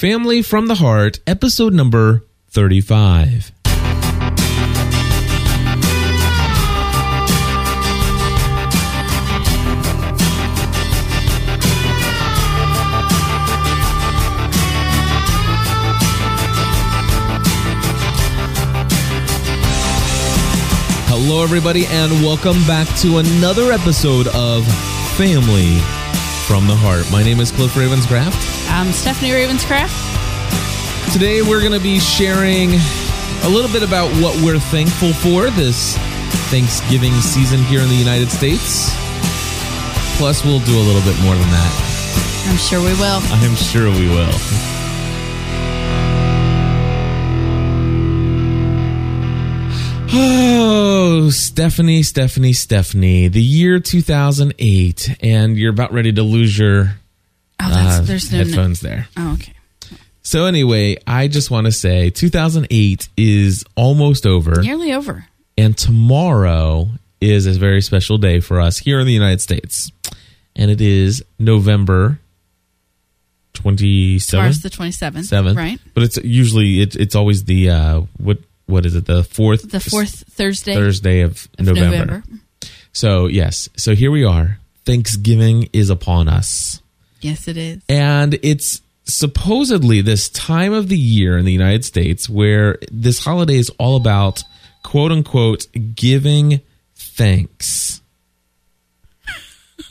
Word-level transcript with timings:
Family 0.00 0.40
from 0.40 0.66
the 0.66 0.76
Heart, 0.76 1.18
episode 1.26 1.74
number 1.74 2.24
35. 2.48 3.52
Hello, 21.08 21.42
everybody, 21.44 21.84
and 21.84 22.10
welcome 22.24 22.56
back 22.66 22.88
to 23.00 23.18
another 23.18 23.70
episode 23.70 24.28
of 24.28 24.66
Family 25.18 25.99
from 26.50 26.66
the 26.66 26.74
Heart. 26.74 27.12
My 27.12 27.22
name 27.22 27.38
is 27.38 27.52
Cliff 27.52 27.74
Ravenscraft. 27.74 28.34
I'm 28.68 28.90
Stephanie 28.90 29.30
Ravenscraft. 29.30 29.94
Today, 31.12 31.42
we're 31.42 31.60
going 31.60 31.70
to 31.70 31.78
be 31.78 32.00
sharing 32.00 32.70
a 33.44 33.48
little 33.48 33.70
bit 33.70 33.84
about 33.84 34.10
what 34.20 34.34
we're 34.42 34.58
thankful 34.58 35.12
for 35.12 35.48
this 35.50 35.96
Thanksgiving 36.50 37.12
season 37.22 37.62
here 37.62 37.78
in 37.82 37.88
the 37.88 37.94
United 37.94 38.32
States. 38.32 38.90
Plus, 40.18 40.44
we'll 40.44 40.58
do 40.66 40.74
a 40.74 40.82
little 40.82 41.02
bit 41.02 41.14
more 41.22 41.36
than 41.38 41.50
that. 41.54 42.46
I'm 42.50 42.58
sure 42.58 42.80
we 42.80 42.98
will. 42.98 43.22
I'm 43.30 43.54
sure 43.54 43.86
we 43.86 44.08
will. 44.10 44.79
Oh, 50.12 51.30
Stephanie, 51.30 52.02
Stephanie, 52.02 52.52
Stephanie. 52.52 53.28
The 53.28 53.42
year 53.42 53.78
2008, 53.78 55.16
and 55.22 55.56
you're 55.56 55.70
about 55.72 55.92
ready 55.92 56.12
to 56.12 56.22
lose 56.22 56.58
your 56.58 56.96
Oh, 57.62 57.68
that's, 57.68 57.98
uh, 57.98 58.02
there's 58.02 58.32
no. 58.32 58.38
headphones 58.38 58.80
there. 58.80 59.06
Oh, 59.16 59.34
okay. 59.34 59.52
So, 60.22 60.46
anyway, 60.46 60.96
I 61.06 61.28
just 61.28 61.50
want 61.50 61.66
to 61.66 61.72
say 61.72 62.10
2008 62.10 63.08
is 63.16 63.64
almost 63.76 64.26
over, 64.26 64.62
Nearly 64.62 64.92
over. 64.92 65.26
and 65.58 65.76
tomorrow 65.76 66.88
is 67.20 67.46
a 67.46 67.52
very 67.52 67.82
special 67.82 68.16
day 68.18 68.40
for 68.40 68.60
us 68.60 68.78
here 68.78 68.98
in 69.00 69.06
the 69.06 69.12
United 69.12 69.40
States. 69.42 69.92
And 70.56 70.70
it 70.70 70.80
is 70.80 71.22
November 71.38 72.18
27th. 73.54 74.26
Tomorrow's 74.30 74.62
the 74.62 74.70
27th. 74.70 75.24
seventh, 75.24 75.56
Right. 75.56 75.78
But 75.94 76.02
it's 76.04 76.16
usually 76.24 76.80
it, 76.80 76.96
it's 76.96 77.14
always 77.14 77.44
the 77.44 77.70
uh, 77.70 78.00
what 78.16 78.38
what 78.70 78.86
is 78.86 78.94
it 78.94 79.06
the 79.06 79.22
fourth 79.24 79.70
The 79.70 79.80
fourth 79.80 80.24
Thursday 80.30 80.74
Thursday 80.74 81.20
of, 81.20 81.48
of 81.58 81.66
November. 81.66 81.90
November. 81.90 82.22
So 82.92 83.26
yes, 83.26 83.68
so 83.76 83.94
here 83.94 84.10
we 84.10 84.24
are. 84.24 84.58
Thanksgiving 84.84 85.68
is 85.72 85.90
upon 85.90 86.28
us, 86.28 86.80
Yes, 87.20 87.46
it 87.48 87.56
is. 87.56 87.82
and 87.88 88.38
it's 88.42 88.80
supposedly 89.04 90.00
this 90.00 90.28
time 90.30 90.72
of 90.72 90.88
the 90.88 90.96
year 90.98 91.36
in 91.36 91.44
the 91.44 91.52
United 91.52 91.84
States 91.84 92.28
where 92.28 92.78
this 92.90 93.22
holiday 93.24 93.56
is 93.56 93.70
all 93.78 93.96
about 93.96 94.42
quote 94.82 95.12
unquote 95.12 95.66
giving 95.94 96.60
thanks. 96.94 98.00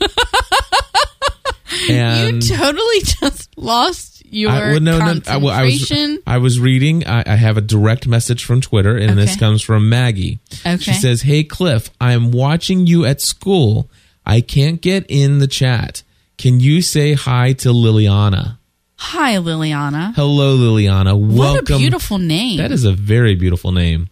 and 1.90 2.42
you 2.42 2.56
totally 2.56 3.00
just 3.20 3.56
lost 3.56 4.09
your 4.30 4.50
I, 4.50 4.58
well, 4.72 4.80
no, 4.80 4.98
no, 4.98 5.04
I, 5.04 5.14
concentration. 5.20 5.42
well, 5.42 5.54
I 5.54 5.64
was 5.64 6.18
I 6.26 6.38
was 6.38 6.60
reading. 6.60 7.06
I, 7.06 7.22
I 7.26 7.36
have 7.36 7.56
a 7.56 7.60
direct 7.60 8.06
message 8.06 8.44
from 8.44 8.60
Twitter, 8.60 8.96
and 8.96 9.18
this 9.18 9.36
comes 9.36 9.62
from 9.62 9.88
Maggie. 9.88 10.38
Okay. 10.60 10.76
She 10.78 10.92
says, 10.94 11.22
"Hey 11.22 11.44
Cliff, 11.44 11.90
I'm 12.00 12.30
watching 12.30 12.86
you 12.86 13.04
at 13.04 13.20
school. 13.20 13.90
I 14.24 14.40
can't 14.40 14.80
get 14.80 15.06
in 15.08 15.38
the 15.38 15.46
chat. 15.46 16.02
Can 16.38 16.60
you 16.60 16.80
say 16.82 17.14
hi 17.14 17.52
to 17.54 17.68
Liliana? 17.70 18.58
Hi, 18.96 19.36
Liliana. 19.36 20.14
Hello, 20.14 20.56
Liliana. 20.56 21.18
What 21.18 21.70
a 21.70 21.78
beautiful 21.78 22.18
name. 22.18 22.58
That 22.58 22.70
is 22.70 22.84
a 22.84 22.92
very 22.92 23.34
beautiful 23.34 23.72
name, 23.72 24.08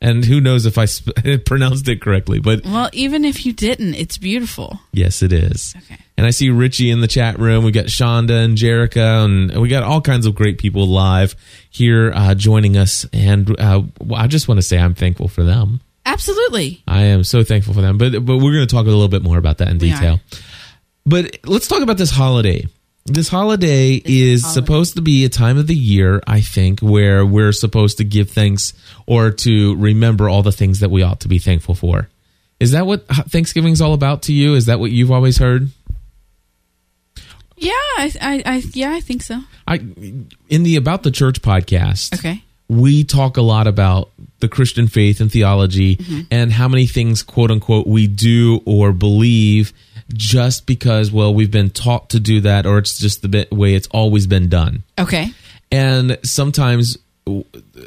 and 0.00 0.24
who 0.24 0.40
knows 0.40 0.66
if 0.66 0.78
I 0.78 0.84
sp- 0.90 1.14
pronounced 1.46 1.88
it 1.88 2.00
correctly, 2.00 2.40
but 2.40 2.64
Well, 2.64 2.90
even 2.92 3.24
if 3.24 3.46
you 3.46 3.52
didn't, 3.52 3.94
it's 3.94 4.18
beautiful. 4.18 4.80
yes, 4.92 5.22
it 5.22 5.32
is. 5.32 5.74
Okay. 5.76 6.00
And 6.18 6.26
I 6.26 6.30
see 6.30 6.48
Richie 6.50 6.90
in 6.90 7.00
the 7.00 7.08
chat 7.08 7.38
room. 7.38 7.62
We 7.64 7.72
got 7.72 7.86
Shonda 7.86 8.42
and 8.44 8.56
Jerica, 8.56 9.24
and 9.24 9.60
we 9.60 9.68
got 9.68 9.82
all 9.82 10.00
kinds 10.00 10.24
of 10.24 10.34
great 10.34 10.56
people 10.58 10.86
live 10.86 11.34
here 11.68 12.10
uh, 12.14 12.34
joining 12.34 12.76
us. 12.78 13.04
And 13.12 13.58
uh, 13.60 13.82
I 14.14 14.26
just 14.26 14.48
want 14.48 14.56
to 14.58 14.62
say 14.62 14.78
I'm 14.78 14.94
thankful 14.94 15.28
for 15.28 15.42
them. 15.44 15.80
Absolutely. 16.06 16.82
I 16.88 17.02
am 17.02 17.22
so 17.24 17.42
thankful 17.44 17.74
for 17.74 17.82
them. 17.82 17.98
But 17.98 18.12
but 18.24 18.36
we're 18.38 18.54
going 18.54 18.66
to 18.66 18.74
talk 18.74 18.86
a 18.86 18.90
little 18.90 19.08
bit 19.08 19.22
more 19.22 19.36
about 19.36 19.58
that 19.58 19.68
in 19.68 19.78
We 19.78 19.90
detail. 19.90 20.14
are. 20.14 20.38
But 21.04 21.38
let's 21.44 21.68
talk 21.68 21.82
about 21.82 21.98
this 21.98 22.10
holiday. 22.10 22.66
This 23.04 23.28
holiday 23.28 24.00
is 24.04 24.42
holiday. 24.42 24.54
supposed 24.60 24.96
to 24.96 25.02
be 25.02 25.24
a 25.24 25.28
time 25.28 25.58
of 25.58 25.66
the 25.66 25.74
year, 25.76 26.20
I 26.26 26.40
think, 26.40 26.80
where 26.80 27.24
we're 27.26 27.52
supposed 27.52 27.98
to 27.98 28.04
give 28.04 28.30
thanks 28.30 28.72
or 29.06 29.30
to 29.30 29.76
remember 29.76 30.28
all 30.28 30.42
the 30.42 30.50
things 30.50 30.80
that 30.80 30.90
we 30.90 31.02
ought 31.02 31.20
to 31.20 31.28
be 31.28 31.38
thankful 31.38 31.74
for. 31.74 32.08
Is 32.58 32.72
that 32.72 32.86
what 32.86 33.06
Thanksgiving's 33.06 33.80
all 33.80 33.92
about 33.92 34.22
to 34.22 34.32
you? 34.32 34.54
Is 34.54 34.66
that 34.66 34.80
what 34.80 34.90
you've 34.90 35.12
always 35.12 35.36
heard? 35.38 35.70
Yeah, 37.56 37.70
I, 37.72 38.12
I, 38.20 38.42
I, 38.46 38.62
yeah, 38.74 38.92
I 38.92 39.00
think 39.00 39.22
so. 39.22 39.40
I 39.66 39.76
in 40.48 40.62
the 40.62 40.76
About 40.76 41.02
the 41.02 41.10
Church 41.10 41.40
podcast, 41.42 42.14
Okay. 42.18 42.42
we 42.68 43.02
talk 43.04 43.36
a 43.36 43.42
lot 43.42 43.66
about 43.66 44.10
the 44.40 44.48
Christian 44.48 44.88
faith 44.88 45.20
and 45.20 45.32
theology 45.32 45.96
mm-hmm. 45.96 46.20
and 46.30 46.52
how 46.52 46.68
many 46.68 46.86
things 46.86 47.22
quote 47.22 47.50
unquote 47.50 47.86
we 47.86 48.06
do 48.06 48.60
or 48.66 48.92
believe 48.92 49.72
just 50.12 50.66
because 50.66 51.10
well 51.10 51.34
we've 51.34 51.50
been 51.50 51.70
taught 51.70 52.10
to 52.10 52.20
do 52.20 52.40
that 52.42 52.66
or 52.66 52.78
it's 52.78 52.98
just 52.98 53.22
the 53.22 53.48
way 53.50 53.74
it's 53.74 53.88
always 53.88 54.26
been 54.26 54.48
done. 54.48 54.82
Okay. 54.98 55.32
And 55.72 56.18
sometimes 56.22 56.98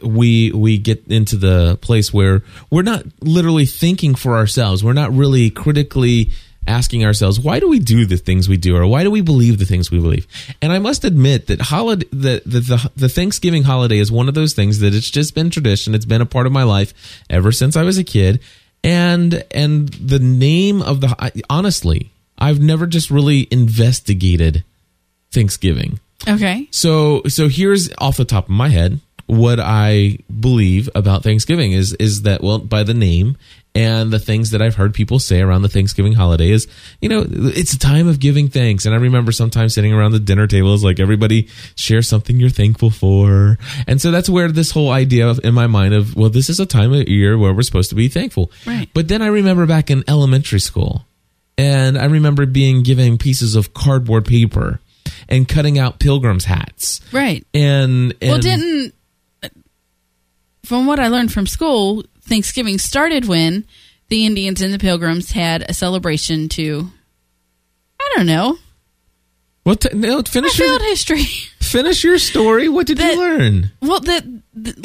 we 0.03 0.51
we 0.51 0.77
get 0.77 1.07
into 1.07 1.37
the 1.37 1.77
place 1.81 2.13
where 2.13 2.43
we're 2.69 2.81
not 2.81 3.05
literally 3.21 3.65
thinking 3.65 4.15
for 4.15 4.35
ourselves. 4.35 4.83
We're 4.83 4.93
not 4.93 5.13
really 5.13 5.49
critically 5.49 6.31
asking 6.69 7.03
ourselves 7.03 7.39
why 7.39 7.59
do 7.59 7.67
we 7.67 7.79
do 7.79 8.05
the 8.05 8.15
things 8.15 8.47
we 8.47 8.55
do 8.55 8.77
or 8.77 8.85
why 8.85 9.03
do 9.03 9.11
we 9.11 9.21
believe 9.21 9.57
the 9.57 9.65
things 9.65 9.91
we 9.91 9.99
believe? 9.99 10.27
And 10.61 10.71
i 10.71 10.79
must 10.79 11.03
admit 11.03 11.47
that 11.47 11.59
holiday 11.59 12.07
the, 12.11 12.41
the, 12.45 12.59
the, 12.59 12.91
the 12.95 13.09
thanksgiving 13.09 13.63
holiday 13.63 13.97
is 13.97 14.11
one 14.11 14.29
of 14.29 14.35
those 14.35 14.53
things 14.53 14.79
that 14.79 14.93
it's 14.93 15.09
just 15.09 15.35
been 15.35 15.49
tradition. 15.49 15.95
It's 15.95 16.05
been 16.05 16.21
a 16.21 16.25
part 16.25 16.45
of 16.45 16.53
my 16.53 16.63
life 16.63 16.93
ever 17.29 17.51
since 17.51 17.75
i 17.75 17.83
was 17.83 17.97
a 17.97 18.03
kid. 18.03 18.39
And 18.83 19.43
and 19.51 19.89
the 19.89 20.19
name 20.19 20.81
of 20.81 21.01
the 21.01 21.43
honestly 21.49 22.11
i've 22.37 22.61
never 22.61 22.87
just 22.87 23.09
really 23.09 23.47
investigated 23.51 24.63
thanksgiving. 25.31 25.99
Okay. 26.27 26.67
so 26.71 27.23
so 27.27 27.49
here's 27.49 27.89
off 27.97 28.17
the 28.17 28.25
top 28.25 28.45
of 28.45 28.51
my 28.51 28.69
head 28.69 28.99
what 29.29 29.59
I 29.59 30.17
believe 30.39 30.89
about 30.95 31.21
Thanksgiving 31.23 31.71
is 31.71 31.93
is 31.93 32.23
that 32.23 32.41
well 32.41 32.57
by 32.57 32.81
the 32.83 32.95
name 32.95 33.37
and 33.75 34.11
the 34.11 34.17
things 34.17 34.49
that 34.49 34.61
I've 34.63 34.73
heard 34.73 34.95
people 34.95 35.19
say 35.19 35.39
around 35.41 35.61
the 35.61 35.69
Thanksgiving 35.69 36.13
holiday 36.13 36.49
is 36.49 36.67
you 36.99 37.09
know 37.09 37.23
it's 37.29 37.73
a 37.73 37.77
time 37.77 38.07
of 38.07 38.19
giving 38.19 38.47
thanks 38.47 38.87
and 38.87 38.95
I 38.95 38.97
remember 38.97 39.31
sometimes 39.31 39.75
sitting 39.75 39.93
around 39.93 40.13
the 40.13 40.19
dinner 40.19 40.47
table 40.47 40.73
is 40.73 40.83
like 40.83 40.99
everybody 40.99 41.47
share 41.75 42.01
something 42.01 42.39
you're 42.39 42.49
thankful 42.49 42.89
for 42.89 43.59
and 43.85 44.01
so 44.01 44.09
that's 44.09 44.29
where 44.29 44.51
this 44.51 44.71
whole 44.71 44.89
idea 44.89 45.27
of, 45.29 45.39
in 45.43 45.53
my 45.53 45.67
mind 45.67 45.93
of 45.93 46.15
well 46.15 46.31
this 46.31 46.49
is 46.49 46.59
a 46.59 46.65
time 46.65 46.91
of 46.91 47.07
year 47.07 47.37
where 47.37 47.53
we're 47.53 47.61
supposed 47.61 47.91
to 47.91 47.95
be 47.95 48.07
thankful 48.07 48.51
Right. 48.65 48.89
but 48.95 49.09
then 49.09 49.21
I 49.21 49.27
remember 49.27 49.67
back 49.67 49.91
in 49.91 50.03
elementary 50.07 50.59
school 50.59 51.05
and 51.55 51.99
I 51.99 52.05
remember 52.05 52.47
being 52.47 52.81
given 52.81 53.19
pieces 53.19 53.55
of 53.55 53.75
cardboard 53.75 54.25
paper 54.25 54.79
and 55.27 55.47
cutting 55.47 55.77
out 55.77 55.99
pilgrims 55.99 56.45
hats 56.45 57.01
Right. 57.11 57.45
and, 57.53 58.15
and 58.21 58.31
Well, 58.31 58.39
didn't 58.39 58.95
from 60.69 60.85
what 60.85 60.99
I 60.99 61.07
learned 61.07 61.33
from 61.33 61.47
school, 61.47 62.03
Thanksgiving 62.21 62.77
started 62.77 63.25
when 63.25 63.65
the 64.09 64.23
Indians 64.27 64.61
and 64.61 64.71
the 64.71 64.77
Pilgrims 64.77 65.31
had 65.31 65.63
a 65.67 65.73
celebration 65.73 66.47
to. 66.49 66.91
I 67.99 68.13
don't 68.15 68.27
know. 68.27 68.59
what 69.63 69.81
t- 69.81 69.89
no 69.95 70.19
I 70.19 70.21
finish 70.21 70.59
your, 70.59 70.67
failed 70.67 70.81
history. 70.83 71.23
finish 71.59 72.03
your 72.03 72.19
story 72.19 72.69
what 72.69 72.85
did 72.87 72.97
That- 72.99 73.13
you 73.15 73.19
learn 73.19 73.71
well, 73.81 73.99
that, 74.01 74.23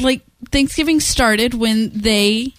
like 0.01 0.21
Thanksgiving 0.51 0.99
started 0.99 1.53
when 1.53 1.91
they 1.93 2.53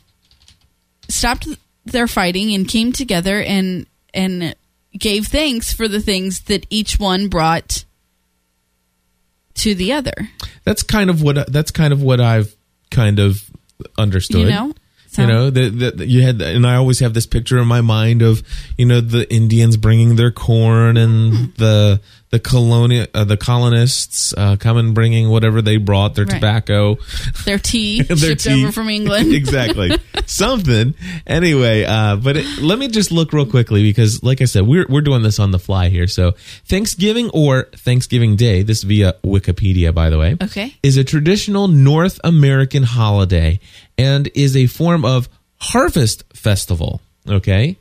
stopped 1.09 1.49
their 1.85 2.07
fighting 2.07 2.55
and 2.55 2.67
came 2.69 2.93
together 2.93 3.43
and 3.43 3.87
and 4.15 4.55
gave 4.97 5.27
thanks 5.27 5.73
for 5.73 5.89
the 5.89 6.01
things 6.01 6.43
that 6.43 6.65
each 6.71 6.99
one 7.01 7.29
brought 7.29 7.85
to 9.55 9.75
the 9.75 9.93
other. 9.93 10.31
that's 10.65 10.83
kind 10.85 11.11
of 11.11 11.23
what 11.23 11.53
that's 11.53 11.71
kind 11.71 11.93
of 11.93 12.01
what 12.03 12.21
I've 12.21 12.56
kind 12.91 13.19
of 13.19 13.51
understood 13.99 14.41
You 14.43 14.47
know. 14.49 14.75
So- 15.09 15.23
you 15.23 15.29
know 15.29 15.49
that 15.51 16.07
you 16.09 16.21
had 16.23 16.43
and 16.43 16.67
I 16.67 16.75
always 16.77 16.99
have 17.01 17.15
this 17.15 17.27
picture 17.27 17.59
in 17.59 17.67
my 17.67 17.81
mind 17.81 18.21
of 18.23 18.43
you 18.77 18.85
know 18.85 19.01
the 19.01 19.33
Indians 19.33 19.77
bringing 19.79 20.17
their 20.17 20.31
corn 20.31 20.97
and 20.99 21.35
Hmm. 21.35 21.45
the 21.57 22.01
the 22.37 22.41
colonial 22.51 23.07
uh, 23.15 23.25
the 23.25 23.37
colonists 23.37 24.35
uh, 24.37 24.57
coming 24.57 24.93
bringing 24.95 25.29
whatever 25.29 25.63
they 25.63 25.77
brought 25.79 26.15
their 26.15 26.25
Right. 26.27 26.35
tobacco 26.35 26.97
Their 27.45 27.59
tea 27.59 28.03
Their 28.09 28.17
shipped 28.17 28.45
tea. 28.45 28.63
over 28.65 28.73
from 28.73 28.89
England. 28.91 29.33
exactly 29.43 29.97
something 30.27 30.95
anyway 31.27 31.85
uh 31.85 32.17
but 32.17 32.37
it, 32.37 32.47
let 32.61 32.79
me 32.79 32.89
just 32.89 33.11
look 33.13 33.33
real 33.33 33.47
quickly 33.47 33.83
because 33.83 34.23
like 34.23 34.41
i 34.43 34.45
said 34.45 34.67
we're, 34.67 34.87
we're 34.89 35.01
doing 35.01 35.23
this 35.23 35.39
on 35.39 35.51
the 35.53 35.59
fly 35.59 35.89
here 35.89 36.07
so 36.09 36.33
thanksgiving 36.65 37.31
or 37.33 37.65
thanksgiving 37.77 38.35
day 38.37 38.63
this 38.63 38.83
via 38.83 39.15
wikipedia 39.25 39.95
by 39.95 40.11
the 40.11 40.19
way 40.19 40.37
Okay. 40.43 40.75
is 40.83 40.97
a 40.97 41.05
traditional 41.05 41.69
north 41.69 42.19
american 42.25 42.83
holiday 42.83 43.61
and 43.97 44.29
is 44.35 44.57
a 44.57 44.67
form 44.67 45.05
of 45.05 45.29
harvest 45.61 46.25
festival 46.35 47.01
okay 47.29 47.77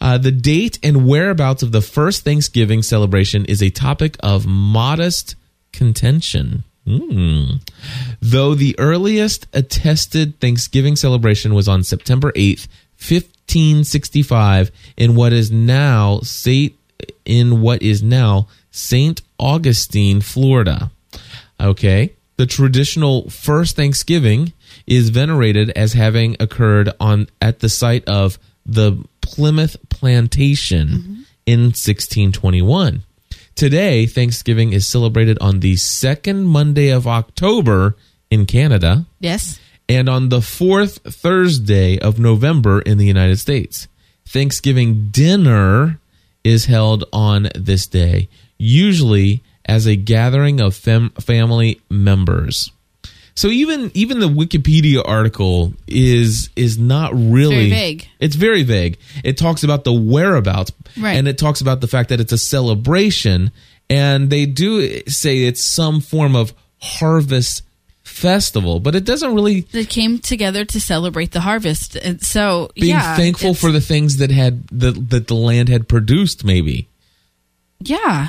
uh, 0.00 0.18
the 0.18 0.32
date 0.32 0.78
and 0.82 1.06
whereabouts 1.06 1.62
of 1.62 1.72
the 1.72 1.80
first 1.80 2.24
Thanksgiving 2.24 2.82
celebration 2.82 3.44
is 3.46 3.62
a 3.62 3.70
topic 3.70 4.16
of 4.20 4.46
modest 4.46 5.36
contention. 5.72 6.64
Hmm. 6.86 7.56
Though 8.20 8.54
the 8.54 8.78
earliest 8.78 9.46
attested 9.52 10.38
Thanksgiving 10.40 10.94
celebration 10.94 11.54
was 11.54 11.66
on 11.66 11.82
September 11.82 12.30
8th, 12.32 12.68
1565 12.98 14.70
in 14.96 15.16
what 15.16 15.32
is 15.32 15.50
now 15.50 16.20
Saint 16.22 16.74
in 17.24 17.60
what 17.60 17.82
is 17.82 18.02
now 18.02 18.48
St. 18.70 19.20
Augustine, 19.38 20.20
Florida. 20.20 20.90
Okay. 21.60 22.12
The 22.36 22.46
traditional 22.46 23.30
first 23.30 23.76
Thanksgiving 23.76 24.52
is 24.86 25.08
venerated 25.08 25.70
as 25.70 25.94
having 25.94 26.36
occurred 26.38 26.90
on 27.00 27.28
at 27.40 27.60
the 27.60 27.68
site 27.68 28.04
of 28.06 28.38
the 28.66 29.02
Plymouth 29.20 29.76
Plantation 29.88 30.88
mm-hmm. 30.88 31.22
in 31.46 31.60
1621. 31.60 33.02
Today, 33.54 34.04
Thanksgiving 34.04 34.72
is 34.72 34.86
celebrated 34.86 35.38
on 35.40 35.60
the 35.60 35.76
second 35.76 36.44
Monday 36.44 36.88
of 36.88 37.06
October 37.06 37.96
in 38.30 38.44
Canada 38.44 39.06
yes. 39.18 39.58
and 39.88 40.08
on 40.08 40.28
the 40.28 40.42
fourth 40.42 40.98
Thursday 40.98 41.98
of 41.98 42.18
November 42.18 42.82
in 42.82 42.98
the 42.98 43.06
United 43.06 43.38
States. 43.38 43.88
Thanksgiving 44.26 45.08
dinner 45.08 46.00
is 46.44 46.66
held 46.66 47.04
on 47.12 47.48
this 47.54 47.86
day, 47.86 48.28
usually 48.58 49.42
as 49.64 49.86
a 49.86 49.96
gathering 49.96 50.60
of 50.60 50.74
fam- 50.74 51.10
family 51.20 51.80
members. 51.88 52.70
So 53.36 53.48
even 53.48 53.90
even 53.94 54.18
the 54.18 54.28
Wikipedia 54.28 55.02
article 55.06 55.74
is 55.86 56.48
is 56.56 56.78
not 56.78 57.12
really 57.14 57.68
Very 57.68 57.70
vague. 57.70 58.08
It's 58.18 58.34
very 58.34 58.62
vague. 58.62 58.98
It 59.22 59.36
talks 59.36 59.62
about 59.62 59.84
the 59.84 59.92
whereabouts 59.92 60.72
Right. 60.98 61.16
and 61.16 61.28
it 61.28 61.36
talks 61.38 61.60
about 61.60 61.80
the 61.82 61.86
fact 61.86 62.08
that 62.08 62.18
it's 62.18 62.32
a 62.32 62.38
celebration 62.38 63.52
and 63.90 64.30
they 64.30 64.46
do 64.46 65.02
say 65.06 65.44
it's 65.44 65.62
some 65.62 66.00
form 66.00 66.34
of 66.34 66.54
harvest 66.80 67.62
festival, 68.02 68.80
but 68.80 68.94
it 68.94 69.04
doesn't 69.04 69.34
really 69.34 69.60
They 69.72 69.84
came 69.84 70.18
together 70.18 70.64
to 70.64 70.80
celebrate 70.80 71.32
the 71.32 71.40
harvest. 71.40 71.96
And 71.96 72.22
so, 72.22 72.70
being 72.74 72.88
yeah. 72.96 73.16
thankful 73.16 73.52
for 73.52 73.70
the 73.70 73.80
things 73.80 74.16
that 74.16 74.30
had 74.30 74.66
the, 74.68 74.92
that 74.92 75.26
the 75.26 75.34
land 75.34 75.68
had 75.68 75.88
produced 75.88 76.42
maybe 76.44 76.88
Yeah. 77.80 78.28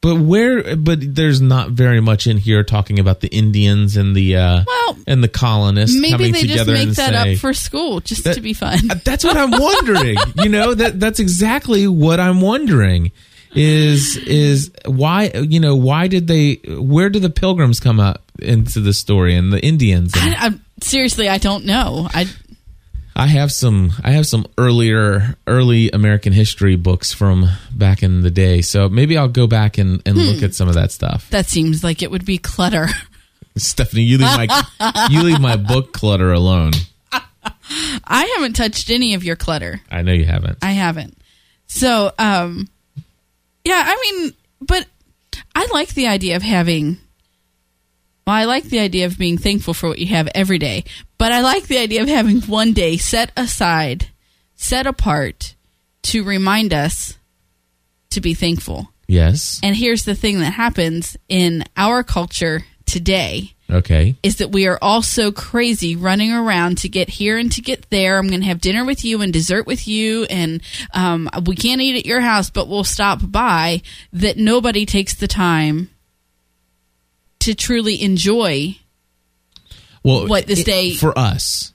But 0.00 0.16
where 0.16 0.76
but 0.76 0.98
there's 1.14 1.40
not 1.40 1.70
very 1.70 2.00
much 2.00 2.26
in 2.26 2.36
here 2.38 2.62
talking 2.64 2.98
about 2.98 3.20
the 3.20 3.28
indians 3.28 3.96
and 3.96 4.14
the 4.16 4.36
uh 4.36 4.64
Well, 4.66 4.96
and 5.06 5.22
the 5.22 5.28
colonists 5.28 5.96
Maybe 5.96 6.12
coming 6.12 6.32
they 6.32 6.42
just 6.44 6.66
make 6.68 6.88
that 6.90 7.12
say 7.12 7.34
up 7.34 7.38
for 7.38 7.52
school 7.52 8.00
just 8.00 8.24
That- 8.24 8.34
to 8.34 8.40
be 8.40 8.52
fun. 8.52 8.78
That's 9.04 9.24
what 9.24 9.36
i'm 9.36 9.50
wondering 9.50 10.16
you 10.36 10.48
know 10.48 10.74
that 10.74 10.98
that's 11.00 11.18
exactly 11.20 11.86
what 11.86 12.20
i'm 12.20 12.40
wondering 12.40 13.12
is 13.54 14.16
is 14.16 14.70
why 14.86 15.30
you 15.34 15.58
know 15.58 15.74
why 15.74 16.06
did 16.06 16.26
they 16.28 16.60
where 16.78 17.10
do 17.10 17.18
the 17.18 17.30
pilgrims 17.30 17.80
come 17.80 17.98
up 17.98 18.22
into 18.40 18.80
the 18.80 18.92
story 18.92 19.34
and 19.34 19.52
the 19.52 19.60
indians 19.60 20.12
and 20.16 20.34
I, 20.34 20.46
I, 20.46 20.50
seriously, 20.82 21.28
I 21.28 21.38
don't 21.38 21.64
know. 21.66 22.08
I 22.14 22.26
I 23.20 23.26
have 23.26 23.52
some 23.52 23.92
I 24.02 24.12
have 24.12 24.26
some 24.26 24.46
earlier 24.56 25.36
early 25.46 25.90
American 25.90 26.32
history 26.32 26.76
books 26.76 27.12
from 27.12 27.44
back 27.70 28.02
in 28.02 28.22
the 28.22 28.30
day. 28.30 28.62
So 28.62 28.88
maybe 28.88 29.18
I'll 29.18 29.28
go 29.28 29.46
back 29.46 29.76
and, 29.76 30.00
and 30.06 30.16
look 30.16 30.42
at 30.42 30.54
some 30.54 30.68
of 30.68 30.74
that 30.74 30.90
stuff. 30.90 31.28
that 31.28 31.44
seems 31.44 31.84
like 31.84 32.00
it 32.00 32.10
would 32.10 32.24
be 32.24 32.38
clutter. 32.38 32.88
Stephanie, 33.58 34.04
you 34.04 34.16
leave 34.16 34.48
my 34.48 35.06
you 35.10 35.22
leave 35.22 35.38
my 35.38 35.56
book 35.56 35.92
clutter 35.92 36.32
alone. 36.32 36.72
I 37.12 38.24
haven't 38.36 38.54
touched 38.54 38.88
any 38.88 39.12
of 39.12 39.22
your 39.22 39.36
clutter. 39.36 39.82
I 39.90 40.00
know 40.00 40.12
you 40.12 40.24
haven't. 40.24 40.56
I 40.62 40.70
haven't. 40.70 41.18
So, 41.66 42.12
um, 42.18 42.68
yeah, 43.64 43.82
I 43.86 44.00
mean, 44.00 44.32
but 44.62 44.86
I 45.54 45.68
like 45.74 45.92
the 45.92 46.06
idea 46.06 46.36
of 46.36 46.42
having. 46.42 46.96
Well, 48.26 48.36
I 48.36 48.44
like 48.44 48.64
the 48.64 48.78
idea 48.80 49.06
of 49.06 49.18
being 49.18 49.38
thankful 49.38 49.74
for 49.74 49.88
what 49.88 49.98
you 49.98 50.06
have 50.08 50.28
every 50.34 50.58
day, 50.58 50.84
but 51.18 51.32
I 51.32 51.40
like 51.40 51.66
the 51.66 51.78
idea 51.78 52.02
of 52.02 52.08
having 52.08 52.40
one 52.42 52.72
day 52.72 52.96
set 52.96 53.32
aside, 53.36 54.08
set 54.54 54.86
apart 54.86 55.54
to 56.02 56.22
remind 56.22 56.72
us 56.72 57.16
to 58.10 58.20
be 58.20 58.34
thankful. 58.34 58.90
Yes. 59.08 59.58
And 59.62 59.74
here's 59.74 60.04
the 60.04 60.14
thing 60.14 60.38
that 60.40 60.52
happens 60.52 61.16
in 61.28 61.64
our 61.76 62.02
culture 62.04 62.64
today 62.86 63.54
Okay. 63.68 64.16
is 64.22 64.36
that 64.36 64.50
we 64.50 64.66
are 64.66 64.78
all 64.82 65.02
so 65.02 65.30
crazy 65.30 65.94
running 65.96 66.32
around 66.32 66.78
to 66.78 66.88
get 66.88 67.08
here 67.08 67.38
and 67.38 67.50
to 67.52 67.60
get 67.60 67.88
there. 67.90 68.18
I'm 68.18 68.28
going 68.28 68.40
to 68.40 68.46
have 68.46 68.60
dinner 68.60 68.84
with 68.84 69.04
you 69.04 69.20
and 69.22 69.32
dessert 69.32 69.66
with 69.66 69.86
you, 69.86 70.24
and 70.24 70.60
um, 70.94 71.28
we 71.46 71.54
can't 71.56 71.80
eat 71.80 71.96
at 71.96 72.06
your 72.06 72.20
house, 72.20 72.50
but 72.50 72.68
we'll 72.68 72.84
stop 72.84 73.20
by. 73.22 73.82
That 74.12 74.36
nobody 74.36 74.86
takes 74.86 75.14
the 75.14 75.28
time 75.28 75.89
to 77.40 77.54
truly 77.54 78.02
enjoy 78.02 78.76
Well, 80.02 80.26
What, 80.28 80.46
this 80.46 80.60
it- 80.60 80.66
day- 80.66 80.94
for 80.94 81.16
us. 81.18 81.72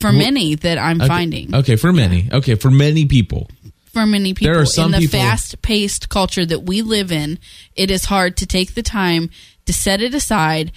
for 0.00 0.12
many 0.12 0.54
that 0.56 0.78
I'm 0.78 1.00
Okay. 1.00 1.08
finding. 1.08 1.54
Okay, 1.54 1.76
for 1.76 1.92
many. 1.92 2.28
Okay, 2.30 2.56
for 2.56 2.70
many 2.70 3.06
people. 3.06 3.48
For 3.92 4.04
many 4.06 4.34
people 4.34 4.52
There 4.52 4.60
are 4.60 4.66
some 4.66 4.92
in 4.92 5.00
the 5.00 5.06
people- 5.06 5.20
fast-paced 5.20 6.08
culture 6.08 6.44
that 6.44 6.64
we 6.64 6.82
live 6.82 7.12
in, 7.12 7.38
it 7.76 7.90
is 7.90 8.06
hard 8.06 8.36
to 8.38 8.46
take 8.46 8.74
the 8.74 8.82
time 8.82 9.30
to 9.66 9.72
set 9.72 10.02
it 10.02 10.12
aside 10.14 10.72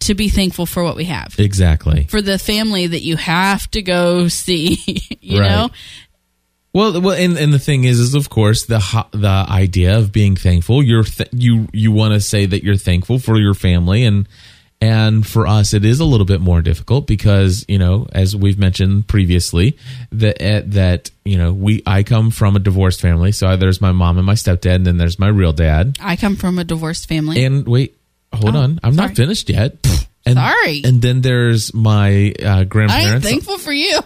to 0.00 0.14
be 0.14 0.28
thankful 0.28 0.66
for 0.66 0.82
what 0.84 0.96
we 0.96 1.04
have. 1.04 1.34
Exactly. 1.38 2.04
for 2.10 2.20
the 2.20 2.38
family 2.38 2.86
that 2.88 3.02
you 3.02 3.16
have 3.16 3.70
to 3.70 3.82
go 3.82 4.28
see, 4.44 4.78
you 5.20 5.40
Right. 5.40 5.48
know? 5.48 5.70
Well, 6.78 7.00
well, 7.00 7.16
and, 7.16 7.36
and 7.36 7.52
the 7.52 7.58
thing 7.58 7.84
is, 7.84 7.98
is 7.98 8.14
of 8.14 8.30
course 8.30 8.66
the 8.66 8.78
the 9.10 9.46
idea 9.50 9.98
of 9.98 10.12
being 10.12 10.36
thankful. 10.36 10.82
You're 10.82 11.02
th- 11.04 11.30
you 11.32 11.66
you 11.72 11.90
want 11.92 12.14
to 12.14 12.20
say 12.20 12.46
that 12.46 12.62
you're 12.62 12.76
thankful 12.76 13.18
for 13.18 13.36
your 13.36 13.54
family, 13.54 14.04
and 14.04 14.28
and 14.80 15.26
for 15.26 15.48
us, 15.48 15.74
it 15.74 15.84
is 15.84 15.98
a 15.98 16.04
little 16.04 16.24
bit 16.24 16.40
more 16.40 16.62
difficult 16.62 17.08
because 17.08 17.64
you 17.68 17.78
know, 17.80 18.06
as 18.12 18.36
we've 18.36 18.58
mentioned 18.60 19.08
previously, 19.08 19.76
that 20.12 20.40
uh, 20.40 20.62
that 20.66 21.10
you 21.24 21.36
know, 21.36 21.52
we 21.52 21.82
I 21.84 22.04
come 22.04 22.30
from 22.30 22.54
a 22.54 22.60
divorced 22.60 23.00
family, 23.00 23.32
so 23.32 23.56
there's 23.56 23.80
my 23.80 23.90
mom 23.90 24.16
and 24.18 24.24
my 24.26 24.34
stepdad, 24.34 24.76
and 24.76 24.86
then 24.86 24.98
there's 24.98 25.18
my 25.18 25.28
real 25.28 25.52
dad. 25.52 25.96
I 26.00 26.14
come 26.14 26.36
from 26.36 26.60
a 26.60 26.64
divorced 26.64 27.08
family. 27.08 27.44
And 27.44 27.66
wait, 27.66 27.96
hold 28.32 28.54
Oh, 28.54 28.60
on, 28.60 28.78
I'm 28.84 28.94
sorry. 28.94 29.08
not 29.08 29.16
finished 29.16 29.50
yet. 29.50 29.76
And, 30.24 30.36
Sorry. 30.36 30.82
And 30.84 31.00
then 31.02 31.22
there's 31.22 31.72
my 31.74 32.34
uh, 32.44 32.64
grandparents. 32.64 33.26
thankful 33.26 33.56
for 33.58 33.72
you. 33.72 33.98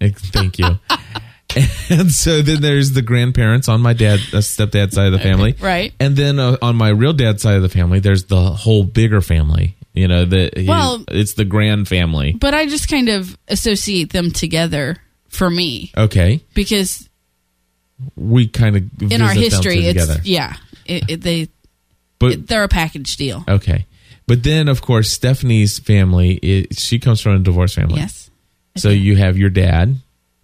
Eh, 0.00 0.10
Thank 0.14 0.58
you. 0.58 0.78
and 1.90 2.10
so 2.10 2.42
then 2.42 2.60
there's 2.60 2.92
the 2.92 3.02
grandparents 3.02 3.68
on 3.68 3.80
my 3.80 3.92
dad, 3.92 4.20
uh, 4.32 4.38
stepdad 4.38 4.92
side 4.92 5.06
of 5.06 5.12
the 5.12 5.18
family, 5.18 5.54
right. 5.60 5.92
And 5.98 6.16
then 6.16 6.38
uh, 6.38 6.56
on 6.62 6.76
my 6.76 6.90
real 6.90 7.12
dad 7.12 7.40
side 7.40 7.56
of 7.56 7.62
the 7.62 7.68
family, 7.68 8.00
there's 8.00 8.24
the 8.24 8.50
whole 8.50 8.84
bigger 8.84 9.20
family. 9.20 9.76
You 9.94 10.08
know, 10.08 10.24
the 10.26 10.50
Well- 10.68 11.04
it's 11.08 11.34
the 11.34 11.44
grand 11.46 11.88
family. 11.88 12.32
But 12.32 12.52
I 12.54 12.66
just 12.66 12.88
kind 12.88 13.08
of 13.08 13.36
associate 13.48 14.12
them 14.12 14.30
together 14.30 14.96
for 15.28 15.48
me 15.50 15.92
Okay, 15.96 16.42
because 16.54 17.08
we 18.14 18.46
kind 18.48 18.76
of 18.76 19.12
in 19.12 19.22
our 19.22 19.32
history, 19.32 19.86
it's 19.86 20.24
yeah, 20.26 20.56
it, 20.84 21.04
it, 21.10 21.20
they 21.22 21.48
but 22.18 22.46
they're 22.46 22.64
a 22.64 22.68
package 22.68 23.16
deal. 23.16 23.44
okay. 23.48 23.86
But 24.26 24.42
then, 24.42 24.66
of 24.68 24.82
course, 24.82 25.10
Stephanie's 25.12 25.78
family, 25.78 26.66
she 26.72 26.98
comes 26.98 27.20
from 27.20 27.36
a 27.36 27.38
divorce 27.38 27.74
family. 27.74 28.00
Yes. 28.00 28.28
So 28.76 28.88
you 28.88 29.14
have 29.16 29.38
your 29.38 29.50
dad. 29.50 29.96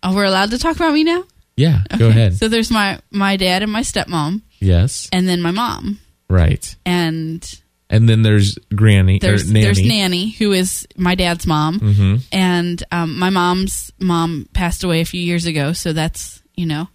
Oh, 0.02 0.14
we're 0.14 0.24
allowed 0.24 0.50
to 0.50 0.58
talk 0.58 0.76
about 0.76 0.92
me 0.94 1.04
now. 1.04 1.24
Yeah, 1.56 1.82
go 1.98 2.08
ahead. 2.08 2.34
So 2.34 2.48
there's 2.48 2.70
my 2.70 2.98
my 3.10 3.36
dad 3.36 3.62
and 3.62 3.70
my 3.70 3.82
stepmom, 3.82 4.42
yes, 4.58 5.08
and 5.12 5.28
then 5.28 5.42
my 5.42 5.50
mom, 5.50 5.98
right. 6.30 6.74
and 6.86 7.46
And 7.90 8.08
then 8.08 8.22
there's 8.22 8.56
Granny 8.74 9.18
there's 9.18 9.48
or 9.50 9.52
Nanny. 9.52 9.64
there's 9.64 9.82
nanny 9.84 10.30
who 10.30 10.52
is 10.52 10.88
my 10.96 11.14
dad's 11.14 11.46
mom, 11.46 11.78
hmm 11.78 12.16
and 12.32 12.82
um, 12.90 13.18
my 13.18 13.28
mom's 13.30 13.90
mom 14.00 14.48
passed 14.54 14.82
away 14.82 15.02
a 15.02 15.04
few 15.04 15.20
years 15.20 15.44
ago, 15.46 15.72
so 15.74 15.92
that's 15.92 16.42
you 16.56 16.64
know. 16.66 16.88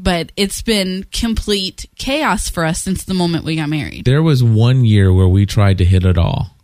But 0.00 0.32
it's 0.36 0.62
been 0.62 1.04
complete 1.12 1.84
chaos 1.96 2.48
for 2.48 2.64
us 2.64 2.80
since 2.80 3.04
the 3.04 3.14
moment 3.14 3.44
we 3.44 3.56
got 3.56 3.68
married. 3.68 4.04
There 4.06 4.22
was 4.22 4.42
one 4.42 4.84
year 4.84 5.12
where 5.12 5.28
we 5.28 5.44
tried 5.44 5.78
to 5.78 5.84
hit 5.84 6.04
it 6.04 6.16
all. 6.16 6.56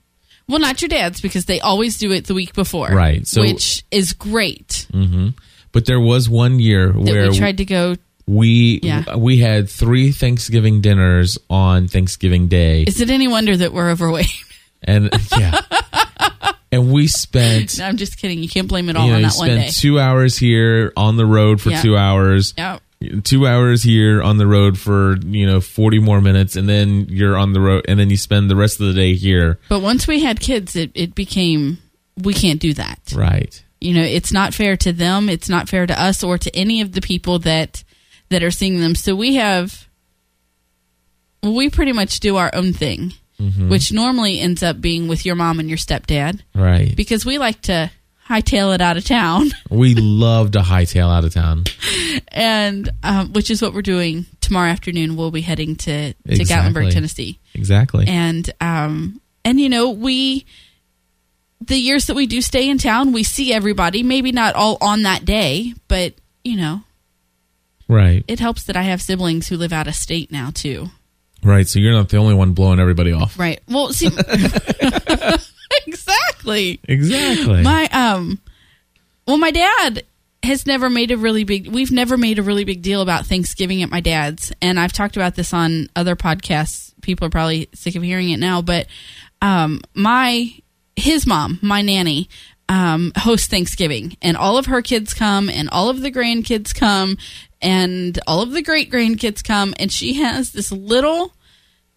Well, 0.49 0.61
not 0.61 0.81
your 0.81 0.89
dad's 0.89 1.21
because 1.21 1.45
they 1.47 1.59
always 1.61 1.99
do 1.99 2.13
it 2.13 2.27
the 2.27 2.35
week 2.35 2.55
before, 2.55 2.89
Right, 2.89 3.27
so- 3.27 3.41
which 3.43 3.85
is 3.91 4.13
great. 4.15 4.87
hmm 4.93 5.31
But 5.75 5.85
there 5.85 6.01
was 6.01 6.31
one 6.31 6.59
year 6.61 6.93
That 6.93 7.01
where 7.03 7.31
we 7.31 7.37
tried 7.37 7.59
to 7.59 7.65
go 7.67 7.97
We 8.27 8.81
Yeah. 8.83 9.17
we 9.17 9.39
had 9.39 9.69
three 9.69 10.11
Thanksgiving 10.13 10.81
dinners 10.81 11.37
on 11.51 11.89
Thanksgiving 11.89 12.49
Day, 12.49 12.85
Is 12.85 13.01
it 13.03 13.11
any 13.11 13.29
wonder 13.29 13.55
that 13.57 13.75
we're 13.75 13.91
overweight? 13.91 14.31
and 14.83 15.11
yeah, 15.39 15.61
and 16.73 16.93
we 16.93 17.07
spent 17.07 17.79
no, 17.79 17.85
I'm 17.87 17.97
just 17.99 18.17
kidding. 18.19 18.43
You 18.43 18.49
can't 18.49 18.69
blame 18.69 18.89
it 18.89 18.97
all 18.97 19.05
you 19.07 19.11
know 19.13 19.17
on 19.17 19.23
that 19.23 19.35
one 19.37 19.49
day. 19.49 19.69
two 19.71 19.99
hours 20.01 20.39
here 20.39 20.93
on 20.97 21.17
the 21.17 21.27
road 21.27 21.61
for 21.61 21.71
Yeah. 21.71 21.83
two 21.83 21.97
hours. 21.97 22.55
yeah. 22.57 22.79
Two 23.23 23.47
hours 23.47 23.83
here 23.83 24.23
on 24.23 24.39
the 24.39 24.47
road 24.47 24.79
for 24.79 25.17
you 25.27 25.47
know 25.47 25.61
forty 25.61 25.99
more 25.99 26.23
minutes, 26.23 26.57
and 26.57 26.67
then 26.67 27.07
you're 27.11 27.37
on 27.37 27.53
the 27.53 27.61
road, 27.61 27.85
and 27.87 27.99
then 27.99 28.09
you 28.09 28.17
spend 28.17 28.49
the 28.49 28.57
rest 28.57 28.81
of 28.81 28.87
the 28.87 28.95
day 28.95 29.15
here. 29.15 29.59
But 29.69 29.81
once 29.83 30.07
we 30.07 30.23
had 30.23 30.41
kids, 30.41 30.75
it, 30.75 30.91
it 30.95 31.15
became 31.15 31.79
we 32.23 32.33
can't 32.33 32.61
do 32.61 32.73
that. 32.75 33.01
Right. 33.15 33.63
You 33.85 33.95
know, 33.95 34.03
it's 34.03 34.33
not 34.33 34.55
fair 34.55 34.77
to 34.79 34.93
them. 34.93 35.29
It's 35.29 35.49
not 35.49 35.69
fair 35.69 35.87
to 35.87 36.01
us 36.01 36.25
or 36.25 36.39
to 36.39 36.57
any 36.57 36.81
of 36.81 36.93
the 36.93 37.01
people 37.01 37.39
that 37.41 37.85
that 38.31 38.43
are 38.43 38.51
seeing 38.51 38.81
them. 38.81 38.95
So 38.95 39.15
we 39.15 39.35
have 39.35 39.87
we 41.43 41.69
pretty 41.71 41.93
much 41.93 42.21
do 42.21 42.37
our 42.37 42.51
own 42.55 42.73
thing, 42.73 43.13
Mm-hmm. 43.41 43.69
which 43.69 43.93
normally 43.93 44.39
ends 44.39 44.63
up 44.63 44.81
being 44.81 45.09
with 45.09 45.27
your 45.27 45.35
mom 45.35 45.59
and 45.59 45.69
your 45.69 45.77
stepdad 45.77 46.41
Right. 46.55 46.95
because 46.95 47.27
we 47.27 47.37
like 47.39 47.61
to 47.63 47.91
hightail 48.29 48.73
it 48.73 48.81
out 48.81 48.97
of 48.97 49.05
town, 49.05 49.51
we 49.71 49.97
love 49.97 50.53
to 50.53 50.61
hightail 50.61 51.13
out 51.13 51.25
of 51.25 51.35
town. 51.35 51.65
and 52.29 52.89
um, 53.03 53.33
which 53.33 53.51
is 53.51 53.61
what 53.61 53.75
we're 53.75 53.83
doing 53.83 54.25
tomorrow 54.41 54.71
afternoon. 54.71 55.17
We'll 55.17 55.33
be 55.33 55.41
heading 55.41 55.75
to 55.77 56.13
to 56.13 56.17
Exactly. 56.25 56.85
Gatlinburg, 56.85 56.93
Tennessee. 56.93 57.41
Exactly. 57.55 58.07
and 58.07 58.49
um 58.61 59.21
and 59.45 59.61
you 59.61 59.69
know 59.69 59.91
we 59.91 60.47
the 61.61 61.77
years 61.79 62.07
that 62.07 62.15
we 62.15 62.27
do 62.27 62.41
stay 62.41 62.69
in 62.69 62.79
town 62.79 63.13
we 63.13 63.23
see 63.23 63.53
everybody 63.53 64.03
maybe 64.03 64.33
not 64.33 64.55
all 64.55 64.77
on 64.81 65.03
that 65.03 65.25
day 65.25 65.73
but 65.89 66.13
you 66.43 66.57
know 66.57 66.83
right. 67.89 68.25
it 68.29 68.41
helps 68.41 68.65
that 68.65 68.77
i 68.77 68.83
have 68.83 69.01
siblings 69.01 69.49
who 69.49 69.57
live 69.57 69.73
out 69.73 69.87
of 69.89 69.95
state 69.95 70.31
now 70.33 70.51
too 70.53 70.87
Right. 71.47 71.69
So 71.69 71.79
you're 71.79 71.93
not 71.93 72.09
the 72.09 72.17
only 72.17 72.33
one 72.35 72.55
blowing 72.55 72.81
everybody 72.81 73.13
off. 73.13 73.39
right 73.39 73.61
well 73.69 73.93
see 73.93 74.07
exactly 75.87 76.81
Exactly. 76.85 77.63
my 77.63 77.87
um 77.93 78.39
well 79.27 79.39
my 79.39 79.51
dad 79.51 80.05
has 80.43 80.67
never 80.67 80.89
made 80.91 81.11
a 81.11 81.17
really 81.17 81.45
big 81.45 81.69
we've 81.69 81.91
never 81.93 82.17
made 82.17 82.39
a 82.39 82.43
really 82.43 82.65
big 82.65 82.83
deal 82.83 83.01
about 83.03 83.27
thanksgiving 83.27 83.83
at 83.83 83.91
my 83.91 84.01
dad's 84.01 84.53
and 84.61 84.79
i've 84.79 84.93
talked 84.93 85.17
about 85.17 85.35
this 85.35 85.53
on 85.55 85.89
other 85.97 86.17
podcasts 86.17 86.93
people 87.03 87.27
are 87.27 87.31
probably 87.31 87.69
sick 87.75 87.95
of 87.95 88.03
hearing 88.03 88.31
it 88.31 88.39
now 88.39 88.61
but 88.63 88.87
um 89.43 89.81
my 89.95 90.51
his 90.97 91.27
mom 91.27 91.59
my 91.63 91.83
nanny 91.83 92.29
um 92.69 93.13
hosts 93.17 93.47
thanksgiving 93.47 94.17
and 94.23 94.37
all 94.37 94.57
of 94.57 94.67
her 94.67 94.81
kids 94.83 95.13
come 95.13 95.51
and 95.51 95.69
all 95.71 95.91
of 95.91 96.01
the 96.01 96.11
grandkids 96.11 96.75
come 96.75 97.17
and 97.61 98.19
all 98.27 98.43
of 98.43 98.53
the 98.53 98.63
great 98.63 98.91
grandkids 98.91 99.43
come 99.43 99.75
and 99.79 99.91
she 99.93 100.15
has 100.15 100.53
this 100.53 100.71
little 100.71 101.33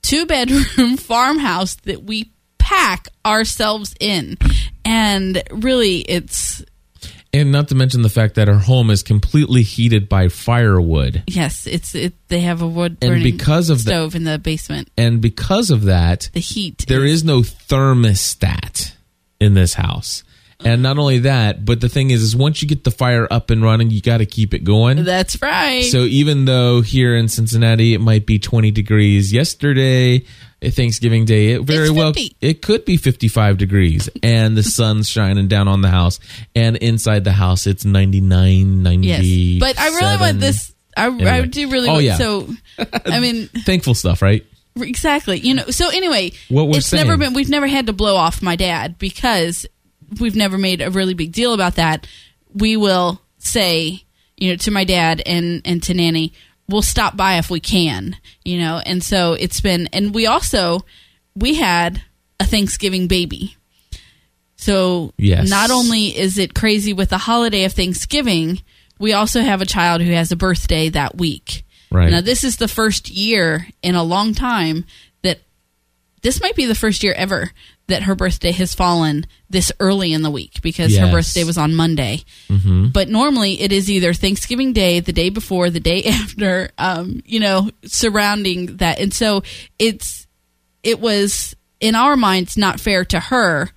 two 0.01 0.25
bedroom 0.25 0.97
farmhouse 0.97 1.75
that 1.83 2.03
we 2.03 2.31
pack 2.67 3.07
ourselves 3.25 3.95
in. 3.99 4.37
And 4.83 5.41
really, 5.51 5.99
it's, 5.99 6.63
and 7.37 7.51
not 7.51 7.67
to 7.69 7.75
mention 7.75 8.01
the 8.01 8.09
fact 8.09 8.35
that 8.35 8.49
our 8.49 8.57
home 8.59 8.89
is 8.89 9.03
completely 9.03 9.61
heated 9.63 10.07
by 10.09 10.27
firewood. 10.29 11.23
yes, 11.27 11.65
it's, 11.67 11.95
it, 11.95 12.13
they 12.27 12.41
have 12.41 12.61
a 12.61 12.67
wood 12.67 12.97
And 13.01 13.11
burning 13.11 13.23
because 13.23 13.69
of 13.69 13.83
the- 13.83 13.91
stove 13.91 14.15
in 14.15 14.23
the 14.23 14.37
basement. 14.39 14.89
And 14.97 15.21
because 15.21 15.69
of 15.71 15.83
that, 15.83 16.29
The 16.33 16.39
heat. 16.39 16.85
there 16.87 17.05
is 17.05 17.23
no 17.23 17.41
thermostat 17.41 18.93
in 19.39 19.53
this 19.53 19.73
house. 19.75 20.23
And 20.65 20.81
not 20.81 20.97
only 20.97 21.19
that, 21.19 21.65
but 21.65 21.81
the 21.81 21.87
thing 21.89 22.09
is, 22.09 22.23
is 22.23 22.35
once 22.35 22.63
you 22.63 22.67
get 22.67 22.83
the 22.83 22.89
fire 22.89 23.27
up 23.29 23.51
and 23.51 23.61
running, 23.63 23.91
you 23.91 24.01
got 24.01 24.17
to 24.17 24.25
keep 24.25 24.55
it 24.55 24.63
going. 24.63 25.03
That's 25.03 25.39
right. 25.39 25.83
So 25.83 25.99
even 25.99 26.45
though 26.45 26.81
here 26.81 27.15
in 27.15 27.27
Cincinnati 27.27 27.93
it 27.93 28.01
might 28.01 28.25
be 28.25 28.39
20 28.39 28.71
degrees 28.71 29.31
yesterday, 29.31 30.25
eh, 30.63 30.69
Thanksgiving 30.71 31.25
Day, 31.25 31.49
it 31.51 31.61
very 31.61 31.91
well 31.91 32.11
it 32.41 32.63
could 32.63 32.85
be 32.85 32.97
55 32.97 33.59
degrees 33.59 34.09
and 34.23 34.57
the 34.57 34.63
sun's 34.63 35.07
shining 35.17 35.47
down 35.47 35.67
on 35.67 35.81
the 35.81 35.89
house 35.89 36.19
and 36.55 36.75
inside 36.77 37.23
the 37.23 37.33
house 37.33 37.67
it's 37.67 37.85
99 37.85 38.81
90. 38.81 39.07
yes. 39.07 39.59
But 39.59 39.79
I 39.79 39.89
really 39.89 40.17
want 40.17 40.39
this. 40.39 40.73
I, 40.97 41.05
I 41.07 41.41
do 41.45 41.69
really 41.69 41.87
Oh, 41.89 41.93
want, 41.93 42.03
yeah. 42.05 42.17
so, 42.17 42.47
I 43.05 43.19
mean, 43.19 43.47
Thankful 43.47 43.93
stuff, 43.93 44.23
right? 44.23 44.43
Exactly. 44.75 45.39
You 45.39 45.53
know, 45.55 45.65
so 45.69 45.89
anyway, 45.89 46.31
What 46.49 46.67
we're 46.67 46.77
it's 46.77 46.91
never 46.93 47.15
been 47.17 47.33
we've 47.33 47.49
never 47.49 47.67
had 47.67 47.85
to 47.87 47.93
blow 47.93 48.15
off 48.15 48.41
my 48.41 48.55
dad 48.55 48.97
because 48.97 49.67
we've 50.19 50.35
never 50.35 50.57
made 50.57 50.81
a 50.81 50.91
really 50.91 51.13
big 51.13 51.31
deal 51.31 51.53
about 51.53 51.75
that. 51.75 52.07
We 52.53 52.77
will 52.77 53.21
say, 53.37 54.03
you 54.37 54.49
know, 54.51 54.55
to 54.57 54.71
my 54.71 54.83
dad 54.83 55.21
and 55.25 55.61
and 55.65 55.81
to 55.83 55.93
Nanny, 55.93 56.33
we'll 56.67 56.81
stop 56.81 57.15
by 57.17 57.37
if 57.37 57.49
we 57.49 57.59
can, 57.59 58.17
you 58.43 58.59
know. 58.59 58.81
And 58.85 59.03
so 59.03 59.33
it's 59.33 59.61
been 59.61 59.87
and 59.93 60.13
we 60.13 60.27
also 60.27 60.85
we 61.35 61.55
had 61.55 62.01
a 62.39 62.45
Thanksgiving 62.45 63.07
baby. 63.07 63.55
So 64.55 65.13
Yes. 65.17 65.49
not 65.49 65.69
only 65.69 66.17
is 66.17 66.37
it 66.37 66.55
crazy 66.55 66.93
with 66.93 67.09
the 67.09 67.17
holiday 67.19 67.63
of 67.63 67.73
Thanksgiving, 67.73 68.61
we 68.99 69.13
also 69.13 69.41
have 69.41 69.61
a 69.61 69.65
child 69.65 70.01
who 70.01 70.11
has 70.11 70.31
a 70.31 70.35
birthday 70.35 70.89
that 70.89 71.17
week. 71.17 71.63
Right. 71.91 72.09
Now, 72.09 72.21
this 72.21 72.43
is 72.43 72.57
the 72.57 72.67
first 72.67 73.09
year 73.09 73.67
in 73.81 73.95
a 73.95 74.03
long 74.03 74.33
time 74.33 74.85
that 75.21 75.39
this 76.21 76.41
might 76.41 76.55
be 76.55 76.65
the 76.65 76.75
first 76.75 77.03
year 77.03 77.13
ever 77.13 77.51
that 77.87 78.03
her 78.03 78.15
birthday 78.15 78.51
has 78.51 78.73
fallen 78.75 79.25
this 79.49 79.71
early 79.79 80.11
in 80.11 80.21
the 80.21 80.29
week 80.29 80.61
because 80.61 80.95
her 80.97 81.09
birthday 81.11 81.43
was 81.45 81.57
on 81.57 81.73
Monday. 81.73 82.21
Mm-hmm. 82.49 82.87
But 82.89 83.07
normally 83.07 83.61
it 83.61 83.71
is 83.71 83.89
either 83.89 84.13
Thanksgiving 84.13 84.73
Day, 84.73 84.99
the 84.99 85.13
day 85.13 85.29
before, 85.29 85.69
the 85.69 85.79
day 85.79 86.03
after, 86.05 86.69
um, 86.77 87.21
you 87.25 87.39
know, 87.39 87.69
surrounding 87.85 88.77
that. 88.77 88.99
And 88.99 89.13
so 89.13 89.43
it's, 89.79 90.27
it 90.83 90.99
was 90.99 91.55
in 91.79 91.95
our 91.95 92.17
minds 92.17 92.57
not 92.57 92.79
fair 92.79 93.05
to 93.05 93.19
her 93.19 93.69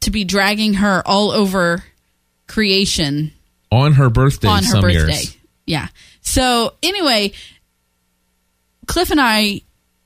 to 0.00 0.10
be 0.10 0.24
dragging 0.24 0.74
her 0.74 1.02
all 1.06 1.30
over 1.30 1.82
creation 2.46 3.32
On 3.70 3.92
her 3.94 4.10
birthday 4.10 4.48
on 4.48 4.64
her 4.64 4.80
birthday. 4.80 5.12
years. 5.12 5.36
Yeah. 5.66 5.88
So 6.20 6.74
anyway, 6.82 7.32
Cliff 8.86 9.10
and 9.10 9.20
I 9.20 9.62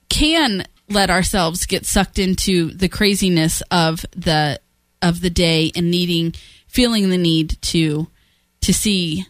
can 0.08 0.64
let 0.88 1.10
ourselves 1.10 1.66
get 1.66 1.86
sucked 1.86 2.18
into 2.18 2.70
the 2.74 2.88
craziness 2.88 3.62
of 3.70 4.04
the 4.16 4.60
of 5.00 5.20
the 5.20 5.30
day 5.30 5.72
and 5.74 5.90
needing 5.90 6.34
feeling 6.68 7.10
the 7.10 7.18
need 7.18 7.60
to 7.62 8.06
to 8.62 8.72
see 8.72 9.26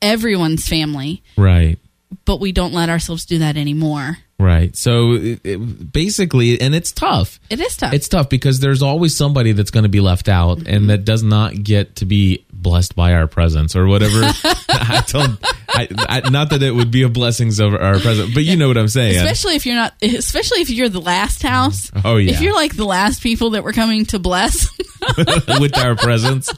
everyone's 0.00 0.66
family, 0.68 1.22
Right. 1.36 1.78
but 2.24 2.40
we 2.40 2.52
don't 2.52 2.72
let 2.72 2.88
ourselves 2.88 3.24
do 3.24 3.38
that 3.38 3.56
anymore. 3.56 4.18
Right. 4.38 4.74
So 4.76 5.12
it, 5.12 5.40
it, 5.44 5.92
basically, 5.92 6.60
and 6.60 6.74
it's 6.74 6.90
tough. 6.90 7.38
It 7.48 7.60
is 7.60 7.76
tough. 7.76 7.92
It's 7.92 8.08
tough 8.08 8.28
because 8.28 8.58
there's 8.58 8.82
always 8.82 9.16
somebody 9.16 9.52
that's 9.52 9.70
going 9.70 9.84
to 9.84 9.88
be 9.88 10.00
left 10.00 10.28
out 10.28 10.58
Mm-hmm. 10.58 10.74
and 10.74 10.90
that 10.90 11.04
does 11.04 11.22
not 11.22 11.62
get 11.62 11.96
to 11.96 12.06
be 12.06 12.44
blessed 12.62 12.94
by 12.94 13.12
our 13.14 13.26
presence 13.26 13.74
or 13.76 13.86
whatever. 13.86 14.20
I 14.68 15.02
don't, 15.06 15.38
I, 15.68 15.88
I, 16.24 16.30
not 16.30 16.50
that 16.50 16.62
it 16.62 16.72
would 16.74 16.90
be 16.90 17.02
a 17.02 17.08
blessings 17.08 17.60
of 17.60 17.74
our 17.74 17.98
presence, 17.98 18.32
but 18.34 18.44
you 18.44 18.56
know 18.56 18.68
what 18.68 18.78
I'm 18.78 18.88
saying. 18.88 19.16
especially 19.16 19.56
if 19.56 19.66
you're 19.66 19.76
not 19.76 19.94
especially 20.02 20.60
if 20.60 20.70
you're 20.70 20.88
the 20.88 21.00
last 21.00 21.42
house. 21.42 21.90
Oh, 22.04 22.16
yeah. 22.16 22.32
If 22.32 22.40
you're 22.40 22.54
like 22.54 22.76
the 22.76 22.84
last 22.86 23.22
people 23.22 23.50
that 23.50 23.64
were 23.64 23.72
coming 23.72 24.06
to 24.06 24.18
bless, 24.18 24.68
with 25.60 25.76
our 25.76 25.96
presence, 25.96 26.48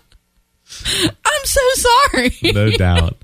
I'm 0.86 1.44
so 1.44 1.60
sorry. 1.74 2.32
no 2.52 2.70
doubt. 2.70 3.16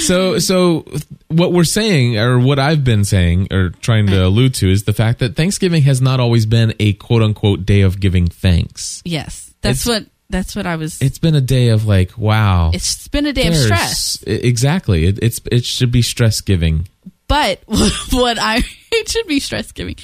So, 0.00 0.38
so 0.38 0.86
what 1.28 1.52
we're 1.52 1.64
saying, 1.64 2.16
or 2.16 2.38
what 2.38 2.58
I've 2.58 2.84
been 2.84 3.04
saying, 3.04 3.48
or 3.52 3.70
trying 3.70 4.06
to 4.06 4.24
allude 4.24 4.54
to, 4.54 4.70
is 4.70 4.84
the 4.84 4.92
fact 4.92 5.18
that 5.18 5.36
Thanksgiving 5.36 5.82
has 5.82 6.00
not 6.00 6.20
always 6.20 6.46
been 6.46 6.74
a 6.80 6.94
quote 6.94 7.22
unquote 7.22 7.66
day 7.66 7.82
of 7.82 8.00
giving 8.00 8.26
thanks. 8.26 9.02
Yes, 9.04 9.52
that's 9.60 9.86
It's- 9.86 10.02
what 10.02 10.10
that's 10.30 10.56
what 10.56 10.66
I 10.66 10.76
was. 10.76 11.00
It's 11.00 11.18
been 11.18 11.34
a 11.34 11.40
day 11.40 11.68
of 11.68 11.86
like, 11.86 12.16
wow, 12.16 12.70
it's 12.72 13.08
been 13.08 13.26
a 13.26 13.32
day 13.32 13.48
of 13.48 13.56
stress, 13.56 14.22
Exactly. 14.26 15.06
It, 15.06 15.18
it's 15.22 15.40
it 15.50 15.64
should 15.64 15.92
be 15.92 16.02
stress 16.02 16.40
giving. 16.40 16.88
but 17.28 17.60
what 17.66 18.38
I 18.38 18.62
it 18.92 19.08
should 19.08 19.26
be 19.26 19.40
stress 19.40 19.72
giving. 19.72 19.96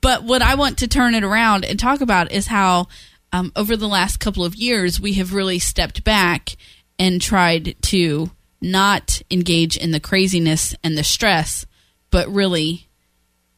But 0.00 0.24
what 0.24 0.42
I 0.42 0.54
want 0.54 0.78
to 0.78 0.88
turn 0.88 1.14
it 1.14 1.24
around 1.24 1.64
and 1.64 1.78
talk 1.78 2.00
about 2.00 2.30
is 2.30 2.46
how 2.46 2.88
um, 3.32 3.52
over 3.56 3.76
the 3.76 3.88
last 3.88 4.20
couple 4.20 4.44
of 4.44 4.54
years 4.54 5.00
we 5.00 5.14
have 5.14 5.32
really 5.32 5.58
stepped 5.58 6.04
back 6.04 6.56
and 6.98 7.20
tried 7.20 7.74
to 7.82 8.30
not 8.60 9.22
engage 9.30 9.76
in 9.76 9.90
the 9.90 10.00
craziness 10.00 10.74
and 10.84 10.96
the 10.96 11.04
stress, 11.04 11.66
but 12.10 12.28
really 12.28 12.88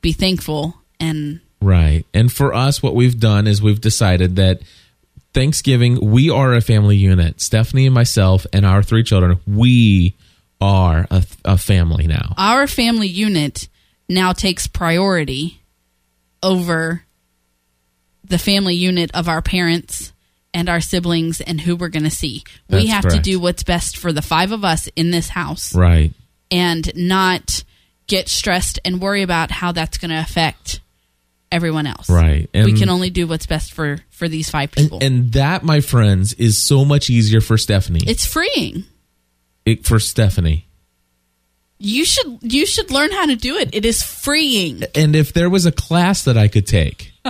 be 0.01 0.13
thankful 0.13 0.75
and 0.99 1.41
Right. 1.61 2.05
And 2.15 2.31
for 2.31 2.55
us, 2.55 2.83
what 2.83 2.95
we've 2.95 3.19
done 3.19 3.47
is 3.47 3.61
we've 3.63 3.81
decided 3.81 4.37
that 4.37 4.61
Thanksgiving, 5.37 6.01
we 6.01 6.31
are 6.31 6.55
a 6.55 6.63
family 6.63 6.97
unit. 6.97 7.43
Stephanie 7.43 7.85
and 7.85 7.95
myself 7.95 8.47
and 8.55 8.65
our 8.65 8.83
three 8.83 9.03
children, 9.03 9.39
we 9.47 10.15
are 10.63 11.07
a, 11.11 11.23
a 11.45 11.59
family 11.59 12.07
now. 12.07 12.33
our 12.39 12.67
family 12.67 13.07
unit 13.07 13.69
now 14.09 14.33
takes 14.33 14.67
priority 14.67 15.61
over 16.43 17.05
the 18.25 18.39
family 18.39 18.77
unit 18.77 19.11
of 19.13 19.29
our 19.29 19.43
parents 19.43 20.15
and 20.55 20.71
our 20.71 20.81
siblings 20.81 21.43
and 21.43 21.61
who 21.61 21.77
we're 21.77 21.91
going 21.91 22.05
to 22.05 22.11
see. 22.11 22.43
we 22.71 22.87
That's 22.87 23.05
have 23.05 23.09
to 23.13 23.21
do 23.21 23.39
what's 23.39 23.63
best 23.63 23.99
for 23.99 24.15
the 24.15 24.23
five 24.23 24.53
of 24.53 24.65
us 24.65 24.89
in 24.97 25.11
this 25.11 25.29
house. 25.29 25.75
Right. 25.75 26.13
and 26.51 26.91
not 26.97 27.63
get 28.07 28.31
stressed 28.31 28.79
and 28.87 29.03
worry 29.03 29.21
about 29.21 29.51
how 29.51 29.73
that's 29.73 29.99
going 29.99 30.13
to 30.13 30.19
affect 30.19 30.81
everyone 31.53 31.87
else. 31.87 32.09
Right. 32.11 32.49
And 32.53 32.67
we 32.67 32.79
can 32.79 32.89
only 32.89 33.11
do 33.11 33.27
what's 33.27 33.47
best 33.47 33.73
for 33.73 33.99
for 34.11 34.29
these 34.29 34.51
five 34.51 34.71
people. 34.73 34.99
And 35.03 35.33
that, 35.33 35.63
my 35.63 35.81
friends, 35.81 36.33
is 36.35 36.63
so 36.63 36.85
much 36.85 37.11
easier 37.11 37.41
for 37.41 37.57
Stephanie. 37.59 38.03
it's 38.07 38.27
freeing. 38.27 38.85
It- 39.65 39.87
for 39.87 39.99
Stephanie. 39.99 40.65
You 41.79 42.07
should 42.07 42.39
you 42.41 42.65
should 42.65 42.91
learn 42.91 43.13
how 43.13 43.27
to 43.27 43.37
do 43.37 43.57
it. 43.57 43.75
It 43.75 43.85
is 43.85 44.03
freeing. 44.03 44.83
And 44.95 45.15
if 45.15 45.35
there 45.35 45.51
was 45.51 45.67
a 45.67 45.73
class 45.73 46.25
that 46.25 46.39
I 46.39 46.49
could 46.49 46.67
take, 46.67 47.13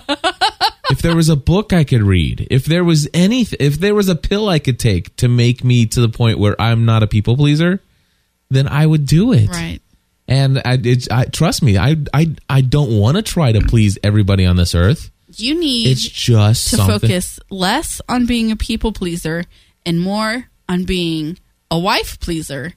if 0.88 1.02
there 1.02 1.16
was 1.16 1.28
a 1.28 1.35
book 1.35 1.73
I 1.73 1.82
could 1.82 2.02
read, 2.02 2.46
if 2.49 2.64
there 2.64 2.85
was 2.85 3.08
any, 3.12 3.44
if 3.58 3.80
there 3.80 3.94
was 3.94 4.08
a 4.08 4.14
pill 4.14 4.49
I 4.49 4.61
could 4.61 4.78
take 4.78 5.16
to 5.16 5.26
make 5.28 5.64
me 5.64 5.87
to 5.87 6.00
the 6.00 6.08
point 6.08 6.38
where 6.38 6.54
I'm 6.62 6.85
not 6.85 7.02
a 7.02 7.08
people 7.08 7.37
pleaser, 7.37 7.82
then 8.49 8.68
I 8.68 8.87
would 8.87 9.04
do 9.04 9.32
it. 9.32 9.49
Right. 9.49 9.80
And 10.28 10.59
I, 10.64 10.78
it's, 10.83 11.09
I 11.11 11.26
trust 11.26 11.62
me, 11.62 11.78
I, 11.78 11.97
I, 12.12 12.35
I 12.50 12.61
don't 12.61 12.99
want 12.99 13.16
to 13.16 13.23
try 13.23 13.52
to 13.52 13.61
please 13.61 13.97
everybody 14.02 14.45
on 14.45 14.56
this 14.56 14.75
earth. 14.75 15.11
You 15.37 15.59
need 15.59 15.87
It's 15.88 16.02
just 16.09 16.71
to 16.71 16.76
something. 16.76 17.00
focus 17.00 17.38
less 17.50 18.00
on 18.09 18.26
being 18.26 18.50
a 18.50 18.56
people 18.56 18.92
pleaser 18.92 19.45
and 19.85 20.00
more 20.00 20.47
on 20.68 20.85
being 20.85 21.38
a 21.71 21.78
wife 21.78 22.18
pleaser. 22.21 22.73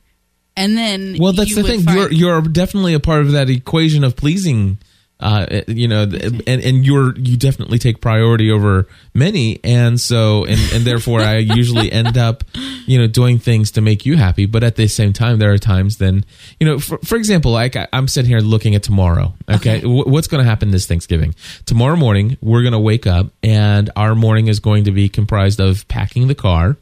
And 0.58 0.78
then 0.78 1.16
Well, 1.20 1.32
that's 1.34 1.56
the 1.56 1.64
thing. 1.64 1.84
find- 1.84 1.98
You're 1.98 2.12
you're 2.12 2.42
definitely 2.42 2.94
a 2.94 3.00
part 3.00 3.22
of 3.22 3.32
that 3.32 3.50
equation 3.50 4.04
of 4.04 4.16
pleasing. 4.16 4.78
Uh, 5.20 5.62
you 5.68 5.86
know, 5.88 6.04
and 6.04 6.48
and 6.48 6.86
you're 6.86 7.14
you 7.18 7.36
definitely 7.36 7.78
take 7.78 8.00
priority 8.00 8.50
over 8.50 8.88
many, 9.14 9.60
and 9.66 10.00
so 10.00 10.46
and 10.46 10.60
and 10.74 10.86
therefore 10.86 11.20
I 11.20 11.38
usually 11.38 11.92
end 11.92 12.18
up, 12.18 12.46
you 12.86 12.98
know, 12.98 13.06
doing 13.08 13.38
things 13.38 13.72
to 13.72 13.82
make 13.82 14.06
you 14.06 14.16
happy. 14.16 14.46
But 14.46 14.64
at 14.64 14.78
the 14.78 14.88
same 14.88 15.12
time, 15.12 15.38
there 15.40 15.52
are 15.52 15.58
times 15.58 15.98
then, 15.98 16.24
you 16.58 16.66
know, 16.66 16.80
for, 16.80 17.00
for 17.00 17.18
example, 17.18 17.52
like 17.52 17.76
I, 17.76 17.88
I'm 17.92 18.08
sitting 18.08 18.30
here 18.30 18.40
looking 18.40 18.76
at 18.76 18.84
tomorrow. 18.84 19.34
Okay, 19.50 19.82
Wh- 19.82 20.08
what's 20.08 20.28
going 20.28 20.42
to 20.42 20.50
happen 20.50 20.72
this 20.72 20.86
Thanksgiving? 20.86 21.36
Tomorrow 21.66 21.98
morning, 21.98 22.38
we're 22.42 22.62
going 22.62 22.72
to 22.72 22.80
wake 22.80 23.06
up, 23.06 23.28
and 23.44 23.90
our 23.98 24.16
morning 24.16 24.48
is 24.48 24.62
going 24.62 24.86
to 24.86 24.92
be 24.92 25.10
comprised 25.10 25.60
of 25.60 25.86
packing 25.90 26.28
the 26.28 26.36
car, 26.36 26.78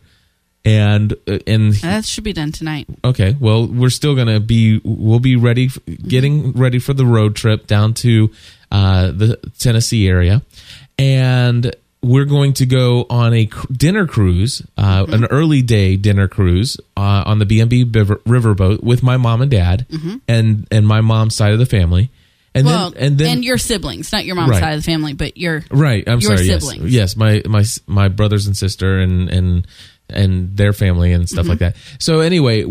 and 0.68 1.14
uh, 1.28 1.40
and 1.48 1.74
that 1.76 2.04
should 2.06 2.26
be 2.26 2.34
done 2.34 2.52
tonight. 2.52 2.88
Okay, 3.04 3.36
well, 3.40 3.66
we're 3.66 3.90
still 3.90 4.16
gonna 4.16 4.42
be. 4.42 4.82
We'll 4.84 5.22
be 5.22 5.38
ready, 5.38 5.70
getting 6.08 6.52
ready 6.52 6.80
for 6.80 6.94
the 6.94 7.06
road 7.06 7.36
trip 7.38 7.68
down 7.68 7.94
to 7.96 8.30
uh, 8.70 9.12
the 9.12 9.38
Tennessee 9.58 10.10
area, 10.10 10.42
and 11.00 11.74
we're 12.04 12.26
going 12.26 12.54
to 12.54 12.66
go 12.66 13.06
on 13.10 13.34
a 13.34 13.46
cr- 13.46 13.66
dinner 13.72 14.06
cruise, 14.06 14.62
uh, 14.78 15.06
an 15.10 15.26
early 15.26 15.62
day 15.62 15.96
dinner 15.96 16.28
cruise 16.28 16.78
uh, 16.98 17.24
on 17.26 17.40
the 17.40 17.46
river, 17.92 18.18
riverboat 18.18 18.84
with 18.84 19.02
my 19.04 19.16
mom 19.16 19.42
and 19.42 19.50
dad, 19.52 19.86
and 20.28 20.68
and 20.70 20.86
my 20.86 21.00
mom's 21.00 21.36
side 21.36 21.54
of 21.54 21.60
the 21.60 21.66
family, 21.66 22.10
and 22.58 22.66
well, 22.66 22.90
then 22.92 23.04
and 23.04 23.18
then 23.18 23.44
your 23.44 23.58
siblings, 23.58 24.12
not 24.12 24.26
your 24.26 24.36
mom's 24.36 24.52
Right. 24.52 24.60
side 24.62 24.74
of 24.74 24.80
the 24.84 24.92
family, 24.92 25.14
but 25.14 25.38
your 25.38 25.64
Right. 25.72 26.04
I'm 26.08 26.20
your 26.20 26.38
sorry. 26.38 26.48
siblings. 26.48 26.84
Yes. 26.92 27.16
Yes. 27.16 27.18
My 27.18 27.42
my 27.48 27.64
my 27.88 28.08
brothers 28.10 28.48
and 28.48 28.56
sister 28.58 29.00
and 29.00 29.30
and 29.30 29.68
and 30.10 30.56
their 30.56 30.72
family 30.74 31.12
and 31.12 31.28
stuff 31.28 31.48
like 31.48 31.60
Mm-hmm. 31.60 31.78
that. 31.78 32.02
So 32.02 32.22
anyway, 32.22 32.64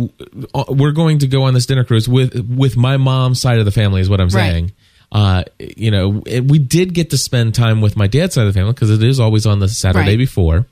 uh, 0.55 0.64
we're 0.69 0.93
going 0.93 1.19
to 1.19 1.26
go 1.26 1.43
on 1.45 1.55
this 1.55 1.66
dinner 1.66 1.85
cruise 1.85 2.09
with 2.09 2.35
with 2.49 2.76
my 2.76 2.97
mom's 2.97 3.40
side 3.40 3.59
of 3.59 3.64
the 3.64 3.71
family 3.73 4.00
is 4.00 4.09
what 4.09 4.21
I'm 4.21 4.28
Right. 4.28 4.50
saying. 4.52 4.73
Uh, 5.12 5.45
you 5.59 5.90
know, 5.93 6.09
we 6.43 6.59
did 6.59 6.93
get 6.93 7.11
to 7.11 7.19
spend 7.19 7.55
time 7.55 7.81
with 7.81 7.97
my 7.97 8.07
dad's 8.09 8.35
side 8.35 8.47
of 8.47 8.52
the 8.52 8.59
family 8.59 8.73
because 8.73 8.90
it 8.90 9.02
is 9.02 9.21
always 9.21 9.47
on 9.47 9.61
the 9.61 9.69
Saturday 9.69 10.11
Right. 10.11 10.19
before. 10.19 10.66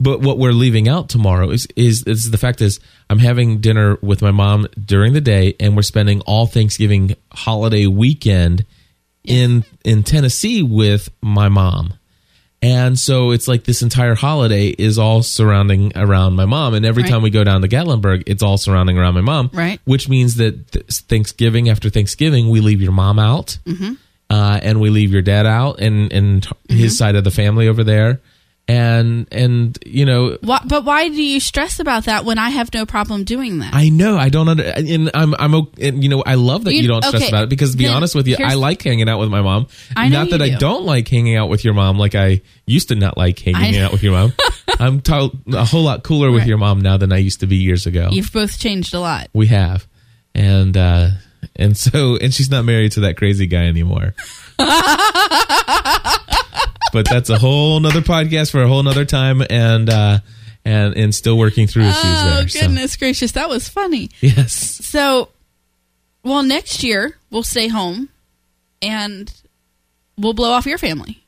But 0.00 0.20
what 0.20 0.38
we're 0.38 0.52
leaving 0.52 0.88
out 0.88 1.08
tomorrow 1.08 1.50
is, 1.50 1.66
is 1.76 2.02
is 2.04 2.30
the 2.30 2.38
fact 2.38 2.60
is 2.60 2.80
I'm 3.08 3.20
having 3.20 3.60
dinner 3.60 3.96
with 4.02 4.22
my 4.22 4.32
mom 4.32 4.66
during 4.84 5.12
the 5.12 5.20
day, 5.20 5.54
and 5.60 5.76
we're 5.76 5.82
spending 5.82 6.20
all 6.22 6.46
Thanksgiving 6.46 7.14
holiday 7.32 7.86
weekend 7.86 8.64
in 9.22 9.64
in 9.84 10.02
Tennessee 10.02 10.62
with 10.62 11.08
my 11.22 11.48
mom. 11.48 11.94
And 12.60 12.98
so 12.98 13.30
it's 13.32 13.46
like 13.46 13.64
this 13.64 13.82
entire 13.82 14.14
holiday 14.14 14.68
is 14.68 14.98
all 14.98 15.22
surrounding 15.22 15.92
around 15.96 16.34
my 16.34 16.46
mom. 16.46 16.72
And 16.72 16.86
every 16.86 17.02
Right. 17.02 17.12
time 17.12 17.20
we 17.22 17.28
go 17.28 17.44
down 17.44 17.60
to 17.60 17.68
Gatlinburg, 17.68 18.22
it's 18.26 18.42
all 18.42 18.56
surrounding 18.56 18.96
around 18.96 19.12
my 19.14 19.20
mom. 19.20 19.50
Right. 19.52 19.80
Which 19.84 20.08
means 20.08 20.36
that 20.36 20.72
th- 20.72 20.86
Thanksgiving 20.86 21.68
after 21.68 21.90
Thanksgiving, 21.90 22.48
we 22.48 22.60
leave 22.60 22.80
your 22.80 22.92
mom 22.92 23.18
out. 23.18 23.58
Mm-hmm. 23.66 23.92
Uh, 24.30 24.58
and 24.62 24.80
we 24.80 24.88
leave 24.88 25.12
your 25.12 25.20
dad 25.20 25.44
out 25.44 25.78
and, 25.80 26.10
and 26.10 26.48
his 26.70 26.96
side 26.96 27.16
of 27.16 27.24
the 27.24 27.30
family 27.30 27.68
over 27.68 27.84
there. 27.84 28.22
And, 28.66 29.26
and, 29.30 29.78
you 29.84 30.06
know, 30.06 30.38
Why, 30.40 30.58
but 30.64 30.86
why 30.86 31.08
do 31.08 31.22
you 31.22 31.38
stress 31.38 31.80
about 31.80 32.04
that 32.06 32.24
when 32.24 32.38
I 32.38 32.48
have 32.48 32.72
no 32.72 32.86
problem 32.86 33.24
doing 33.24 33.58
that? 33.58 33.74
I 33.74 33.90
know 33.90 34.16
I 34.16 34.30
don't 34.30 34.48
under, 34.48 34.62
and 34.64 35.10
I'm 35.12 35.34
I'm 35.34 35.52
and 35.78 36.02
you 36.02 36.08
know 36.08 36.22
I 36.24 36.36
love 36.36 36.64
that 36.64 36.72
you, 36.72 36.80
You- 36.80 36.88
don't 36.88 37.04
stress 37.04 37.22
okay, 37.24 37.28
about 37.28 37.42
it 37.44 37.50
because 37.50 37.72
to 37.72 37.76
be 37.76 37.88
honest 37.88 38.14
with 38.14 38.26
you, 38.26 38.36
I 38.42 38.54
like 38.54 38.80
hanging 38.82 39.06
out 39.06 39.18
with 39.20 39.28
my 39.28 39.42
mom. 39.42 39.66
I 39.94 40.08
know 40.08 40.20
not 40.22 40.30
that 40.30 40.40
you 40.40 40.46
I 40.46 40.48
do. 40.50 40.56
don't 40.58 40.84
like 40.86 41.06
hanging 41.08 41.36
out 41.36 41.50
with 41.50 41.62
your 41.62 41.74
mom 41.74 41.98
like 41.98 42.14
I 42.14 42.40
used 42.66 42.88
to 42.88 42.94
not 42.94 43.18
like 43.18 43.38
hanging 43.38 43.78
out 43.78 43.92
with 43.92 44.02
your 44.02 44.12
mom. 44.12 44.32
I'm 44.80 45.02
to- 45.02 45.30
a 45.52 45.64
whole 45.66 45.82
lot 45.82 46.02
cooler 46.02 46.30
with 46.30 46.40
Right. 46.40 46.48
your 46.48 46.56
mom 46.58 46.80
now 46.80 46.96
than 46.96 47.12
I 47.12 47.18
used 47.18 47.40
to 47.40 47.46
be 47.46 47.56
years 47.56 47.84
ago. 47.86 48.08
You've 48.12 48.32
both 48.32 48.58
changed 48.58 48.94
a 48.94 49.00
lot. 49.00 49.28
we 49.34 49.48
have, 49.48 49.86
and 50.34 50.74
uh 50.74 51.10
and 51.54 51.76
so 51.76 52.16
and 52.16 52.32
she's 52.32 52.50
not 52.50 52.64
married 52.64 52.92
to 52.92 53.00
that 53.00 53.18
crazy 53.18 53.46
guy 53.46 53.66
anymore. 53.66 54.14
but 56.94 57.06
that's 57.06 57.28
a 57.28 57.38
whole 57.38 57.78
nother 57.80 58.00
podcast 58.00 58.50
for 58.50 58.62
a 58.62 58.68
whole 58.68 58.82
nother 58.82 59.04
time, 59.04 59.42
and 59.50 59.90
uh 59.90 60.20
and 60.64 60.96
and 60.96 61.14
still 61.14 61.36
working 61.36 61.66
through 61.66 61.82
issues 61.82 61.96
Oh 62.02 62.30
there. 62.38 62.48
so, 62.48 62.60
goodness 62.60 62.96
gracious, 62.96 63.32
that 63.32 63.50
was 63.50 63.68
funny. 63.68 64.08
yes. 64.22 64.52
So, 64.54 65.28
well, 66.22 66.42
next 66.42 66.82
year 66.82 67.18
we'll 67.30 67.42
stay 67.42 67.68
home, 67.68 68.08
and 68.80 69.30
we'll 70.16 70.32
blow 70.32 70.52
off 70.52 70.64
your 70.64 70.78
family. 70.78 71.23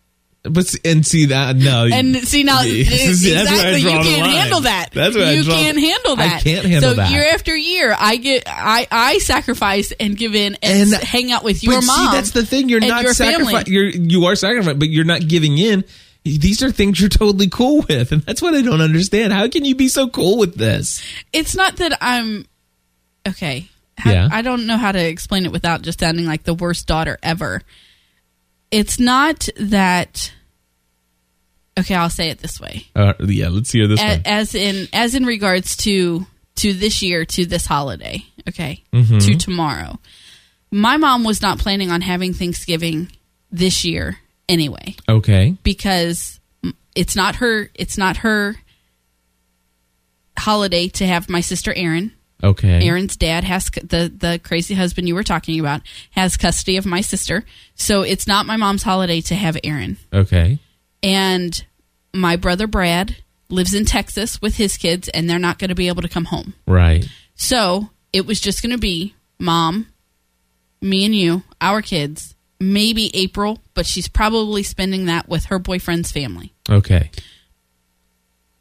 But 0.52 0.74
and 0.84 1.06
see 1.06 1.26
that 1.26 1.56
no 1.56 1.88
And 1.92 2.16
see 2.16 2.42
now, 2.42 2.60
See, 2.62 2.82
that's 2.84 3.50
where 3.50 3.66
I 3.66 3.76
exactly, 3.76 3.80
you 3.80 3.88
can't 4.16 4.26
handle 4.26 4.60
that. 4.62 4.90
That's 4.92 5.14
where 5.16 5.34
you 5.34 5.44
can't 5.44 5.78
handle 5.78 6.16
that. 6.16 6.36
I 6.36 6.40
can't 6.40 6.66
handle 6.66 6.90
so 6.90 6.96
that. 6.96 7.10
year 7.10 7.24
after 7.32 7.56
year, 7.56 7.94
I 7.98 8.16
get, 8.16 8.44
I, 8.46 8.86
I 8.90 9.18
sacrifice 9.18 9.92
and 9.98 10.16
give 10.16 10.34
in 10.34 10.56
and, 10.62 10.92
And- 10.92 11.02
hang 11.02 11.32
out 11.32 11.44
with 11.44 11.62
your 11.62 11.80
but 11.80 11.86
mom. 11.86 12.10
See, 12.12 12.16
that's 12.16 12.30
the 12.32 12.44
thing. 12.46 12.68
You're 12.68 12.80
not 12.80 13.06
sacrificing. 13.08 13.72
You're 13.72 13.88
you 13.88 14.24
are 14.26 14.34
sacrificing, 14.36 14.78
but 14.78 14.88
you're 14.88 15.04
not 15.04 15.26
giving 15.26 15.58
in. 15.58 15.84
These 16.24 16.62
are 16.62 16.72
things 16.72 16.98
you're 17.00 17.08
totally 17.08 17.48
cool 17.48 17.84
with, 17.88 18.10
and 18.10 18.20
that's 18.22 18.42
what 18.42 18.52
I 18.54 18.60
don't 18.62 18.80
understand. 18.80 19.32
How 19.32 19.48
can 19.48 19.64
you 19.64 19.76
be 19.76 19.86
so 19.88 20.08
cool 20.08 20.38
with 20.38 20.56
this? 20.56 21.00
It's 21.32 21.54
not 21.54 21.76
that 21.76 21.96
I'm 22.00 22.46
okay. 23.28 23.68
How- 23.98 24.10
Yeah. 24.10 24.28
I 24.30 24.42
don't 24.42 24.66
know 24.66 24.76
how 24.76 24.92
to 24.92 24.98
explain 24.98 25.46
it 25.46 25.52
without 25.52 25.82
just 25.82 26.00
sounding 26.00 26.26
like 26.26 26.42
the 26.42 26.54
worst 26.54 26.86
daughter 26.86 27.16
ever. 27.22 27.62
It's 28.70 28.98
not 28.98 29.48
that. 29.58 30.32
Okay, 31.78 31.94
I'll 31.94 32.10
say 32.10 32.30
it 32.30 32.38
this 32.38 32.58
way. 32.60 32.84
Uh, 32.96 33.12
yeah, 33.20 33.48
let's 33.48 33.70
hear 33.70 33.86
this 33.86 34.00
A- 34.00 34.06
one. 34.06 34.22
as 34.24 34.54
in 34.54 34.88
as 34.92 35.14
in 35.14 35.24
regards 35.26 35.76
to 35.78 36.26
to 36.56 36.72
this 36.72 37.02
year 37.02 37.24
to 37.26 37.44
this 37.44 37.66
holiday 37.66 38.24
okay 38.48 38.82
Mm-hmm. 38.94 39.18
to 39.18 39.36
tomorrow 39.36 39.98
my 40.70 40.96
mom 40.96 41.22
was 41.22 41.42
not 41.42 41.58
planning 41.58 41.90
on 41.90 42.00
having 42.00 42.32
thanksgiving 42.32 43.12
this 43.52 43.84
year 43.84 44.16
anyway 44.48 44.94
Okay, 45.06 45.54
because 45.62 46.40
it's 46.94 47.14
not 47.14 47.36
her 47.36 47.68
it's 47.74 47.98
not 47.98 48.16
her 48.18 48.56
holiday 50.38 50.88
to 50.88 51.06
have 51.06 51.28
my 51.28 51.40
sister 51.42 51.74
Erin 51.74 52.12
okay, 52.42 52.86
Aaron's 52.86 53.16
dad 53.16 53.44
has 53.44 53.70
the 53.70 54.12
the 54.14 54.40
crazy 54.42 54.74
husband 54.74 55.08
you 55.08 55.14
were 55.14 55.22
talking 55.24 55.58
about 55.60 55.82
has 56.10 56.36
custody 56.36 56.76
of 56.76 56.86
my 56.86 57.00
sister 57.00 57.44
so 57.74 58.02
it's 58.02 58.26
not 58.26 58.46
my 58.46 58.56
mom's 58.56 58.82
holiday 58.82 59.20
to 59.22 59.34
have 59.34 59.56
Aaron 59.64 59.96
okay, 60.12 60.58
and 61.02 61.64
my 62.12 62.36
brother 62.36 62.66
Brad 62.66 63.16
lives 63.48 63.74
in 63.74 63.84
Texas 63.84 64.40
with 64.42 64.56
his 64.56 64.76
kids, 64.76 65.08
and 65.10 65.28
they're 65.28 65.38
not 65.38 65.58
going 65.58 65.68
to 65.68 65.74
be 65.74 65.88
able 65.88 66.02
to 66.02 66.08
come 66.08 66.24
home. 66.26 66.54
right, 66.66 67.08
So 67.34 67.90
it 68.12 68.26
was 68.26 68.40
just 68.40 68.62
going 68.62 68.72
to 68.72 68.78
be 68.78 69.14
mom, 69.38 69.86
me 70.80 71.04
and 71.04 71.14
you, 71.14 71.42
our 71.60 71.82
kids, 71.82 72.34
maybe 72.58 73.14
April, 73.14 73.60
but 73.74 73.86
she's 73.86 74.08
probably 74.08 74.62
spending 74.62 75.06
that 75.06 75.28
with 75.28 75.44
her 75.46 75.58
boyfriend's 75.58 76.10
family. 76.10 76.52
okay, 76.68 77.10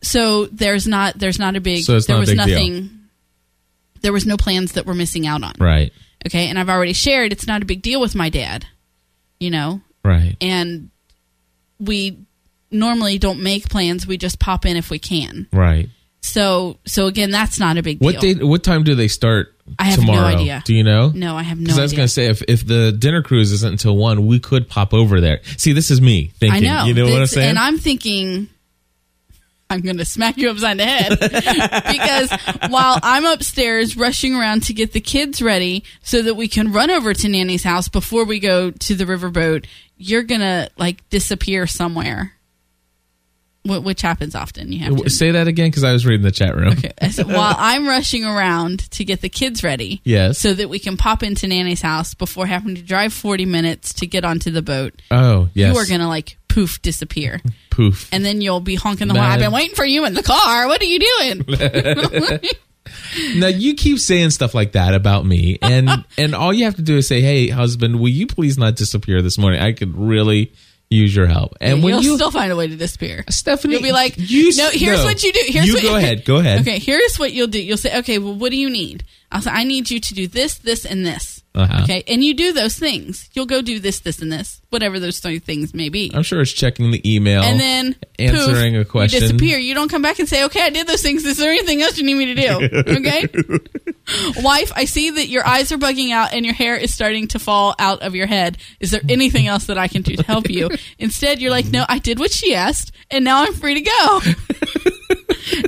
So 0.02 0.46
there's 0.46 0.88
not 0.88 1.18
there's 1.18 1.40
not 1.40 1.56
a 1.56 1.62
big 1.62 1.84
So 1.84 2.00
there 2.00 2.18
was 2.20 2.34
nothing 2.34 2.74
deal. 2.74 2.90
There 4.06 4.14
was 4.14 4.26
no 4.26 4.38
plans 4.38 4.74
that 4.74 4.86
we're 4.86 4.94
missing 4.94 5.26
out 5.28 5.44
on. 5.44 5.54
right, 5.60 5.92
Okay, 6.26 6.48
and 6.48 6.58
I've 6.58 6.70
already 6.70 6.94
shared 6.94 7.32
it's 7.34 7.48
not 7.48 7.62
a 7.62 7.66
big 7.66 7.82
deal 7.82 8.00
with 8.00 8.16
my 8.16 8.30
dad. 8.30 8.66
You 9.40 9.50
know, 9.52 9.82
right, 10.04 10.38
and 10.40 10.90
we 11.80 12.18
normally 12.72 13.18
don't 13.18 13.42
make 13.44 13.68
plans, 13.70 14.08
we 14.08 14.18
just 14.18 14.40
pop 14.40 14.66
in 14.66 14.78
if 14.78 14.90
we 14.90 15.00
can. 15.00 15.48
right. 15.52 15.90
So 16.22 16.80
so 16.88 17.06
again, 17.06 17.30
that's 17.30 17.60
not 17.60 17.78
a 17.78 17.84
big 17.84 18.00
What 18.00 18.20
deal. 18.20 18.34
date? 18.34 18.44
What 18.44 18.64
time 18.64 18.84
do 18.84 18.96
they 18.96 19.08
start? 19.08 19.54
I 19.78 19.84
have 19.86 20.04
no 20.04 20.14
idea. 20.14 20.64
Do 20.66 20.74
you 20.74 20.84
know? 20.84 21.12
No, 21.14 21.36
I 21.38 21.44
have 21.44 21.60
no 21.60 21.66
Because 21.66 21.78
I 21.78 21.82
was 21.84 21.92
going 21.94 22.08
to 22.08 22.12
say, 22.14 22.26
if, 22.28 22.42
if 22.48 22.66
the 22.66 22.92
dinner 22.92 23.22
cruise 23.22 23.52
isn't 23.52 23.72
until 23.74 23.96
one, 23.96 24.26
we 24.26 24.40
could 24.40 24.68
pop 24.68 24.92
over 24.94 25.22
there. 25.22 25.42
See, 25.58 25.74
this 25.74 25.92
is 25.92 26.02
me 26.02 26.32
I 26.34 26.38
thinking. 26.40 26.64
know. 26.64 26.86
You 26.86 26.94
know 26.96 27.06
what 27.06 27.22
I'm 27.22 27.28
saying? 27.28 27.50
And 27.50 27.60
I'm 27.60 27.78
thinking, 27.78 28.48
I'm 29.76 29.82
going 29.82 29.98
to 29.98 30.06
smack 30.06 30.38
you 30.38 30.50
upside 30.50 30.80
the 30.80 30.86
head 30.86 31.20
because 31.20 32.72
while 32.72 32.98
I'm 33.04 33.26
upstairs 33.26 33.96
rushing 33.96 34.36
around 34.36 34.64
to 34.64 34.74
get 34.74 34.94
the 34.94 35.02
kids 35.02 35.42
ready 35.42 35.84
so 36.02 36.22
that 36.22 36.36
we 36.36 36.48
can 36.48 36.72
run 36.72 36.90
over 36.90 37.14
to 37.14 37.30
Nanny's 37.30 37.64
house 37.64 37.90
before 37.90 38.26
we 38.26 38.40
go 38.40 38.72
to 38.72 38.96
the 38.96 39.06
riverboat, 39.06 39.66
you're 39.98 40.24
going 40.24 40.42
to 40.42 40.70
like 40.78 41.08
disappear 41.10 41.68
somewhere. 41.68 42.34
Wh- 43.66 43.84
Which 43.84 44.02
happens 44.02 44.36
often. 44.36 44.72
You 44.72 44.80
have 44.80 44.96
to. 44.98 45.10
Say 45.10 45.32
that 45.32 45.48
again 45.48 45.68
because 45.70 45.84
I 45.84 45.92
was 45.92 46.06
reading 46.06 46.24
the 46.24 46.32
chat 46.32 46.56
room. 46.56 46.70
Okay. 46.74 46.92
Said, 47.10 47.28
while 47.28 47.56
I'm 47.58 47.88
rushing 47.88 48.24
around 48.24 48.90
to 48.92 49.04
get 49.04 49.22
the 49.22 49.30
kids 49.30 49.64
ready, 49.64 50.02
Yes. 50.04 50.38
so 50.40 50.54
that 50.54 50.70
we 50.70 50.80
can 50.80 50.98
pop 50.98 51.24
into 51.24 51.48
Nanny's 51.48 51.82
house 51.82 52.14
before 52.14 52.46
having 52.46 52.76
to 52.76 52.82
drive 52.82 53.12
40 53.14 53.46
minutes 53.46 53.94
to 53.96 54.08
get 54.08 54.24
onto 54.24 54.52
the 54.52 54.62
boat, 54.62 55.02
oh, 55.12 55.50
yes. 55.54 55.74
you 55.74 55.80
are 55.80 55.86
going 55.86 56.00
to 56.02 56.08
like 56.08 56.38
poof 56.48 56.82
disappear. 56.82 57.42
poof. 57.70 58.08
And 58.14 58.24
then 58.24 58.42
you'll 58.42 58.60
be 58.62 58.76
honking 58.76 59.08
the 59.08 59.14
horn. 59.16 59.26
I've 59.26 59.40
been 59.40 59.52
waiting 59.52 59.76
for 59.76 59.86
you 59.86 60.06
in 60.06 60.14
the 60.14 60.24
car. 60.24 60.68
What 60.68 60.82
are 60.82 60.86
you 60.86 61.00
doing? 61.00 62.40
Now 63.36 63.48
you 63.48 63.74
keep 63.76 63.98
saying 63.98 64.30
stuff 64.30 64.54
like 64.54 64.74
that 64.74 64.94
about 64.94 65.26
me, 65.26 65.58
and 65.62 65.90
and 66.20 66.36
all 66.36 66.54
you 66.54 66.66
have 66.66 66.76
to 66.76 66.82
do 66.84 66.98
is 66.98 67.08
say, 67.08 67.20
"Hey, 67.20 67.48
husband, 67.48 68.00
will 68.00 68.10
you 68.10 68.28
please 68.28 68.58
not 68.60 68.76
disappear 68.76 69.22
this 69.24 69.38
morning? 69.40 69.60
I 69.60 69.74
could 69.74 69.98
really 69.98 70.54
use 70.90 71.16
your 71.16 71.28
help." 71.28 71.56
And 71.62 71.84
when 71.84 71.96
you'll 71.96 72.04
you, 72.04 72.16
still 72.16 72.32
find 72.32 72.52
a 72.52 72.56
way 72.56 72.68
to 72.68 72.76
disappear. 72.76 73.24
Stephanie, 73.30 73.74
You'll 73.74 73.84
be 73.84 73.92
like, 73.92 74.16
you, 74.18 74.56
no, 74.56 74.70
here's 74.72 75.00
no. 75.00 75.06
what 75.06 75.24
you 75.24 75.32
do. 75.34 75.42
Here's 75.46 75.68
you 75.68 75.74
what 75.76 75.84
go 75.84 75.96
ahead. 75.98 76.26
Go 76.26 76.38
ahead. 76.38 76.62
Okay, 76.62 76.80
here's 76.80 77.18
what 77.18 77.34
you'll 77.34 77.48
do. 77.48 77.62
You'll 77.62 77.78
say, 77.78 77.98
okay, 78.00 78.20
well, 78.20 78.36
what 78.36 78.52
do 78.52 78.58
you 78.58 78.70
need? 78.70 79.04
I'll 79.32 79.42
say, 79.42 79.52
I 79.52 79.64
need 79.64 79.90
you 79.90 80.00
to 80.00 80.14
do 80.14 80.28
this, 80.28 80.58
this, 80.58 80.86
and 80.86 81.06
this. 81.06 81.44
Uh-huh. 81.56 81.84
Okay, 81.84 82.04
and 82.08 82.24
you 82.24 82.34
do 82.34 82.52
those 82.52 82.78
things. 82.78 83.30
You'll 83.34 83.46
go 83.46 83.62
do 83.62 83.80
this, 83.80 84.00
this, 84.02 84.22
and 84.22 84.32
this, 84.32 84.62
whatever 84.70 85.00
those 85.00 85.20
three 85.20 85.40
things 85.40 85.74
may 85.74 85.88
be. 85.90 86.12
I'm 86.14 86.24
sure 86.24 86.42
it's 86.42 86.52
checking 86.52 86.92
the 86.92 87.02
email 87.16 87.42
and 87.44 87.60
then 87.60 87.96
answering 88.20 88.74
poof, 88.74 88.88
a 88.88 88.90
question. 88.90 89.22
You 89.22 89.28
disappear. 89.28 89.58
You 89.58 89.74
don't 89.74 89.90
come 89.90 90.02
back 90.02 90.20
and 90.20 90.28
say, 90.28 90.44
"Okay, 90.46 90.62
I 90.62 90.70
did 90.70 90.86
those 90.86 91.02
things. 91.02 91.24
Is 91.26 91.38
there 91.38 91.52
anything 91.52 91.82
else 91.82 91.98
you 91.98 92.06
need 92.06 92.16
me 92.16 92.34
to 92.34 92.36
do?" 92.36 92.70
Okay, 93.06 93.28
wife, 94.44 94.72
I 94.76 94.86
see 94.86 95.10
that 95.10 95.28
your 95.28 95.46
eyes 95.48 95.72
are 95.72 95.78
bugging 95.78 96.12
out 96.12 96.34
and 96.34 96.46
your 96.46 96.54
hair 96.54 96.76
is 96.76 96.94
starting 96.94 97.28
to 97.30 97.40
fall 97.40 97.74
out 97.80 98.02
of 98.04 98.14
your 98.16 98.28
head. 98.28 98.58
Is 98.80 98.92
there 98.92 99.02
anything 99.10 99.48
else 99.48 99.66
that 99.66 99.78
I 99.78 99.88
can 99.88 100.02
do 100.04 100.16
to 100.16 100.24
help 100.24 100.50
you? 100.50 100.70
Instead, 101.00 101.42
you're 101.42 101.52
like, 101.52 101.66
"No, 101.68 101.86
I 101.90 102.00
did 102.00 102.20
what 102.20 102.32
she 102.32 102.54
asked, 102.54 102.92
and 103.10 103.24
now 103.26 103.44
I'm 103.44 103.54
free 103.54 103.76
to 103.76 103.82
go." 103.82 104.22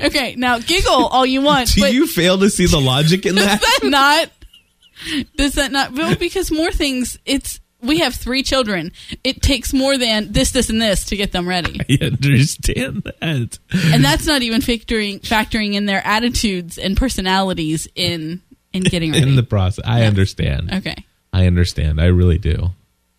okay, 0.06 0.36
now 0.38 0.60
giggle 0.60 1.08
all 1.08 1.26
you 1.26 1.42
want, 1.42 1.74
Do 1.74 1.82
but 1.82 1.94
you 1.94 2.08
fail 2.08 2.38
to 2.40 2.50
see 2.50 2.66
the 2.66 2.80
logic 2.80 3.26
in 3.26 3.36
that? 3.36 3.62
that 3.62 3.80
not? 3.84 4.30
Does 5.36 5.54
that 5.54 5.72
not? 5.72 5.94
Well, 5.94 6.16
because 6.16 6.52
more 6.52 6.72
things. 6.72 7.18
It's 7.26 7.60
we 7.82 8.00
have 8.00 8.16
three 8.16 8.44
children. 8.44 8.92
It 9.24 9.42
takes 9.42 9.74
more 9.74 9.98
than 9.98 10.32
this, 10.32 10.52
this, 10.52 10.70
and 10.70 10.82
this 10.82 11.06
to 11.06 11.16
get 11.16 11.32
them 11.32 11.48
ready. 11.48 11.80
I 12.02 12.06
understand 12.06 13.04
that. 13.04 13.60
and 13.72 14.04
that's 14.04 14.26
not 14.26 14.42
even 14.42 14.62
factoring 14.62 15.20
factoring 15.22 15.74
in 15.74 15.86
their 15.86 16.06
attitudes 16.06 16.78
and 16.78 16.98
personalities 16.98 17.88
in 17.96 18.42
in 18.74 18.84
getting 18.84 19.12
ready. 19.12 19.24
In 19.30 19.36
the 19.36 19.44
process, 19.44 19.86
I 19.86 20.04
understand. 20.04 20.74
okay. 20.74 20.96
I 21.34 21.46
understand. 21.46 22.02
I 22.02 22.06
really 22.06 22.38
do. 22.40 22.72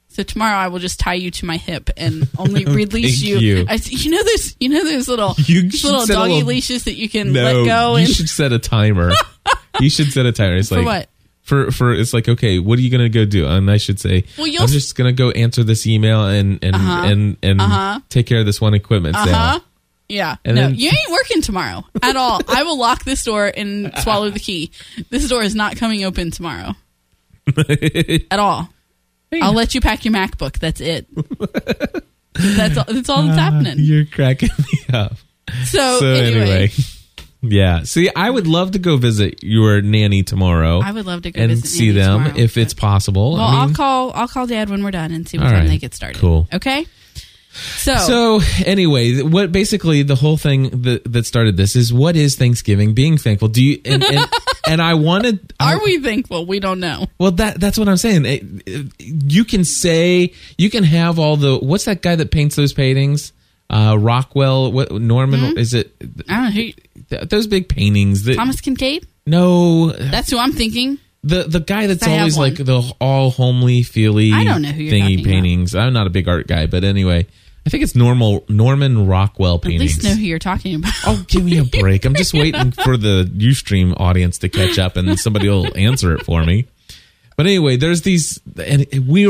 So 0.09 0.25
tomorrow 0.25 0.57
I 0.57 0.67
will 0.69 0.81
just 0.81 0.99
tie 0.99 1.15
you 1.15 1.31
to 1.31 1.47
my 1.47 1.57
hip 1.59 1.91
and 1.97 2.29
only 2.37 2.65
release 2.65 3.23
you. 3.23 3.39
you. 3.39 3.67
I, 3.69 3.79
you 3.85 4.11
know 4.11 4.23
those 4.25 4.57
you 4.59 4.69
know 4.71 4.83
those 4.83 5.09
little 5.09 5.35
little 5.39 6.07
doggy 6.07 6.33
little- 6.35 6.49
leashes 6.49 6.85
that 6.85 6.95
you 6.97 7.09
can 7.09 7.33
No, 7.33 7.43
let 7.45 7.67
go 7.67 7.93
you 7.97 8.05
and 8.07 8.09
should 8.13 8.29
set 8.29 8.53
a 8.53 8.59
timer. 8.59 9.13
you 9.81 9.89
should 9.89 10.11
set 10.13 10.27
a 10.27 10.33
timer. 10.33 10.57
It's 10.57 10.71
for 10.71 10.77
like 10.83 10.85
what? 10.87 11.09
For 11.49 11.71
for 11.71 11.93
it's 11.95 12.13
like 12.13 12.29
okay, 12.29 12.59
what 12.59 12.79
are 12.79 12.83
you 12.83 12.91
gonna 12.91 13.09
go 13.09 13.25
do? 13.25 13.47
And 13.47 13.71
I 13.71 13.79
should 13.79 13.99
say, 13.99 14.25
Well, 14.37 14.47
I'm 14.61 14.69
just 14.69 14.95
gonna 14.97 15.13
go 15.13 15.31
answer 15.31 15.65
this 15.65 15.87
email 15.87 16.27
and 16.27 16.63
and 16.63 16.77
Uh-huh. 16.77 17.03
and 17.07 17.37
and 17.43 17.61
Uh-huh. 17.61 18.01
take 18.11 18.27
care 18.27 18.39
of 18.41 18.47
this 18.47 18.61
one 18.61 18.75
equipment 18.75 19.17
Uh 19.17 19.25
sale. 19.25 19.35
huh. 19.35 19.61
Yeah. 20.11 20.37
And 20.45 20.57
no, 20.57 20.63
then- 20.63 20.75
you 20.75 20.89
ain't 20.89 21.11
working 21.11 21.43
tomorrow 21.43 21.85
at 22.03 22.17
all. 22.17 22.41
I 22.49 22.63
will 22.65 22.79
lock 22.79 23.05
this 23.05 23.25
door 23.25 23.51
and 23.55 23.91
swallow 23.99 24.31
the 24.31 24.41
key. 24.41 24.71
This 25.11 25.29
door 25.29 25.43
is 25.43 25.55
not 25.55 25.77
coming 25.77 26.05
open 26.05 26.31
tomorrow 26.31 26.75
at 27.57 28.39
all. 28.39 28.69
I'll 29.43 29.53
let 29.55 29.75
you 29.75 29.81
pack 29.81 30.05
your 30.05 30.15
MacBook. 30.15 30.59
That's 30.59 30.81
it. 30.81 31.07
that's 32.35 32.77
all. 32.79 32.85
That's 32.89 33.09
all 33.09 33.23
that's 33.25 33.39
happening. 33.39 33.75
You're 33.79 34.05
cracking 34.07 34.49
me 34.59 34.95
up. 34.95 35.17
So, 35.65 35.99
so 36.01 36.07
anyway, 36.07 36.41
anyway. 36.41 36.71
Yeah. 37.41 37.85
See, 37.85 38.11
I 38.15 38.29
would 38.29 38.47
love 38.47 38.73
to 38.73 38.79
go 38.79 38.97
visit 38.97 39.43
your 39.45 39.81
nanny 39.81 40.23
tomorrow 40.25 40.81
I 40.81 40.91
would 40.93 41.07
love 41.07 41.23
to 41.23 41.31
go 41.31 41.41
and 41.41 41.51
visit 41.53 41.67
see 41.69 41.89
Nanny 41.89 42.01
them 42.01 42.25
tomorrow, 42.25 42.39
if 42.41 42.57
it's 42.57 42.75
possible. 42.75 43.35
Well, 43.35 43.43
I 43.43 43.51
mean, 43.51 43.61
I'll 43.61 43.75
call. 43.75 44.13
I'll 44.13 44.29
call 44.29 44.47
Dad 44.47 44.69
when 44.71 44.83
we're 44.83 44.91
done 44.91 45.13
and 45.13 45.29
see 45.29 45.39
what 45.39 45.47
All 45.47 45.53
time 45.53 45.61
right. 45.63 45.69
they 45.69 45.79
get 45.79 45.95
started. 45.95 46.19
Cool. 46.19 46.49
Okay. 46.53 46.87
So, 47.51 47.97
So 47.97 48.41
anyway, 48.67 49.23
what 49.23 49.51
basically 49.51 50.03
the 50.03 50.15
whole 50.15 50.37
thing 50.37 50.83
that, 50.83 51.03
that 51.13 51.27
started 51.27 51.57
this 51.57 51.75
is 51.77 51.93
what 51.93 52.15
is 52.15 52.37
Thanksgiving? 52.37 52.95
Being 52.95 53.19
thankful. 53.19 53.49
Do 53.49 53.63
you 53.65 53.81
and 53.85 54.05
and, 54.05 54.31
and 54.69 54.83
I 54.83 54.95
wanted 54.95 55.53
are 55.59 55.83
we 55.83 55.99
thankful? 55.99 56.47
We 56.47 56.61
don't 56.61 56.79
know. 56.81 57.07
Well, 57.19 57.33
that 57.33 57.59
that's 57.59 57.79
what 57.79 57.89
I'm 57.89 57.97
saying. 57.97 58.27
It- 58.27 58.45
it- 58.67 58.93
you 58.99 59.45
can 59.45 59.65
say 59.65 60.35
you 60.57 60.71
can 60.71 60.85
have 60.85 61.19
all 61.19 61.37
the 61.37 61.59
what's 61.59 61.85
that 61.87 62.03
guy 62.03 62.17
that 62.17 62.31
paints 62.31 62.55
those 62.57 62.73
paintings? 62.73 63.33
Uh, 63.71 63.97
Rockwell, 63.99 64.73
what 64.73 64.91
Norman 64.93 65.41
Hmm? 65.53 65.59
is 65.59 65.75
it? 65.75 65.93
I 66.29 66.35
don't 66.35 66.45
know 66.45 66.51
who. 66.51 66.73
Th- 67.11 67.23
Those 67.29 67.47
big 67.47 67.69
paintings. 67.69 68.25
That, 68.25 68.37
Thomas 68.37 68.61
Kinkade. 68.61 69.05
no, 69.27 69.91
That's 69.93 70.31
who 70.31 70.39
I'm 70.39 70.53
thinking. 70.53 70.99
the 71.23 71.45
the 71.45 71.61
guy 71.61 71.87
that's 71.87 72.07
always 72.07 72.39
like 72.39 72.55
the 72.57 72.93
all 73.01 73.31
homely 73.31 73.83
feely. 73.83 74.33
I 74.33 74.45
don't 74.45 74.63
know 74.63 74.71
who 74.71 74.83
you're 74.85 74.93
thingy 74.95 75.01
talking 75.01 75.21
about. 75.21 75.25
paintings. 75.31 75.75
I'm 75.75 75.93
not 75.93 76.07
a 76.07 76.11
big 76.11 76.29
art 76.29 76.47
guy, 76.47 76.67
but 76.67 76.83
anyway, 76.85 77.27
I 77.67 77.71
think 77.71 77.83
it's 77.83 77.95
normal 77.95 78.45
Norman 78.49 79.07
Rockwell 79.07 79.57
At 79.57 79.63
paintings. 79.63 79.83
least 79.97 80.05
know 80.05 80.15
who 80.15 80.23
you're 80.23 80.39
talking 80.39 80.75
about. 80.77 80.93
Oh, 81.07 81.23
give 81.29 81.45
me 81.45 81.59
a 81.59 81.65
break. 81.65 82.07
I'm 82.07 82.15
just 82.15 82.33
waiting 82.33 82.71
for 82.73 82.97
the 82.97 83.25
Ustream 83.37 83.95
audience 84.01 84.39
to 84.39 84.49
catch 84.49 84.79
up 84.79 84.97
and 84.97 85.19
somebody 85.21 85.49
will 85.49 85.69
answer 85.77 86.15
it 86.15 86.25
for 86.25 86.43
me. 86.45 86.67
But 87.37 87.45
anyway, 87.47 87.77
there's 87.77 88.01
these 88.03 88.41
and 88.65 88.87
we 89.07 89.27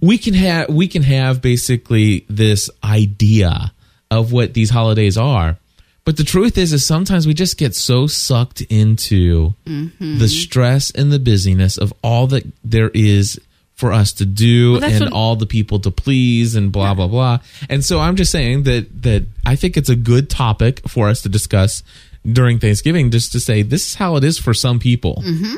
we 0.00 0.18
can 0.18 0.34
have 0.34 0.68
we 0.68 0.88
can 0.88 1.02
have 1.02 1.40
basically 1.42 2.24
this 2.28 2.70
idea 2.84 3.72
of 4.10 4.32
what 4.32 4.54
these 4.54 4.70
holidays 4.70 5.16
are. 5.18 5.58
But 6.04 6.16
the 6.16 6.24
truth 6.24 6.58
is 6.58 6.72
is 6.72 6.84
sometimes 6.86 7.26
we 7.26 7.34
just 7.34 7.56
get 7.58 7.74
so 7.74 8.06
sucked 8.06 8.60
into 8.62 9.54
Mm-hmm. 9.66 10.18
the 10.18 10.28
stress 10.28 10.90
and 10.90 11.12
the 11.12 11.18
busyness 11.18 11.78
of 11.78 11.92
all 12.02 12.26
that 12.28 12.44
there 12.64 12.90
is 12.92 13.40
for 13.74 13.92
us 13.92 14.12
to 14.14 14.24
do 14.26 14.72
Well, 14.74 14.84
and 14.84 15.00
what- 15.04 15.12
all 15.12 15.36
the 15.36 15.46
people 15.46 15.80
to 15.80 15.90
please 15.90 16.54
and 16.56 16.70
blah 16.72 16.94
blah 16.94 17.06
blah. 17.08 17.38
And 17.70 17.84
so 17.84 18.00
I'm 18.00 18.16
just 18.16 18.30
saying 18.32 18.64
that 18.64 19.02
that 19.02 19.26
I 19.46 19.56
think 19.56 19.76
it's 19.76 19.88
a 19.88 19.96
good 19.96 20.28
topic 20.28 20.80
for 20.88 21.08
us 21.08 21.22
to 21.22 21.28
discuss 21.28 21.82
during 22.24 22.58
Thanksgiving, 22.60 23.10
just 23.10 23.32
to 23.32 23.40
say 23.40 23.62
this 23.62 23.88
is 23.88 23.94
how 23.96 24.16
it 24.16 24.24
is 24.24 24.38
for 24.38 24.54
some 24.54 24.78
people, 24.78 25.22
Mm-hmm. 25.24 25.54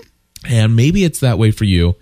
and 0.46 0.76
maybe 0.76 1.04
it's 1.04 1.20
that 1.20 1.38
way 1.38 1.50
for 1.50 1.64
you. 1.64 1.96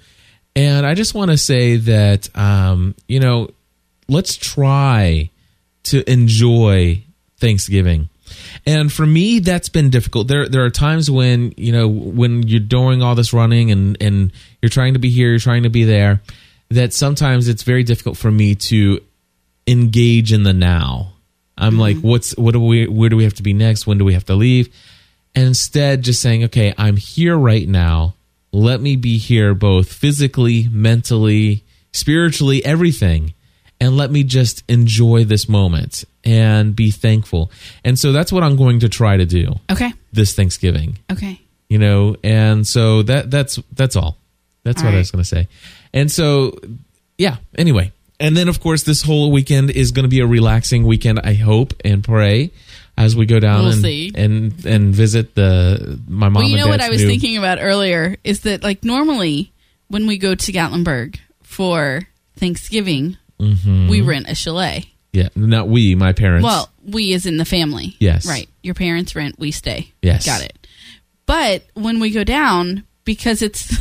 And 0.55 0.87
I 0.87 0.95
just 0.95 1.15
want 1.15 1.31
to 1.31 1.39
say 1.39 1.77
that 1.77 2.29
um, 2.37 2.95
you 3.09 3.21
know, 3.21 3.51
let's 4.09 4.37
try 4.37 5.31
to 5.85 6.11
enjoy 6.11 7.03
Thanksgiving. 7.39 8.09
And 8.67 8.93
for 8.93 9.05
me, 9.05 9.41
that's 9.41 9.69
been 9.69 9.91
difficult. 9.91 10.29
There, 10.29 10.49
there 10.49 10.65
are 10.65 10.71
times 10.71 11.11
when 11.11 11.53
you 11.57 11.73
know 11.73 11.89
when 11.89 12.47
you're 12.47 12.61
doing 12.61 13.03
all 13.03 13.15
this 13.15 13.33
running 13.33 13.71
and 13.71 13.97
and 14.01 14.33
you're 14.61 14.71
trying 14.71 14.95
to 14.95 14.99
be 14.99 15.11
here, 15.11 15.31
you're 15.31 15.39
trying 15.39 15.65
to 15.65 15.71
be 15.71 15.85
there. 15.85 16.23
That 16.71 16.95
sometimes 16.95 17.49
it's 17.49 17.65
very 17.65 17.83
difficult 17.83 18.17
for 18.17 18.31
me 18.31 18.55
to 18.55 19.01
engage 19.67 20.33
in 20.33 20.43
the 20.43 20.55
now. 20.55 21.13
I'm 21.59 21.79
like, 21.79 21.99
what's 21.99 22.37
what 22.37 22.53
do 22.53 22.61
we? 22.61 22.87
Where 22.87 23.11
do 23.11 23.17
we 23.17 23.25
have 23.25 23.35
to 23.35 23.43
be 23.43 23.53
next? 23.53 23.87
When 23.87 23.99
do 23.99 24.05
we 24.05 24.15
have 24.15 24.25
to 24.27 24.35
leave? 24.35 24.75
And 25.35 25.47
instead, 25.47 26.03
just 26.03 26.21
saying, 26.21 26.45
okay, 26.45 26.75
I'm 26.77 26.97
here 26.97 27.37
right 27.37 27.69
now. 27.69 28.15
Let 28.53 28.81
me 28.81 28.97
be 28.97 29.19
here, 29.19 29.55
both 29.55 29.93
physically, 29.93 30.69
mentally, 30.71 31.65
spiritually, 31.93 32.65
everything 32.65 33.35
and 33.83 33.97
let 33.97 34.13
me 34.13 34.23
just 34.23 34.63
enjoy 34.69 35.25
this 35.25 35.49
moment 35.49 36.05
and 36.23 36.77
be 36.77 36.93
thankful. 36.93 37.51
And 37.85 37.99
so 37.99 38.13
that's 38.13 38.31
what 38.31 38.45
I'm 38.45 38.55
going 38.55 38.79
to 38.81 38.89
try 38.89 39.17
to 39.17 39.25
do 39.27 39.57
Okay. 39.73 39.93
this 40.13 40.37
Thanksgiving. 40.37 40.99
Okay. 41.11 41.41
You 41.69 41.79
know, 41.79 42.15
and 42.23 42.65
so 42.65 43.03
that 43.03 43.33
that's 43.33 43.59
that's 43.73 43.97
all. 43.97 44.17
That's 44.63 44.83
All 44.83 44.87
what 44.89 44.95
I 44.95 44.99
was 44.99 45.11
going 45.11 45.25
to 45.25 45.29
say. 45.29 45.49
And 45.93 46.13
so 46.13 46.57
yeah, 47.19 47.39
anyway. 47.59 47.91
And 48.21 48.37
then 48.37 48.47
of 48.47 48.61
course 48.61 48.85
this 48.85 49.03
whole 49.03 49.33
weekend 49.33 49.71
is 49.71 49.91
going 49.91 50.05
to 50.05 50.09
be 50.09 50.21
a 50.21 50.27
relaxing 50.29 50.85
weekend, 50.85 51.19
I 51.25 51.35
hope 51.35 51.75
and 51.85 52.05
pray 52.05 52.53
as 52.99 53.17
we 53.17 53.25
go 53.27 53.41
down 53.41 53.63
We'll 53.65 53.73
and, 53.73 53.83
see. 53.83 54.13
and 54.15 54.67
and 54.67 54.95
visit 54.95 55.35
the 55.35 55.99
my 56.07 56.29
mom 56.29 56.43
Well, 56.43 56.51
you 56.51 56.59
know 56.59 56.69
what 56.69 56.81
I 56.81 56.91
was 56.91 57.01
new- 57.03 57.09
thinking 57.09 57.37
about 57.39 57.59
earlier 57.61 58.17
is 58.25 58.41
that 58.41 58.63
like 58.63 58.85
normally 58.85 59.53
when 59.89 60.07
we 60.07 60.19
go 60.19 60.35
to 60.35 60.53
Gatlinburg 60.53 61.19
for 61.43 62.03
Thanksgiving, 62.37 63.17
Mm-hmm. 63.41 63.89
we 63.89 64.01
rent 64.03 64.27
a 64.29 64.35
chalet. 64.37 64.85
Yeah, 65.13 65.29
not 65.35 65.67
we, 65.69 65.95
my 65.97 66.13
parents. 66.13 66.45
Well, 66.45 66.71
we 66.85 67.13
is 67.13 67.27
in 67.27 67.39
the 67.39 67.45
family. 67.45 67.97
Yes. 67.99 68.25
Right. 68.25 68.49
Your 68.63 68.75
parents 68.75 69.17
rent, 69.17 69.37
we 69.39 69.51
stay. 69.51 69.93
Yes. 70.01 70.25
Got 70.25 70.43
it. 70.45 70.67
But 71.27 71.65
when 71.75 71.99
we 71.99 72.11
go 72.13 72.23
down, 72.25 72.85
because 73.05 73.43
it's, 73.43 73.73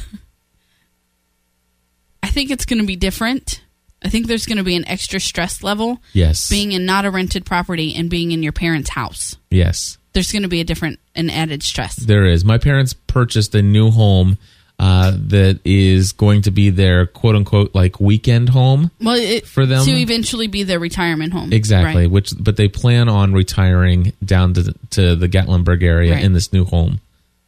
I 2.24 2.28
think 2.28 2.52
it's 2.52 2.66
going 2.66 2.80
to 2.82 2.86
be 2.88 2.96
different 2.96 3.62
I 4.04 4.10
think 4.10 4.28
there's 4.28 4.46
going 4.46 4.58
to 4.58 4.64
be 4.64 4.76
an 4.76 4.88
extra 4.88 5.20
stress 5.20 5.62
level 5.64 6.00
Yes. 6.14 6.50
being 6.50 6.72
in 6.72 6.86
not 6.86 7.06
a 7.06 7.12
rented 7.12 7.46
property 7.46 7.94
and 7.96 8.10
being 8.10 8.32
in 8.32 8.42
your 8.44 8.52
parents' 8.54 8.90
house. 8.90 9.38
yes. 9.50 9.98
There's 10.14 10.32
going 10.34 10.42
to 10.44 10.50
be 10.50 10.60
a 10.60 10.66
different 10.66 11.00
an 11.16 11.30
added 11.30 11.64
stress. 11.64 11.96
There 11.96 12.26
is. 12.26 12.44
My 12.44 12.58
parents 12.58 12.92
purchased 12.94 13.56
a 13.56 13.62
new 13.62 13.92
home 13.92 14.38
uh, 14.78 15.14
that 15.28 15.62
is 15.64 16.12
going 16.12 16.42
to 16.42 16.52
be 16.52 16.70
their 16.70 17.06
quote 17.06 17.34
unquote 17.38 17.74
like 17.74 18.02
weekend 18.02 18.50
home. 18.50 18.92
Well, 19.00 19.16
it, 19.16 19.48
For 19.48 19.66
them? 19.66 19.86
to 19.86 19.92
eventually 19.92 20.48
be 20.48 20.64
their 20.64 20.80
retirement 20.80 21.32
home. 21.32 21.54
Exactly. 21.54 22.02
Right. 22.04 22.12
Which, 22.12 22.34
but 22.38 22.58
they 22.58 22.68
plan 22.68 23.08
on 23.08 23.32
retiring 23.32 24.12
down 24.26 24.54
to 24.56 24.74
to 24.90 25.16
the 25.16 25.30
Gatlinburg 25.30 25.82
area 25.82 26.16
Right. 26.16 26.24
in 26.26 26.34
this 26.34 26.52
new 26.52 26.66
home. 26.66 27.00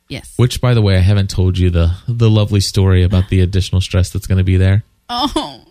Yes. 0.08 0.32
Which, 0.38 0.62
by 0.62 0.74
the 0.74 0.82
way, 0.82 0.96
I 0.96 1.00
haven't 1.02 1.30
told 1.30 1.58
you 1.58 1.70
the 1.70 1.98
the 2.08 2.30
lovely 2.30 2.62
story 2.62 3.04
about 3.04 3.28
the 3.28 3.42
additional 3.42 3.82
stress 3.82 4.10
that's 4.10 4.26
going 4.28 4.38
to 4.38 4.44
be 4.46 4.56
there. 4.56 4.84
Oh. 5.10 5.66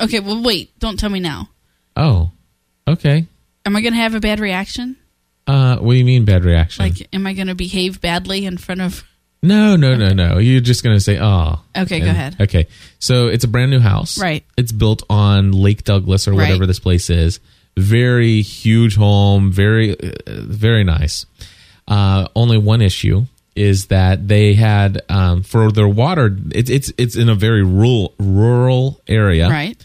Okay. 0.00 0.20
Well, 0.20 0.42
wait. 0.42 0.78
Don't 0.78 0.98
tell 0.98 1.10
me 1.10 1.20
now. 1.20 1.48
Oh, 1.96 2.30
okay. 2.86 3.26
Am 3.66 3.74
I 3.76 3.80
going 3.80 3.92
to 3.92 3.98
have 3.98 4.14
a 4.14 4.20
bad 4.20 4.40
reaction? 4.40 4.96
Uh, 5.46 5.78
what 5.78 5.92
do 5.94 5.98
you 5.98 6.04
mean 6.04 6.24
bad 6.24 6.44
reaction? 6.44 6.84
Like, 6.84 7.08
am 7.12 7.26
I 7.26 7.32
going 7.32 7.46
to 7.48 7.54
behave 7.54 8.00
badly 8.00 8.44
in 8.46 8.56
front 8.58 8.80
of? 8.82 9.04
no, 9.42 9.76
no, 9.76 9.94
no, 9.94 10.10
no. 10.10 10.38
You're 10.38 10.60
just 10.60 10.82
going 10.84 10.96
to 10.96 11.00
say, 11.00 11.18
oh. 11.20 11.60
Okay, 11.76 12.00
go 12.00 12.06
ahead. 12.10 12.36
Okay, 12.40 12.66
so 12.98 13.28
it's 13.28 13.44
a 13.44 13.48
brand 13.48 13.70
new 13.70 13.78
house. 13.80 14.18
Right. 14.18 14.44
It's 14.56 14.72
built 14.72 15.02
on 15.08 15.52
Lake 15.52 15.84
Douglas 15.84 16.26
or 16.28 16.32
Right. 16.32 16.38
whatever 16.48 16.66
this 16.66 16.78
place 16.80 17.08
is. 17.08 17.40
Very 17.76 18.42
huge 18.42 18.96
home. 18.96 19.50
Very, 19.52 19.92
uh, 19.98 20.12
very 20.26 20.84
nice. 20.84 21.24
Uh, 21.86 22.28
only 22.36 22.58
one 22.58 22.82
issue 22.82 23.24
is 23.58 23.86
that 23.86 24.28
they 24.28 24.54
had 24.54 25.02
um, 25.08 25.42
for 25.42 25.72
their 25.72 25.88
water. 25.88 26.36
It's 26.52 26.70
it's 26.70 26.92
it's 26.96 27.16
in 27.16 27.28
a 27.28 27.34
very 27.34 27.62
rural 27.62 28.14
rural 28.18 29.00
area. 29.06 29.48
Right. 29.48 29.76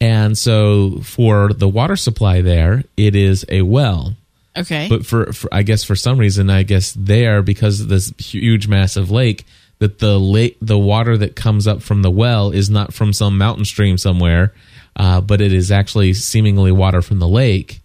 And 0.00 0.36
so 0.36 1.00
for 1.02 1.52
the 1.52 1.68
water 1.68 1.96
supply 1.96 2.42
there, 2.42 2.84
it 2.96 3.16
is 3.16 3.44
a 3.48 3.62
well. 3.62 4.14
Okay. 4.56 4.88
But 4.88 5.04
for, 5.04 5.32
for 5.32 5.48
I 5.52 5.62
guess 5.62 5.84
for 5.84 5.96
some 5.96 6.18
reason, 6.18 6.50
I 6.50 6.62
guess 6.62 6.92
there 6.92 7.42
because 7.42 7.80
of 7.80 7.88
this 7.88 8.12
huge 8.18 8.68
massive 8.68 9.10
lake, 9.10 9.44
that 9.78 9.98
the 9.98 10.18
lake 10.18 10.56
the 10.62 10.78
water 10.78 11.18
that 11.18 11.36
comes 11.36 11.66
up 11.66 11.82
from 11.82 12.02
the 12.02 12.10
well 12.10 12.50
is 12.50 12.70
not 12.70 12.94
from 12.94 13.12
some 13.12 13.36
mountain 13.36 13.64
stream 13.64 13.98
somewhere, 13.98 14.54
uh, 14.96 15.20
but 15.20 15.40
it 15.40 15.52
is 15.52 15.70
actually 15.70 16.14
seemingly 16.14 16.72
water 16.72 17.02
from 17.02 17.18
the 17.18 17.28
lake. 17.28 17.80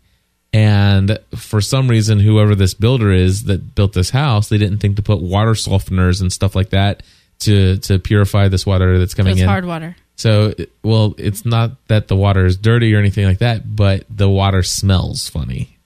And 0.54 1.18
for 1.36 1.62
some 1.62 1.88
reason, 1.88 2.20
whoever 2.20 2.56
this 2.56 2.74
builder 2.74 3.12
is 3.12 3.44
that 3.44 3.74
built 3.74 3.94
this 3.94 4.10
house, 4.10 4.50
they 4.50 4.58
didn't 4.58 4.80
think 4.80 4.98
to 4.98 5.02
put 5.02 5.22
water 5.22 5.52
softeners 5.52 6.20
and 6.20 6.32
stuff 6.32 6.56
like 6.56 6.72
that 6.72 7.04
to 7.40 7.78
to 7.78 8.00
purify 8.00 8.48
this 8.48 8.66
water 8.66 9.00
that's 9.00 9.14
coming 9.14 9.34
it's 9.34 9.42
in. 9.42 9.48
hard 9.48 9.66
water. 9.66 9.96
So, 10.16 10.54
well, 10.84 11.16
it's 11.18 11.46
not 11.46 11.72
that 11.88 12.08
the 12.08 12.16
water 12.16 12.46
is 12.46 12.58
dirty 12.58 12.94
or 12.94 13.00
anything 13.00 13.26
like 13.26 13.40
that, 13.40 13.76
but 13.76 14.06
the 14.10 14.30
water 14.30 14.62
smells 14.62 15.28
funny. 15.28 15.78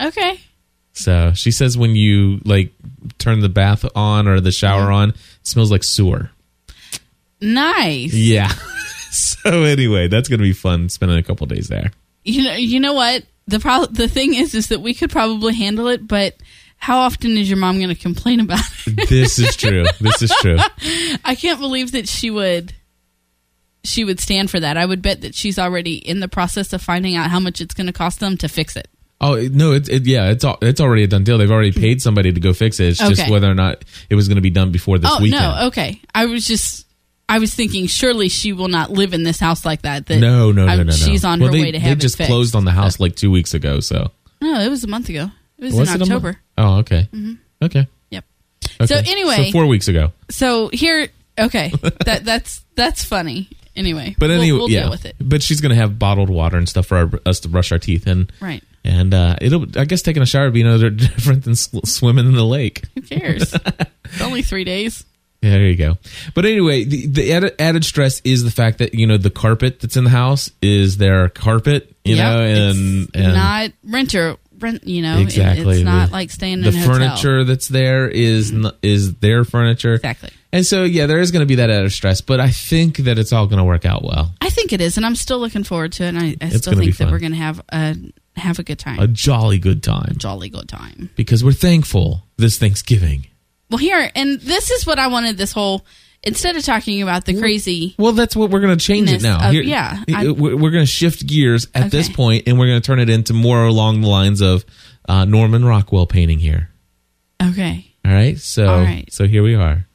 Okay. 0.00 0.40
So 0.94 1.32
she 1.34 1.50
says 1.50 1.76
when 1.76 1.94
you 1.94 2.40
like 2.44 2.72
turn 3.18 3.40
the 3.40 3.48
bath 3.48 3.84
on 3.94 4.26
or 4.26 4.40
the 4.40 4.52
shower 4.52 4.84
mm-hmm. 4.84 4.94
on, 4.94 5.08
it 5.10 5.16
smells 5.42 5.70
like 5.70 5.84
sewer. 5.84 6.30
Nice. 7.40 8.14
Yeah. 8.14 8.48
so 9.10 9.64
anyway, 9.64 10.08
that's 10.08 10.28
gonna 10.28 10.42
be 10.42 10.52
fun 10.52 10.88
spending 10.88 11.18
a 11.18 11.22
couple 11.22 11.46
days 11.46 11.68
there. 11.68 11.90
You 12.24 12.44
know. 12.44 12.54
You 12.54 12.80
know 12.80 12.94
what? 12.94 13.24
The 13.48 13.58
pro- 13.58 13.86
The 13.86 14.08
thing 14.08 14.34
is, 14.34 14.54
is 14.54 14.68
that 14.68 14.80
we 14.80 14.94
could 14.94 15.10
probably 15.10 15.54
handle 15.54 15.88
it, 15.88 16.06
but 16.06 16.36
how 16.76 16.98
often 16.98 17.36
is 17.36 17.48
your 17.48 17.58
mom 17.58 17.78
going 17.78 17.88
to 17.88 17.94
complain 17.94 18.40
about 18.40 18.60
it? 18.86 19.08
This 19.08 19.38
is 19.38 19.56
true. 19.56 19.84
this 20.00 20.22
is 20.22 20.30
true. 20.40 20.58
I 21.24 21.34
can't 21.34 21.58
believe 21.58 21.92
that 21.92 22.08
she 22.08 22.30
would. 22.30 22.72
She 23.84 24.04
would 24.04 24.20
stand 24.20 24.50
for 24.50 24.60
that. 24.60 24.76
I 24.76 24.84
would 24.84 25.02
bet 25.02 25.22
that 25.22 25.34
she's 25.34 25.58
already 25.58 25.96
in 25.96 26.20
the 26.20 26.28
process 26.28 26.72
of 26.72 26.82
finding 26.82 27.16
out 27.16 27.30
how 27.30 27.40
much 27.40 27.60
it's 27.60 27.74
going 27.74 27.86
to 27.86 27.92
cost 27.92 28.20
them 28.20 28.36
to 28.38 28.48
fix 28.48 28.76
it. 28.76 28.88
Oh 29.20 29.34
no, 29.34 29.72
it's 29.72 29.88
it, 29.88 30.06
yeah, 30.06 30.30
it's 30.30 30.44
all, 30.44 30.58
it's 30.62 30.80
already 30.80 31.04
a 31.04 31.06
done 31.06 31.24
deal. 31.24 31.38
They've 31.38 31.50
already 31.50 31.72
paid 31.72 32.00
somebody 32.02 32.32
to 32.32 32.40
go 32.40 32.52
fix 32.52 32.78
it. 32.80 32.88
It's 32.88 32.98
just 32.98 33.28
whether 33.28 33.50
or 33.50 33.54
not 33.54 33.84
it 34.10 34.14
was 34.14 34.28
going 34.28 34.36
to 34.36 34.42
be 34.42 34.50
done 34.50 34.70
before 34.70 34.98
this 34.98 35.10
oh 35.12 35.22
weekend. 35.22 35.42
no, 35.42 35.66
okay. 35.68 36.00
I 36.14 36.26
was 36.26 36.46
just, 36.46 36.86
I 37.28 37.38
was 37.38 37.54
thinking, 37.54 37.86
surely 37.86 38.28
she 38.28 38.52
will 38.52 38.68
not 38.68 38.90
live 38.90 39.12
in 39.12 39.22
this 39.22 39.38
house 39.38 39.64
like 39.64 39.82
that. 39.82 40.06
that 40.06 40.18
No, 40.18 40.50
no, 40.50 40.64
no, 40.64 40.68
I'm- 40.68 40.78
no, 40.78 40.84
no. 40.84 40.92
She's 40.92 41.24
on 41.24 41.40
well, 41.40 41.48
her 41.48 41.52
they, 41.52 41.60
way 41.60 41.72
to 41.72 41.78
they 41.78 41.88
have 41.88 41.98
just 41.98 42.14
it 42.14 42.18
fixed. 42.18 42.30
closed 42.30 42.54
on 42.56 42.64
the 42.64 42.70
house 42.72 42.98
like 43.00 43.16
two 43.16 43.30
weeks 43.30 43.52
ago. 43.54 43.80
So 43.80 44.10
No, 44.40 44.60
it 44.60 44.68
was 44.68 44.82
a 44.84 44.88
month 44.88 45.08
ago. 45.08 45.30
It 45.58 45.64
was, 45.66 45.74
Was 45.74 45.94
in 45.94 46.00
it? 46.00 46.02
October. 46.04 46.38
Oh, 46.56 46.76
okay, 46.78 47.08
okay. 47.62 47.86
Yep. 48.10 48.24
okay. 48.80 48.86
So 48.86 48.96
anyway- 48.96 49.46
so 49.46 49.52
four 49.52 49.66
weeks 49.66 49.88
ago. 49.88 50.12
So 50.30 50.68
here, 50.72 51.08
okay, 51.38 51.72
that 52.06 52.24
that's 52.24 52.64
that's 52.76 53.04
funny. 53.04 53.48
Anyway, 53.76 54.16
But 54.18 54.30
we'll- 54.30 54.40
anyway, 54.40 54.58
we'll, 54.58 54.70
yeah. 54.70 54.80
deal 54.82 54.90
with 54.90 55.04
it. 55.04 55.14
But 55.20 55.42
she's 55.42 55.60
gonna 55.60 55.74
have 55.76 55.98
bottled 55.98 56.30
water 56.30 56.56
and 56.56 56.68
stuff 56.68 56.86
for 56.86 56.96
our, 56.96 57.10
us 57.26 57.40
to 57.40 57.48
brush 57.48 57.70
our 57.72 57.78
teeth 57.78 58.06
in, 58.08 58.28
Right. 58.40 58.62
and 58.84 59.12
uh, 59.14 59.36
it'll. 59.40 59.66
I 59.78 59.84
guess 59.84 60.02
taking 60.02 60.22
a 60.22 60.26
shower 60.26 60.46
would 60.46 60.54
be 60.54 60.62
no 60.64 60.78
different 60.90 61.44
than 61.44 61.54
sw- 61.54 61.84
swimming 61.84 62.26
in 62.26 62.32
the 62.34 62.44
lake. 62.44 62.82
Who 62.94 63.02
cares? 63.02 63.52
it's 63.54 64.20
only 64.22 64.42
three 64.42 64.64
days. 64.64 65.04
Yeah, 65.42 65.50
there 65.50 65.66
you 65.68 65.76
go. 65.76 65.98
But 66.34 66.46
anyway, 66.46 66.84
the, 66.84 67.06
the 67.06 67.32
added, 67.32 67.54
added 67.60 67.84
stress 67.84 68.20
is 68.24 68.42
the 68.42 68.50
fact 68.50 68.78
that 68.78 68.94
you 68.94 69.06
know 69.06 69.16
the 69.18 69.30
carpet 69.30 69.80
that's 69.80 69.96
in 69.96 70.04
the 70.04 70.10
house 70.10 70.50
is 70.60 70.96
their 70.96 71.28
carpet, 71.28 71.94
you 72.04 72.16
Yep, 72.16 72.24
know, 72.24 72.40
and 72.42 73.02
it's 73.04 73.10
and 73.14 73.34
not 73.34 73.70
renter 73.84 74.36
rent. 74.58 74.84
You 74.86 75.02
know, 75.02 75.18
It- 75.18 75.22
exactly 75.22 75.76
it's 75.76 75.84
not 75.84 76.08
The- 76.08 76.12
like 76.12 76.30
staying 76.32 76.62
the 76.62 76.70
in 76.70 76.74
a 76.74 76.78
hotel. 76.80 76.94
furniture 76.94 77.44
that's 77.44 77.68
there 77.68 78.08
is 78.08 78.50
n- 78.52 78.72
is 78.82 79.14
their 79.16 79.44
furniture 79.44 79.94
Exactly. 79.94 80.30
and 80.52 80.66
so 80.66 80.82
yeah, 80.82 81.06
there 81.06 81.20
is 81.20 81.30
going 81.30 81.42
to 81.42 81.46
be 81.46 81.54
that 81.56 81.70
added 81.70 81.92
stress, 81.92 82.20
but 82.20 82.40
I 82.40 82.50
think 82.50 82.96
that 82.98 83.16
it's 83.16 83.32
all 83.32 83.46
going 83.46 83.58
to 83.58 83.64
work 83.64 83.84
out 83.86 84.02
well. 84.02 84.34
I 84.40 84.50
think 84.50 84.72
it 84.72 84.80
is, 84.80 84.96
and 84.96 85.06
I'm 85.06 85.14
still 85.14 85.38
looking 85.38 85.62
forward 85.62 85.92
to 85.92 86.02
it. 86.04 86.08
And 86.08 86.18
I, 86.18 86.36
I 86.40 86.48
still 86.48 86.74
think 86.74 86.96
that 86.96 87.12
we're 87.12 87.20
going 87.20 87.30
to 87.32 87.38
have 87.38 87.60
a 87.70 87.96
have 88.34 88.58
a 88.58 88.64
good 88.64 88.78
time, 88.80 88.98
A 88.98 89.06
jolly 89.06 89.58
good 89.60 89.82
time 89.84 90.14
jolly 90.16 90.48
good 90.48 90.68
time. 90.68 91.10
because 91.14 91.44
we're 91.44 91.52
thankful 91.52 92.24
this 92.38 92.58
Thanksgiving. 92.58 93.26
Well, 93.70 93.78
here, 93.78 94.10
and 94.14 94.40
this 94.40 94.70
is 94.70 94.86
what 94.86 94.98
I 94.98 95.08
wanted. 95.08 95.36
This 95.36 95.52
whole 95.52 95.84
instead 96.22 96.56
of 96.56 96.64
talking 96.64 97.00
about 97.02 97.24
the 97.26 97.38
crazy, 97.38 97.94
Well, 97.98 98.12
that's 98.12 98.34
what 98.34 98.50
we're 98.50 98.60
going 98.60 98.76
to 98.76 98.84
change 98.84 99.10
it 99.12 99.22
now. 99.22 99.48
of- 99.48 99.54
yeah, 99.54 100.02
I- 100.12 100.28
we're, 100.30 100.70
going 100.70 100.82
to 100.82 100.86
shift 100.86 101.26
gears 101.26 101.68
at 101.74 101.90
this 101.90 102.08
point, 102.08 102.44
and 102.48 102.58
we're 102.58 102.66
going 102.66 102.80
to 102.80 102.86
turn 102.86 102.98
it 102.98 103.08
into 103.08 103.32
more 103.34 103.64
along 103.64 104.00
the 104.00 104.08
lines 104.08 104.40
of 104.40 104.64
uh, 105.08 105.24
Norman 105.24 105.64
Rockwell 105.64 106.06
painting 106.06 106.38
here. 106.40 106.70
okay, 107.42 107.86
All 108.04 108.12
right, 108.12 108.38
so 108.38 108.68
All 108.68 108.80
right. 108.80 109.10
so 109.12 109.26
here 109.28 109.42
we 109.42 109.54
are. 109.54 109.86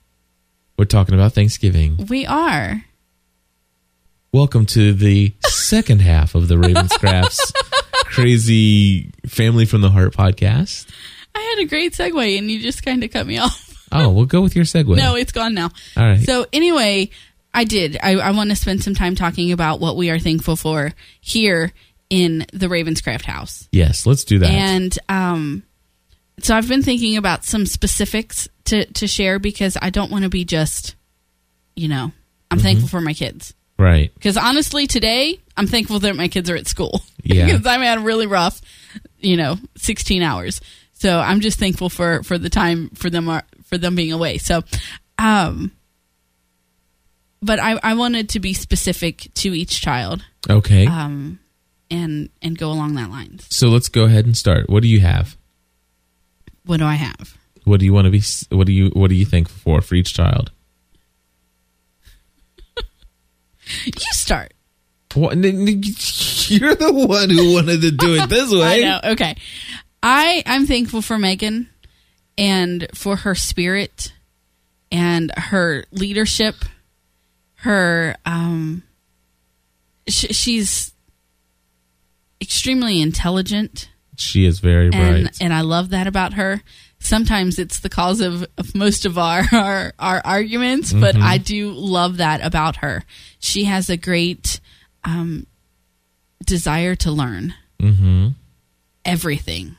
We're 0.78 0.86
talking 0.86 1.14
about 1.14 1.34
Thanksgiving. 1.34 2.08
we 2.10 2.26
are. 2.26 2.86
Welcome 4.32 4.66
to 4.68 4.94
the 4.94 5.34
second 5.46 6.02
half 6.02 6.34
of 6.36 6.48
the 6.48 6.56
Ravenscrafts 6.56 7.54
crazy 8.06 9.12
family 9.28 9.66
from 9.66 9.82
the 9.82 9.90
heart 9.92 10.14
podcast. 10.16 10.88
I 11.36 11.40
had 11.56 11.64
a 11.64 11.68
great 11.68 11.94
segue, 11.94 12.38
and 12.38 12.50
you 12.52 12.60
just 12.60 12.84
kind 12.84 13.04
of 13.04 13.12
cut 13.12 13.26
me 13.28 13.38
off. 13.40 13.88
Oh, 13.92 14.10
we'll 14.10 14.26
go 14.26 14.42
with 14.42 14.56
your 14.56 14.66
segue. 14.66 14.96
No, 14.98 15.16
it's 15.16 15.32
gone 15.32 15.54
now. 15.54 15.70
All 15.98 16.04
right. 16.04 16.20
So 16.22 16.46
anyway, 16.54 17.10
I 17.54 17.64
did. 17.64 17.98
I, 18.02 18.16
I 18.16 18.32
want 18.32 18.50
to 18.50 18.56
spend 18.56 18.84
some 18.84 18.96
time 18.96 19.16
talking 19.16 19.52
about 19.52 19.80
what 19.80 19.96
we 19.98 20.10
are 20.10 20.20
thankful 20.20 20.56
for 20.56 20.94
here 21.22 21.72
in 22.10 22.46
the 22.54 22.68
Ravenscraft 22.68 23.24
house. 23.26 23.68
yes, 23.72 24.06
let's 24.06 24.24
do 24.24 24.40
that. 24.40 24.50
And 24.50 24.98
um, 25.10 25.64
so 26.40 26.56
I've 26.56 26.68
been 26.68 26.84
thinking 26.84 27.18
about 27.18 27.44
some 27.46 27.66
specifics 27.66 28.48
to, 28.66 28.86
to 28.94 29.08
share 29.08 29.40
because 29.40 29.78
I 29.82 29.90
don't 29.90 30.12
want 30.12 30.24
to 30.24 30.30
be 30.30 30.46
just, 30.46 30.96
you 31.76 31.88
know, 31.88 32.12
I'm 32.52 32.58
Mm-hmm. 32.60 32.64
thankful 32.66 32.88
for 32.90 33.02
my 33.02 33.14
kids. 33.14 33.54
right. 33.80 34.14
Because 34.14 34.38
honestly, 34.38 34.86
today 34.86 35.40
I'm 35.58 35.66
thankful 35.66 36.00
that 36.02 36.16
my 36.16 36.28
kids 36.28 36.50
are 36.52 36.56
at 36.56 36.68
school. 36.68 37.02
Yeah. 37.26 37.46
because 37.46 37.66
I've 37.66 37.80
had 37.82 38.00
a 38.00 38.02
really 38.02 38.28
rough, 38.28 38.60
you 39.20 39.38
know, 39.38 39.56
16 39.78 40.22
hours. 40.22 40.60
So 41.04 41.20
I'm 41.20 41.42
just 41.42 41.60
thankful 41.60 41.90
for 41.90 42.24
for 42.24 42.38
the 42.38 42.50
time 42.50 42.90
for 42.96 43.10
them 43.10 43.28
are 43.28 43.44
for 43.66 43.78
them 43.78 43.94
being 43.94 44.14
away. 44.14 44.38
So, 44.38 44.62
um, 45.18 45.74
but 47.42 47.60
I 47.60 47.78
I 47.84 47.94
wanted 47.96 48.30
to 48.30 48.40
be 48.40 48.54
specific 48.54 49.28
to 49.34 49.54
each 49.54 49.82
child, 49.82 50.24
Okay. 50.50 50.88
um, 50.88 51.40
and 51.92 52.30
and 52.42 52.58
go 52.58 52.72
along 52.72 52.96
that 52.96 53.10
line. 53.10 53.40
so 53.50 53.68
let's 53.68 53.90
go 53.90 54.06
ahead 54.06 54.26
and 54.26 54.38
start. 54.38 54.70
What 54.70 54.82
do 54.82 54.88
you 54.88 55.02
have? 55.02 55.36
What 56.66 56.78
do 56.78 56.86
I 56.86 56.96
have? 56.96 57.38
What 57.66 57.82
do 57.82 57.86
you 57.86 57.92
want 57.92 58.06
to 58.06 58.12
be? 58.12 58.22
What 58.56 58.66
do 58.66 58.72
you 58.72 58.88
What 58.94 59.10
do 59.10 59.16
you 59.16 59.26
thankful 59.26 59.58
for 59.60 59.82
for 59.82 59.96
each 59.96 60.14
child? 60.14 60.52
You 63.86 64.12
start. 64.14 64.54
What, 65.16 65.36
you're 65.38 66.76
the 66.76 66.92
one 66.94 67.30
who 67.30 67.54
wanted 67.54 67.82
to 67.82 67.92
do 67.92 68.16
it 68.16 68.30
this 68.30 68.52
I 68.54 68.58
way. 68.60 68.82
know. 68.82 69.00
Okay. 69.12 69.36
I 70.04 70.44
I'm 70.46 70.68
thankful 70.68 71.02
for 71.02 71.18
Megan 71.18 71.70
and 72.38 72.88
for 72.94 73.16
her 73.16 73.34
spirit 73.36 74.12
and 74.92 75.32
her 75.38 75.86
leadership. 75.92 76.56
Her 77.56 78.16
um 78.26 78.84
sh- 80.08 80.36
she's 80.36 80.92
extremely 82.42 83.02
intelligent 83.02 83.90
She 84.18 84.46
is 84.46 84.60
very 84.60 84.90
and 84.92 85.24
bright. 85.24 85.38
and 85.40 85.54
I 85.54 85.62
love 85.62 85.90
that 85.92 86.08
about 86.08 86.34
her. 86.34 86.62
Sometimes 87.00 87.60
it's 87.60 87.80
the 87.80 87.90
cause 87.90 88.22
of, 88.22 88.46
of 88.58 88.74
most 88.76 89.06
of 89.06 89.18
our, 89.18 89.44
our 89.54 89.94
our 90.00 90.22
arguments, 90.26 90.92
but 90.94 91.16
Mm-hmm. 91.16 91.24
I 91.24 91.38
do 91.38 91.72
love 91.72 92.18
that 92.18 92.44
about 92.46 92.78
her. 92.78 93.04
She 93.40 93.64
has 93.66 93.90
a 93.90 93.98
great 93.98 94.60
um, 95.06 95.48
desire 96.46 96.96
to 96.98 97.12
learn 97.12 97.54
Mm-hmm. 97.82 98.30
everything. 99.06 99.76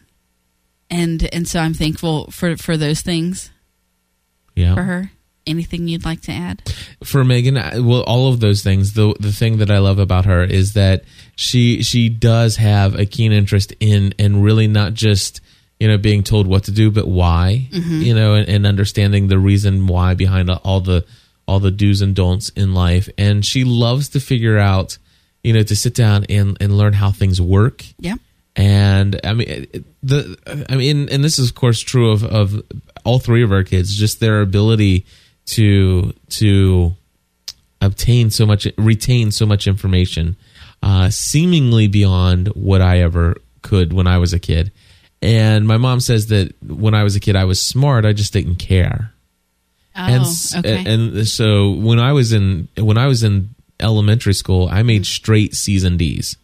And 0.90 1.28
and 1.34 1.48
so 1.48 1.60
I'm 1.60 1.74
thankful 1.74 2.30
for 2.30 2.56
for 2.56 2.76
those 2.76 3.00
things 3.00 3.50
Yeah. 4.54 4.74
for 4.74 4.82
her. 4.82 5.10
Anything 5.46 5.88
you'd 5.88 6.04
like 6.06 6.22
to 6.22 6.32
add? 6.32 6.62
for 7.04 7.22
Megan, 7.22 7.58
I- 7.58 7.78
well, 7.80 8.02
all 8.04 8.28
of 8.32 8.40
those 8.40 8.62
things. 8.62 8.94
The 8.94 9.14
the 9.20 9.32
thing 9.32 9.58
that 9.58 9.70
I 9.70 9.78
love 9.78 9.98
about 9.98 10.24
her 10.24 10.42
is 10.42 10.72
that 10.72 11.04
she 11.36 11.82
she 11.82 12.08
does 12.08 12.56
have 12.56 12.94
a 12.98 13.04
keen 13.04 13.30
interest 13.32 13.74
in 13.80 14.14
and 14.18 14.42
really 14.42 14.66
not 14.68 14.94
just 14.94 15.40
you 15.78 15.88
know 15.88 15.98
being 15.98 16.22
told 16.22 16.46
what 16.46 16.64
to 16.64 16.70
do, 16.70 16.90
but 16.90 17.06
why. 17.06 17.68
Mm-hmm. 17.70 18.00
You 18.02 18.14
know, 18.14 18.34
and, 18.34 18.48
and 18.48 18.66
understanding 18.66 19.28
the 19.28 19.38
reason 19.38 19.86
why 19.86 20.14
behind 20.14 20.48
all 20.48 20.80
the 20.80 21.04
all 21.46 21.60
the 21.60 21.70
do's 21.70 22.00
and 22.00 22.14
don'ts 22.14 22.48
in 22.50 22.72
life. 22.72 23.06
And 23.18 23.44
she 23.44 23.64
loves 23.64 24.08
to 24.10 24.20
figure 24.20 24.56
out, 24.56 24.96
you 25.42 25.52
know, 25.52 25.62
to 25.62 25.76
sit 25.76 25.94
down 25.94 26.24
and 26.30 26.56
and 26.58 26.78
learn 26.78 26.94
how 26.94 27.10
things 27.10 27.38
work 27.38 27.84
Yep. 27.98 28.18
And 28.56 29.20
I 29.24 29.32
mean 29.34 29.66
the 30.02 30.64
I 30.68 30.76
mean 30.76 31.08
and 31.08 31.24
this 31.24 31.38
is 31.38 31.50
of 31.50 31.54
course 31.54 31.80
true 31.80 32.10
of 32.10 32.22
of 32.24 32.62
all 33.04 33.18
three 33.18 33.42
of 33.42 33.52
our 33.52 33.64
kids 33.64 33.94
just 33.96 34.20
their 34.20 34.40
ability 34.40 35.06
to 35.46 36.12
to 36.30 36.94
obtain 37.80 38.30
so 38.30 38.46
much 38.46 38.66
retain 38.78 39.30
so 39.30 39.44
much 39.46 39.66
information 39.66 40.36
uh 40.82 41.10
seemingly 41.10 41.88
beyond 41.88 42.48
what 42.48 42.80
I 42.80 43.00
ever 43.00 43.36
could 43.62 43.92
when 43.92 44.06
I 44.06 44.18
was 44.18 44.32
a 44.32 44.38
kid 44.38 44.72
and 45.20 45.66
my 45.66 45.76
mom 45.76 46.00
says 46.00 46.28
that 46.28 46.54
when 46.62 46.94
I 46.94 47.02
was 47.02 47.16
a 47.16 47.20
kid 47.20 47.36
I 47.36 47.44
was 47.44 47.60
smart 47.60 48.04
I 48.04 48.12
just 48.12 48.32
didn't 48.32 48.56
care 48.56 49.10
Oh, 49.96 50.00
and 50.02 50.24
okay. 50.66 50.92
and 50.92 51.28
so 51.28 51.70
when 51.70 52.00
I 52.00 52.12
was 52.12 52.32
in 52.32 52.66
when 52.76 52.98
I 52.98 53.06
was 53.06 53.22
in 53.22 53.54
elementary 53.78 54.34
school, 54.34 54.68
I 54.68 54.82
made 54.82 55.06
straight 55.06 55.54
C's 55.54 55.84
and 55.84 55.96
D's. 55.96 56.36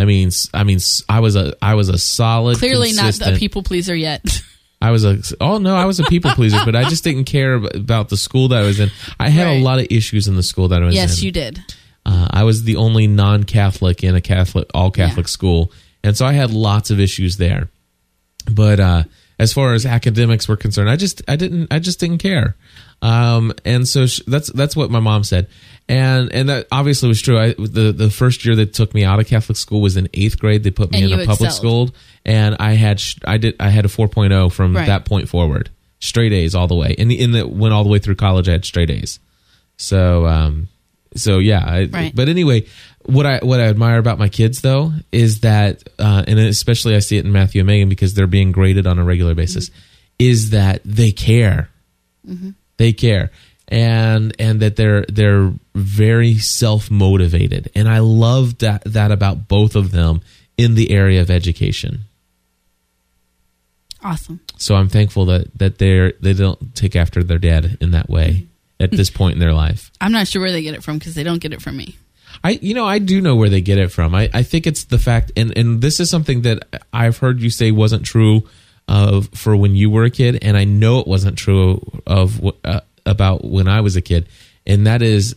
I 0.00 0.04
mean, 0.06 0.30
I 0.54 0.64
mean, 0.64 0.78
I 1.08 1.20
was 1.20 1.36
a 1.36 1.54
I 1.62 1.74
was 1.74 1.88
a 1.88 1.98
solid, 1.98 2.58
Clearly 2.58 2.92
not 2.92 3.20
a 3.20 3.36
people 3.36 3.62
pleaser 3.62 3.94
yet. 3.94 4.24
I 4.82 4.92
was 4.92 5.04
a 5.04 5.18
oh 5.40 5.58
no, 5.58 5.76
I 5.76 5.84
was 5.84 6.00
a 6.00 6.04
people 6.04 6.30
pleaser, 6.30 6.58
but 6.64 6.74
I 6.74 6.84
just 6.84 7.04
didn't 7.04 7.24
care 7.24 7.54
about 7.54 8.08
the 8.08 8.16
school 8.16 8.48
that 8.48 8.60
I 8.62 8.66
was 8.66 8.80
in. 8.80 8.90
I 9.18 9.28
had 9.28 9.46
a 9.46 9.60
lot 9.60 9.78
of 9.78 9.86
issues 9.90 10.26
in 10.26 10.36
the 10.36 10.42
school 10.42 10.68
that 10.68 10.82
I 10.82 10.86
was 10.86 10.94
in. 10.94 11.00
yes, 11.02 11.22
you 11.22 11.30
did. 11.32 11.60
Uh, 12.06 12.28
I 12.30 12.44
was 12.44 12.64
the 12.64 12.76
only 12.76 13.06
non-Catholic 13.06 14.02
in 14.02 14.14
a 14.14 14.22
Catholic, 14.22 14.70
all 14.72 14.90
Catholic 14.90 15.26
Yeah. 15.26 15.30
school, 15.30 15.72
and 16.02 16.16
so 16.16 16.24
I 16.24 16.32
had 16.32 16.50
lots 16.50 16.90
of 16.90 16.98
issues 16.98 17.36
there. 17.36 17.68
But 18.50 18.80
uh, 18.80 19.02
as 19.38 19.52
far 19.52 19.74
as 19.74 19.84
academics 19.84 20.48
were 20.48 20.56
concerned, 20.56 20.88
I 20.88 20.96
just 20.96 21.20
I 21.28 21.36
didn't 21.36 21.68
I 21.70 21.78
just 21.78 22.00
didn't 22.00 22.18
care. 22.18 22.56
Um, 23.02 23.52
and 23.66 23.86
so 23.86 24.06
sh- 24.06 24.20
that's 24.26 24.50
that's 24.52 24.74
what 24.74 24.90
my 24.90 25.00
mom 25.00 25.24
said, 25.24 25.48
and 25.90 26.32
and 26.32 26.48
that 26.48 26.66
obviously 26.70 27.08
was 27.08 27.20
true. 27.20 27.38
I, 27.38 27.52
the 27.54 27.92
the 27.96 28.10
first 28.10 28.44
year 28.44 28.54
that 28.56 28.72
took 28.74 28.94
me 28.94 29.04
out 29.04 29.18
of 29.20 29.26
Catholic 29.26 29.58
school 29.58 29.80
was 29.80 29.96
in 29.96 30.08
eighth 30.14 30.38
grade. 30.38 30.62
They 30.62 30.70
put 30.70 30.90
me 30.92 31.02
And 31.02 31.12
in 31.12 31.18
you 31.18 31.22
a 31.24 31.26
public 31.26 31.48
excelled. 31.50 31.88
school, 31.88 31.94
and 32.24 32.56
I 32.60 32.72
had 32.74 33.00
sh- 33.00 33.16
I 33.26 33.36
did 33.38 33.56
I 33.60 33.70
had 33.70 33.84
a 33.84 33.88
4.0 33.88 34.52
from 34.52 34.76
Right. 34.76 34.86
that 34.86 35.04
point 35.04 35.28
forward, 35.28 35.68
straight 35.98 36.32
A's 36.32 36.54
all 36.54 36.68
the 36.68 36.74
way. 36.76 36.94
And 36.98 37.10
in 37.10 37.32
the 37.32 37.46
went 37.46 37.74
all 37.74 37.82
the 37.84 37.90
way 37.90 37.98
through 37.98 38.14
college, 38.16 38.48
I 38.48 38.52
had 38.52 38.64
straight 38.64 38.90
A's. 38.90 39.18
So 39.76 40.26
um, 40.26 40.68
so 41.16 41.38
yeah. 41.38 41.64
I, 41.66 41.84
Right. 41.86 42.14
But 42.14 42.28
anyway, 42.28 42.66
what 43.06 43.26
I 43.26 43.40
what 43.42 43.58
I 43.60 43.64
admire 43.64 43.98
about 43.98 44.18
my 44.18 44.28
kids 44.28 44.60
though 44.60 44.92
is 45.10 45.40
that, 45.40 45.82
uh, 45.98 46.22
and 46.26 46.38
especially 46.38 46.94
I 46.94 47.00
see 47.00 47.16
it 47.18 47.24
in 47.24 47.32
Matthew 47.32 47.60
and 47.62 47.66
Megan 47.66 47.88
because 47.88 48.14
they're 48.14 48.26
being 48.28 48.52
graded 48.52 48.86
on 48.86 48.98
a 48.98 49.04
regular 49.04 49.34
basis, 49.34 49.70
is 50.18 50.50
that 50.50 50.82
they 50.84 51.10
care. 51.12 51.68
They 52.76 52.92
care. 52.92 53.30
And 53.70 54.34
and 54.38 54.60
that 54.60 54.74
they're 54.76 55.04
they're 55.08 55.52
very 55.74 56.38
self 56.38 56.90
motivated, 56.90 57.70
and 57.76 57.88
I 57.88 58.00
love 58.00 58.58
that 58.58 58.82
that 58.84 59.12
about 59.12 59.46
both 59.46 59.76
of 59.76 59.92
them 59.92 60.22
in 60.56 60.74
the 60.74 60.90
area 60.90 61.20
of 61.20 61.30
education. 61.30 62.00
Awesome. 64.02 64.40
So 64.56 64.74
I'm 64.74 64.88
thankful 64.88 65.26
that 65.26 65.56
that 65.58 65.78
they're 65.78 66.12
they 66.20 66.32
don't 66.32 66.74
take 66.74 66.96
after 66.96 67.22
their 67.22 67.38
dad 67.38 67.78
in 67.80 67.92
that 67.92 68.08
way 68.08 68.46
at 68.78 68.90
this 68.90 69.10
point 69.10 69.34
in 69.34 69.40
their 69.40 69.52
life. 69.52 69.90
I'm 70.00 70.12
not 70.12 70.26
sure 70.26 70.40
where 70.40 70.52
they 70.52 70.62
get 70.62 70.74
it 70.74 70.82
from 70.82 70.98
because 70.98 71.14
they 71.14 71.22
don't 71.22 71.40
get 71.40 71.52
it 71.52 71.60
from 71.60 71.76
me. 71.76 71.96
I 72.42 72.52
you 72.62 72.74
know 72.74 72.86
I 72.86 72.98
do 72.98 73.20
know 73.20 73.36
where 73.36 73.48
they 73.48 73.60
get 73.60 73.78
it 73.78 73.92
from. 73.92 74.14
I, 74.14 74.30
I 74.32 74.42
think 74.42 74.66
it's 74.66 74.84
the 74.84 74.98
fact 74.98 75.32
and 75.36 75.56
and 75.56 75.80
this 75.82 76.00
is 76.00 76.08
something 76.10 76.42
that 76.42 76.82
I've 76.92 77.18
heard 77.18 77.40
you 77.40 77.50
say 77.50 77.70
wasn't 77.70 78.04
true 78.04 78.48
of 78.88 79.28
for 79.34 79.54
when 79.54 79.76
you 79.76 79.90
were 79.90 80.04
a 80.04 80.10
kid 80.10 80.38
and 80.42 80.56
I 80.56 80.64
know 80.64 80.98
it 81.00 81.06
wasn't 81.06 81.36
true 81.36 81.80
of 82.06 82.42
uh, 82.64 82.80
about 83.06 83.44
when 83.44 83.68
I 83.68 83.80
was 83.80 83.96
a 83.96 84.00
kid 84.00 84.28
and 84.66 84.86
that 84.86 85.02
is 85.02 85.36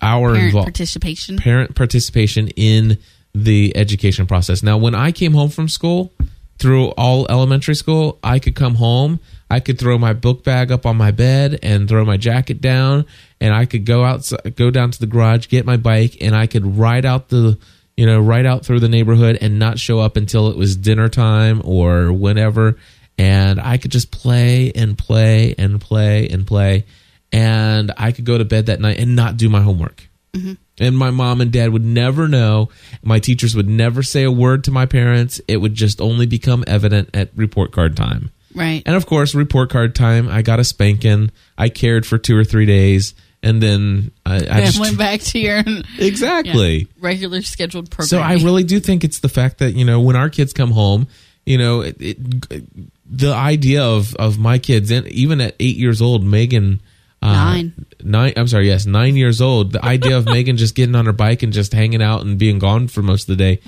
our 0.00 0.34
Parent 0.34 0.54
invol- 0.54 0.62
participation. 0.64 1.36
parent 1.36 1.74
participation 1.74 2.48
in 2.56 2.98
the 3.34 3.76
education 3.76 4.26
process. 4.26 4.62
Now, 4.62 4.78
when 4.78 4.94
I 4.94 5.12
came 5.12 5.32
home 5.32 5.50
from 5.50 5.68
school 5.68 6.12
through 6.58 6.88
all 6.90 7.26
elementary 7.28 7.74
school, 7.74 8.18
I 8.24 8.38
could 8.38 8.54
come 8.54 8.76
home, 8.76 9.20
I 9.50 9.60
could 9.60 9.78
throw 9.78 9.98
my 9.98 10.12
book 10.12 10.44
bag 10.44 10.72
up 10.72 10.86
on 10.86 10.96
my 10.96 11.10
bed 11.10 11.58
and 11.62 11.88
throw 11.88 12.04
my 12.04 12.16
jacket 12.16 12.60
down, 12.60 13.04
and 13.40 13.54
I 13.54 13.66
could 13.66 13.84
go 13.84 14.04
outside, 14.04 14.56
go 14.56 14.70
down 14.70 14.90
to 14.92 14.98
the 14.98 15.06
garage, 15.06 15.48
get 15.48 15.66
my 15.66 15.76
bike, 15.76 16.16
and 16.20 16.34
I 16.34 16.46
could 16.46 16.78
ride 16.78 17.04
out 17.04 17.28
the 17.28 17.58
you 17.96 18.06
know 18.06 18.18
ride 18.18 18.46
out 18.46 18.64
through 18.64 18.80
the 18.80 18.88
neighborhood 18.88 19.38
and 19.40 19.58
not 19.58 19.78
show 19.78 19.98
up 20.00 20.16
until 20.16 20.48
it 20.48 20.56
was 20.56 20.74
dinner 20.76 21.08
time 21.08 21.60
or 21.64 22.12
whenever 22.12 22.78
and 23.20 23.60
I 23.60 23.76
could 23.76 23.90
just 23.90 24.10
play 24.10 24.72
and 24.74 24.96
play 24.96 25.54
and 25.58 25.78
play 25.80 26.28
and 26.28 26.46
play 26.46 26.86
and 27.32 27.92
I 27.96 28.12
could 28.12 28.24
go 28.24 28.38
to 28.38 28.44
bed 28.44 28.66
that 28.66 28.80
night 28.80 28.98
and 28.98 29.14
not 29.14 29.36
do 29.36 29.48
my 29.48 29.60
homework. 29.60 30.08
Mm-hmm. 30.32 30.54
And 30.78 30.96
my 30.96 31.10
mom 31.10 31.40
and 31.40 31.52
dad 31.52 31.70
would 31.70 31.84
never 31.84 32.28
know. 32.28 32.70
My 33.02 33.18
teachers 33.18 33.54
would 33.54 33.68
never 33.68 34.02
say 34.02 34.24
a 34.24 34.30
word 34.30 34.64
to 34.64 34.70
my 34.70 34.86
parents. 34.86 35.40
It 35.46 35.58
would 35.58 35.74
just 35.74 36.00
only 36.00 36.26
become 36.26 36.64
evident 36.66 37.10
at 37.14 37.30
report 37.36 37.72
card 37.72 37.96
time. 37.96 38.30
Right. 38.54 38.82
And 38.86 38.96
of 38.96 39.06
course, 39.06 39.34
report 39.34 39.70
card 39.70 39.94
time, 39.94 40.28
I 40.28 40.42
got 40.42 40.58
a 40.58 40.64
spanking. 40.64 41.30
I 41.58 41.68
cared 41.68 42.06
for 42.06 42.16
two 42.16 42.36
or 42.36 42.44
three 42.44 42.66
days. 42.66 43.14
And 43.42 43.62
then 43.62 44.12
I, 44.24 44.36
I 44.36 44.60
just. 44.64 44.80
went 44.80 44.98
back 44.98 45.20
to 45.20 45.38
your 45.38 45.62
Exactly. 45.98 46.78
yeah, 46.78 46.84
regular 47.00 47.42
scheduled 47.42 47.90
program. 47.90 48.08
So 48.08 48.18
I 48.20 48.34
really 48.34 48.64
do 48.64 48.80
think 48.80 49.04
it's 49.04 49.20
the 49.20 49.28
fact 49.28 49.58
that 49.58 49.74
you 49.74 49.84
know 49.84 50.00
when 50.00 50.16
our 50.16 50.28
kids 50.28 50.52
come 50.52 50.72
home, 50.72 51.06
you 51.46 51.56
know, 51.58 51.80
it, 51.80 51.96
it, 52.00 52.64
the 53.10 53.34
idea 53.34 53.82
of 53.82 54.14
of 54.16 54.38
my 54.38 54.58
kids, 54.58 54.90
and 54.90 55.06
even 55.08 55.40
at 55.40 55.56
eight 55.60 55.76
years 55.76 56.00
old, 56.00 56.24
Megan. 56.24 56.80
Uh, 57.22 57.32
Nine. 57.32 57.86
nine. 58.02 58.32
I'm 58.38 58.48
sorry. 58.48 58.68
Yes, 58.68 58.86
nine 58.86 59.14
years 59.14 59.42
old. 59.42 59.72
The 59.72 59.84
idea 59.84 60.16
of 60.16 60.24
Megan 60.24 60.56
just 60.56 60.74
getting 60.74 60.94
on 60.94 61.04
her 61.04 61.12
bike 61.12 61.42
and 61.42 61.52
just 61.52 61.70
hanging 61.74 62.00
out 62.00 62.22
and 62.22 62.38
being 62.38 62.58
gone 62.58 62.88
for 62.88 63.02
most 63.02 63.28
of 63.28 63.36
the 63.36 63.44
day. 63.44 63.60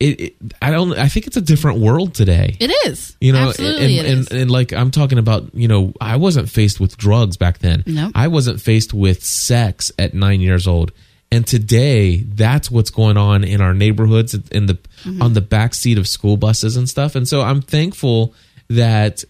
It, 0.00 0.20
it, 0.20 0.36
I 0.60 0.72
don't. 0.72 0.92
I 0.98 1.06
think 1.06 1.28
it's 1.28 1.36
a 1.36 1.40
different 1.40 1.78
world 1.78 2.14
today. 2.16 2.56
it 2.58 2.72
is. 2.88 3.16
You 3.20 3.32
know, 3.32 3.50
Absolutely 3.50 3.98
and, 3.98 4.06
it 4.06 4.10
and, 4.10 4.20
is. 4.22 4.28
and 4.28 4.50
like 4.50 4.72
I'm 4.72 4.90
talking 4.90 5.18
about, 5.18 5.54
you 5.54 5.68
know, 5.68 5.92
I 6.00 6.16
wasn't 6.16 6.50
faced 6.50 6.80
with 6.80 6.96
drugs 6.96 7.36
back 7.36 7.60
then. 7.60 7.84
Nope. 7.86 8.10
I 8.16 8.26
wasn't 8.26 8.60
faced 8.60 8.92
with 8.92 9.22
sex 9.24 9.92
at 10.00 10.12
nine 10.12 10.40
years 10.40 10.66
old. 10.66 10.90
And 11.30 11.46
today, 11.46 12.16
that's 12.16 12.72
what's 12.72 12.90
going 12.90 13.16
on 13.16 13.44
in 13.44 13.60
our 13.60 13.72
neighborhoods, 13.72 14.34
in 14.50 14.66
the 14.66 14.78
Mm-hmm. 15.04 15.22
on 15.22 15.34
the 15.34 15.40
back 15.40 15.74
seat 15.74 15.98
of 15.98 16.08
school 16.08 16.36
buses 16.36 16.76
and 16.76 16.88
stuff. 16.88 17.14
And 17.14 17.28
so 17.28 17.42
I'm 17.42 17.62
thankful 17.62 18.34
that, 18.68 19.24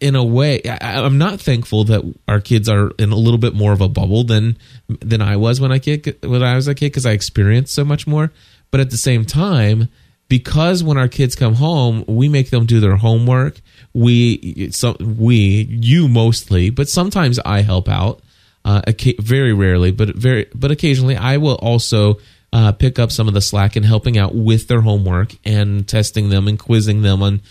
in 0.00 0.16
a 0.16 0.24
way, 0.24 0.62
I, 0.64 1.00
I'm 1.02 1.18
not 1.18 1.40
thankful 1.40 1.84
that 1.84 2.14
our 2.26 2.40
kids 2.40 2.68
are 2.68 2.90
in 2.98 3.12
a 3.12 3.16
little 3.16 3.38
bit 3.38 3.54
more 3.54 3.72
of 3.72 3.80
a 3.80 3.88
bubble 3.88 4.24
than 4.24 4.58
than 4.88 5.22
I 5.22 5.36
was 5.36 5.60
when 5.60 5.72
I 5.72 5.78
kid 5.78 6.18
when 6.22 6.42
I 6.42 6.54
was 6.54 6.68
a 6.68 6.74
kid 6.74 6.86
because 6.86 7.06
I 7.06 7.12
experienced 7.12 7.74
so 7.74 7.84
much 7.84 8.06
more. 8.06 8.32
But 8.70 8.80
at 8.80 8.90
the 8.90 8.98
same 8.98 9.24
time, 9.24 9.88
because 10.28 10.82
when 10.82 10.98
our 10.98 11.08
kids 11.08 11.34
come 11.34 11.54
home, 11.54 12.04
we 12.06 12.28
make 12.28 12.50
them 12.50 12.66
do 12.66 12.80
their 12.80 12.96
homework. 12.96 13.60
We, 13.94 14.70
so 14.70 14.96
we, 15.00 15.66
you 15.70 16.06
mostly, 16.08 16.70
but 16.70 16.88
sometimes 16.88 17.38
I 17.40 17.62
help 17.62 17.88
out. 17.88 18.22
Uh, 18.64 18.82
very 19.20 19.54
rarely, 19.54 19.90
but 19.90 20.14
very, 20.14 20.46
but 20.54 20.70
occasionally, 20.70 21.16
I 21.16 21.38
will 21.38 21.54
also 21.54 22.18
uh, 22.52 22.72
pick 22.72 22.98
up 22.98 23.12
some 23.12 23.28
of 23.28 23.34
the 23.34 23.40
slack 23.40 23.76
in 23.76 23.82
helping 23.82 24.16
out 24.16 24.34
with 24.34 24.68
their 24.68 24.80
homework 24.80 25.34
and 25.44 25.86
testing 25.86 26.30
them 26.30 26.48
and 26.48 26.58
quizzing 26.58 27.02
them 27.02 27.22
on 27.22 27.42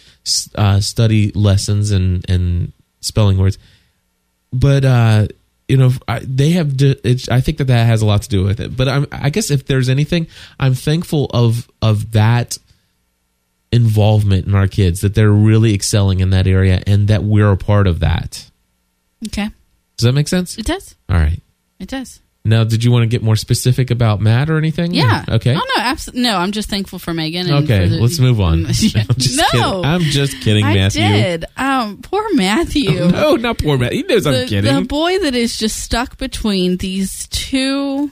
uh, 0.56 0.80
study 0.80 1.32
lessons 1.32 1.92
and 1.92 2.28
and 2.30 2.74
spelling 3.02 3.38
words. 3.38 3.58
But 4.52 4.86
uh, 4.86 5.28
you 5.68 5.78
know, 5.78 5.92
I, 6.08 6.20
they 6.20 6.52
have. 6.52 6.74
I 7.30 7.42
think 7.42 7.58
that 7.58 7.68
that 7.68 7.86
has 7.86 8.02
a 8.02 8.06
lot 8.06 8.24
to 8.24 8.30
do 8.30 8.44
with 8.44 8.60
it. 8.60 8.76
But 8.76 8.88
I'm, 8.88 9.08
I 9.12 9.30
guess 9.30 9.52
if 9.52 9.68
there's 9.68 9.90
anything, 9.90 10.28
I'm 10.60 10.74
thankful 10.74 11.26
of 11.34 11.70
of 11.82 12.14
that 12.14 12.58
involvement 13.72 14.48
in 14.48 14.56
our 14.56 14.68
kids 14.68 15.02
that 15.02 15.14
they're 15.14 15.30
really 15.30 15.74
excelling 15.74 16.22
in 16.22 16.30
that 16.30 16.48
area 16.48 16.82
and 16.88 17.10
that 17.10 17.24
we're 17.24 17.52
a 17.52 17.58
part 17.58 17.86
of 17.86 18.00
that. 18.00 18.50
okay. 19.28 19.50
Does 19.98 20.06
that 20.06 20.14
make 20.14 20.28
sense? 20.28 20.58
It 20.58 20.66
does. 20.66 20.96
All 21.10 21.18
right. 21.18 21.42
It 21.80 21.90
does. 21.90 22.22
Now, 22.48 22.64
did 22.64 22.84
you 22.84 22.92
want 22.92 23.04
to 23.04 23.08
get 23.08 23.22
more 23.22 23.36
specific 23.36 23.92
about 23.92 24.22
Matt 24.22 24.50
or 24.50 24.58
anything? 24.58 24.94
Yeah. 24.94 25.24
Okay. 25.28 25.52
Oh 25.56 25.60
no, 25.76 25.82
absolutely. 25.84 26.22
No, 26.24 26.38
I'm 26.38 26.52
just 26.52 26.70
thankful 26.70 26.98
for 27.00 27.14
Megan. 27.14 27.48
And 27.48 27.64
Okay, 27.66 27.84
for 27.86 27.96
the- 27.96 28.02
let's 28.02 28.20
move 28.20 28.40
on. 28.42 28.66
Yeah. 28.80 29.04
I'm 29.10 29.16
just 29.18 29.38
no, 29.38 29.46
kidding. 29.52 29.86
I'm 29.86 30.02
just 30.02 30.42
kidding, 30.42 30.64
I 30.66 30.74
Matthew. 30.76 31.02
did. 31.02 31.46
Um, 31.58 32.02
poor 32.02 32.24
Matthew. 32.34 33.08
No, 33.10 33.36
not 33.36 33.58
poor 33.60 33.78
Matt. 33.78 33.92
He 33.94 34.04
knows 34.04 34.26
I'm 34.26 34.34
the, 34.34 34.46
kidding. 34.48 34.74
the 34.74 34.82
boy 34.82 35.20
that 35.20 35.36
is 35.36 35.58
just 35.58 35.78
stuck 35.82 36.18
between 36.18 36.78
these 36.78 37.28
two 37.28 38.12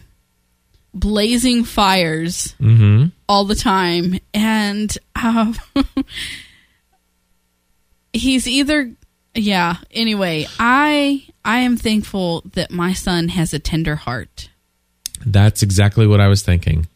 blazing 0.94 1.64
fires 1.66 2.56
Mm-hmm. 2.60 3.08
all 3.28 3.46
the 3.46 3.56
time 3.56 4.18
and 4.34 4.98
um, 5.22 5.56
he's 8.14 8.48
either 8.48 8.94
yeah 9.34 9.78
anyway 9.92 10.48
i 10.60 11.26
i 11.46 11.60
am 11.60 11.78
thankful 11.78 12.42
that 12.54 12.72
my 12.72 12.92
son 12.92 13.30
has 13.30 13.54
a 13.54 13.60
tender 13.60 13.96
heart. 13.96 14.50
That's 15.26 15.64
exactly 15.64 16.06
what 16.06 16.20
I 16.20 16.28
was 16.28 16.42
thinking. 16.42 16.88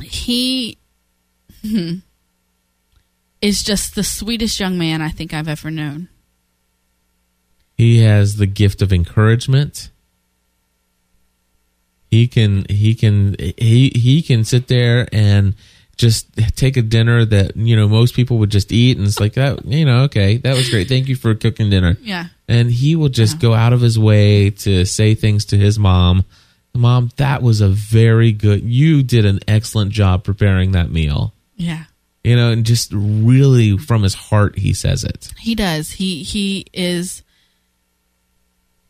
he 0.00 0.78
hmm, 1.60 1.96
is 3.40 3.62
just 3.62 3.94
the 3.94 4.02
sweetest 4.02 4.58
young 4.58 4.78
man 4.78 5.02
i 5.02 5.10
think 5.10 5.34
i've 5.34 5.48
ever 5.48 5.70
known. 5.70 6.08
He 7.76 8.02
has 8.02 8.36
the 8.36 8.46
gift 8.46 8.80
of 8.80 8.92
encouragement. 8.92 9.90
He 12.10 12.28
can 12.28 12.64
he 12.68 12.94
can 12.94 13.34
he 13.38 13.90
he 13.94 14.22
can 14.22 14.44
sit 14.44 14.68
there 14.68 15.08
and 15.12 15.54
just 15.96 16.28
take 16.56 16.76
a 16.76 16.82
dinner 16.82 17.24
that 17.24 17.56
you 17.56 17.74
know 17.74 17.88
most 17.88 18.14
people 18.14 18.38
would 18.38 18.50
just 18.50 18.70
eat 18.70 18.98
and 18.98 19.06
it's 19.06 19.18
like 19.18 19.34
that 19.34 19.64
you 19.64 19.84
know 19.84 20.04
okay 20.04 20.36
that 20.38 20.54
was 20.54 20.68
great. 20.68 20.88
Thank 20.88 21.08
you 21.08 21.16
for 21.16 21.34
cooking 21.34 21.70
dinner. 21.70 21.96
Yeah 22.02 22.26
and 22.48 22.70
he 22.70 22.96
will 22.96 23.08
just 23.08 23.38
go 23.40 23.54
out 23.54 23.72
of 23.72 23.80
his 23.80 23.98
way 23.98 24.50
to 24.50 24.84
say 24.84 25.14
things 25.14 25.44
to 25.46 25.56
his 25.56 25.78
mom 25.78 26.24
mom 26.74 27.10
that 27.16 27.42
was 27.42 27.60
a 27.60 27.68
very 27.68 28.32
good 28.32 28.62
you 28.62 29.02
did 29.02 29.24
an 29.24 29.38
excellent 29.46 29.90
job 29.92 30.24
preparing 30.24 30.72
that 30.72 30.90
meal 30.90 31.32
yeah 31.56 31.84
you 32.24 32.34
know 32.34 32.50
and 32.50 32.64
just 32.64 32.90
really 32.92 33.76
from 33.76 34.02
his 34.02 34.14
heart 34.14 34.58
he 34.58 34.72
says 34.72 35.04
it 35.04 35.30
He 35.38 35.54
does. 35.54 35.92
He 35.92 36.22
he 36.22 36.64
is 36.72 37.22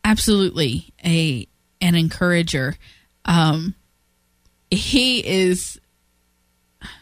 absolutely 0.03 0.93
a 1.03 1.47
an 1.81 1.95
encourager. 1.95 2.75
Um 3.25 3.75
he 4.69 5.25
is 5.25 5.79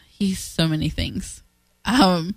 he's 0.08 0.38
so 0.38 0.66
many 0.68 0.88
things. 0.88 1.42
Um 1.84 2.34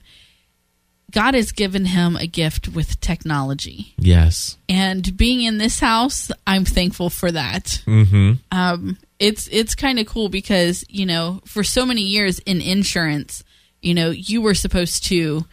God 1.16 1.34
has 1.34 1.54
given 1.54 1.86
him 1.86 2.18
a 2.18 2.28
gift 2.28 2.68
with 2.68 3.00
technology. 3.00 3.94
yes 3.98 4.58
And 4.68 5.16
being 5.16 5.42
in 5.42 5.58
this 5.58 5.80
house, 5.80 6.30
I'm 6.46 6.66
thankful 6.66 7.10
for 7.10 7.32
that. 7.32 7.82
mm-hmm 7.88 8.34
Um 8.52 8.98
it's 9.18 9.48
it's 9.48 9.76
kind 9.76 9.98
of 9.98 10.08
cool 10.08 10.28
because, 10.28 10.84
you 10.90 11.06
know, 11.06 11.40
for 11.46 11.64
so 11.64 11.86
many 11.86 12.02
years 12.02 12.40
in 12.40 12.60
insurance, 12.60 13.46
you 13.82 13.94
know, 13.94 14.10
you 14.10 14.42
were 14.42 14.54
supposed 14.54 15.06
to 15.06 15.46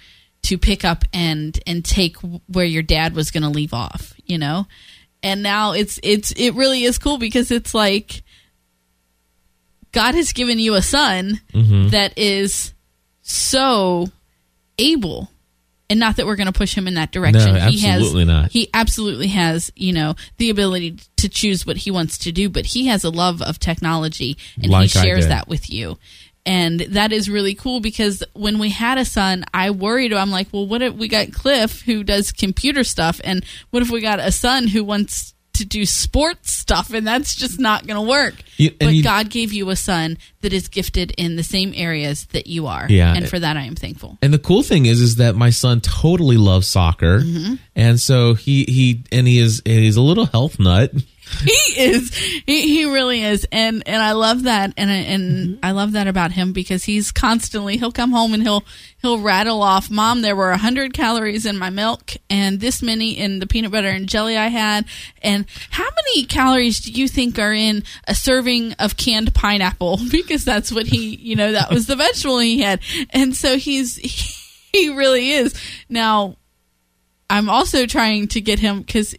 to 0.42 0.58
pick 0.58 0.84
up 0.84 1.04
and 1.12 1.58
and 1.64 1.84
take 1.84 2.16
where 2.48 2.64
your 2.64 2.82
dad 2.82 3.14
was 3.14 3.30
going 3.30 3.44
to 3.44 3.48
leave 3.48 3.72
off, 3.72 4.14
you 4.26 4.38
know? 4.38 4.66
And 5.22 5.44
now 5.44 5.72
it's 5.72 6.00
it's 6.02 6.32
it 6.32 6.54
really 6.54 6.82
is 6.82 6.98
cool 6.98 7.18
because 7.18 7.52
it's 7.52 7.72
like 7.72 8.24
God 9.92 10.16
has 10.16 10.32
given 10.32 10.58
you 10.58 10.74
a 10.74 10.82
son 10.82 11.40
that 11.90 12.18
is 12.18 12.74
so 13.20 14.08
able 14.76 15.30
and 15.92 16.00
not 16.00 16.16
that 16.16 16.24
we're 16.24 16.36
going 16.36 16.46
to 16.46 16.52
push 16.54 16.74
him 16.74 16.88
in 16.88 16.94
that 16.94 17.12
direction. 17.12 17.52
No, 17.52 17.60
absolutely 17.60 17.78
he 17.78 17.86
has, 17.86 18.26
not. 18.26 18.50
He 18.50 18.70
absolutely 18.72 19.26
has, 19.28 19.70
you 19.76 19.92
know, 19.92 20.14
the 20.38 20.48
ability 20.48 20.96
to 21.18 21.28
choose 21.28 21.66
what 21.66 21.76
he 21.76 21.90
wants 21.90 22.16
to 22.16 22.32
do, 22.32 22.48
but 22.48 22.64
he 22.64 22.86
has 22.86 23.04
a 23.04 23.10
love 23.10 23.42
of 23.42 23.58
technology 23.58 24.38
and 24.56 24.70
Like 24.70 24.84
he 24.84 24.88
shares 24.88 25.26
that 25.26 25.48
with 25.48 25.68
you. 25.68 25.98
And 26.46 26.80
that 26.80 27.12
is 27.12 27.28
really 27.28 27.54
cool 27.54 27.80
because 27.80 28.24
when 28.32 28.58
we 28.58 28.70
had 28.70 28.96
a 28.96 29.04
son, 29.04 29.44
I 29.52 29.70
worried. 29.70 30.14
I'm 30.14 30.30
like, 30.30 30.48
well, 30.50 30.66
what 30.66 30.80
if 30.80 30.94
we 30.94 31.08
got 31.08 31.30
Cliff 31.30 31.82
who 31.82 32.02
does 32.02 32.32
computer 32.32 32.84
stuff, 32.84 33.20
and 33.22 33.44
what 33.68 33.82
if 33.82 33.90
we 33.90 34.00
got 34.00 34.18
a 34.18 34.32
son 34.32 34.66
who 34.66 34.82
wants 34.82 35.31
to 35.54 35.64
do 35.64 35.84
sports 35.84 36.52
stuff, 36.52 36.92
and 36.94 37.06
that's 37.06 37.34
just 37.34 37.60
not 37.60 37.86
going 37.86 37.96
to 37.96 38.08
work. 38.08 38.34
You- 38.56 38.70
but 38.80 38.94
you- 38.94 39.02
God 39.02 39.28
gave 39.30 39.52
you 39.52 39.68
a 39.70 39.76
son 39.76 40.16
that 40.40 40.52
is 40.52 40.68
gifted 40.68 41.12
in 41.18 41.36
the 41.36 41.42
same 41.42 41.72
areas 41.76 42.26
that 42.32 42.46
you 42.46 42.66
are, 42.66 42.86
Yeah. 42.88 43.14
and 43.14 43.28
for 43.28 43.38
that 43.38 43.56
I 43.56 43.64
am 43.64 43.74
thankful. 43.74 44.16
And 44.22 44.32
the 44.32 44.38
cool 44.38 44.62
thing 44.62 44.86
is, 44.86 45.00
is 45.00 45.16
that 45.16 45.36
my 45.36 45.50
son 45.50 45.80
totally 45.80 46.36
loves 46.38 46.66
soccer, 46.66 47.20
Mm-hmm. 47.20 47.54
and 47.76 48.00
so 48.00 48.34
he 48.34 48.64
he 48.64 49.02
and 49.12 49.28
he 49.28 49.38
is 49.38 49.60
he's 49.64 49.96
a 49.96 50.02
little 50.02 50.26
health 50.26 50.58
nut. 50.58 50.92
he 51.44 51.80
is 51.80 52.14
he, 52.14 52.68
he 52.68 52.84
really 52.84 53.22
is. 53.22 53.46
And 53.50 53.82
and 53.86 54.02
i 54.02 54.12
love 54.12 54.44
that. 54.44 54.72
And 54.76 54.90
I- 54.90 54.94
and 54.94 55.22
mm-hmm. 55.22 55.64
i 55.64 55.72
love 55.72 55.92
that 55.92 56.06
about 56.06 56.32
him 56.32 56.52
because 56.52 56.84
he's 56.84 57.12
constantly 57.12 57.76
he'll 57.76 57.92
come 57.92 58.12
home 58.12 58.34
and 58.34 58.42
he'll 58.42 58.64
he'll 59.00 59.18
rattle 59.18 59.62
off 59.62 59.90
mom 59.90 60.22
there 60.22 60.36
were 60.36 60.50
100 60.50 60.92
calories 60.94 61.46
in 61.46 61.58
my 61.58 61.70
milk 61.70 62.12
and 62.30 62.60
this 62.60 62.82
many 62.82 63.18
in 63.18 63.38
the 63.40 63.46
peanut 63.46 63.72
butter 63.72 63.88
and 63.88 64.08
jelly 64.08 64.36
i 64.36 64.48
had. 64.48 64.86
And 65.22 65.46
how 65.70 65.84
many 65.84 66.26
calories 66.26 66.80
do 66.80 66.92
you 66.92 67.08
think 67.08 67.38
are 67.38 67.52
in 67.52 67.84
a 68.06 68.14
serving 68.14 68.74
of 68.74 68.96
canned 68.96 69.34
pineapple? 69.34 69.98
Because 70.12 70.44
that's 70.44 70.70
what 70.70 70.86
he 70.86 71.16
you 71.16 71.36
know 71.36 71.52
that 71.52 71.70
was 71.70 71.86
the 71.86 71.96
vegetable 71.96 72.38
he 72.38 72.60
had. 72.60 72.80
And 73.10 73.34
so 73.34 73.56
he's 73.56 73.96
he 74.72 74.94
really 74.94 75.30
is. 75.30 75.54
Now 75.88 76.36
I'm 77.30 77.48
also 77.48 77.86
trying 77.86 78.28
to 78.28 78.40
get 78.40 78.58
him 78.58 78.80
because 78.80 79.14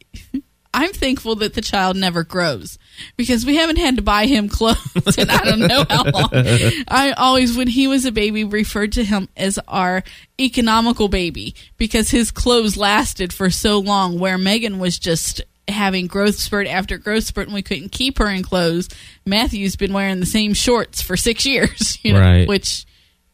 I'm 0.74 0.91
thankful 0.91 1.36
that 1.36 1.53
the 1.53 1.61
child 1.61 1.95
never 1.97 2.24
grows 2.24 2.80
because 3.15 3.45
we 3.45 3.57
haven't 3.57 3.78
had 3.78 3.97
to 3.97 4.01
buy 4.01 4.26
him 4.26 4.49
clothes 4.49 4.80
and 5.17 5.30
I 5.30 5.43
don't 5.43 5.59
know 5.67 5.86
how 5.89 6.03
long. 6.03 6.30
I 6.88 7.13
always, 7.15 7.55
when 7.55 7.67
he 7.67 7.88
was 7.88 8.05
a 8.05 8.11
baby, 8.11 8.43
referred 8.43 8.93
to 8.93 9.03
him 9.03 9.30
as 9.38 9.59
our 9.67 10.03
economical 10.39 11.09
baby 11.09 11.53
because 11.78 12.09
his 12.09 12.32
clothes 12.32 12.76
lasted 12.76 13.32
for 13.32 13.49
so 13.51 13.78
long. 13.80 14.17
Where 14.19 14.38
Megan 14.39 14.80
was 14.80 14.97
just 14.97 15.41
having 15.67 16.07
growth 16.07 16.36
spurt 16.36 16.67
after 16.67 16.97
growth 16.97 17.24
spurt 17.26 17.47
and 17.47 17.53
we 17.53 17.61
couldn't 17.61 17.91
keep 17.91 18.17
her 18.17 18.28
in 18.28 18.41
clothes. 18.43 18.89
Matthew's 19.26 19.76
been 19.76 19.93
wearing 19.93 20.19
the 20.19 20.26
same 20.26 20.53
shorts 20.55 21.01
for 21.03 21.15
six 21.15 21.45
years, 21.45 21.99
you 22.03 22.13
know, 22.13 22.19
Right. 22.19 22.47
which 22.47 22.86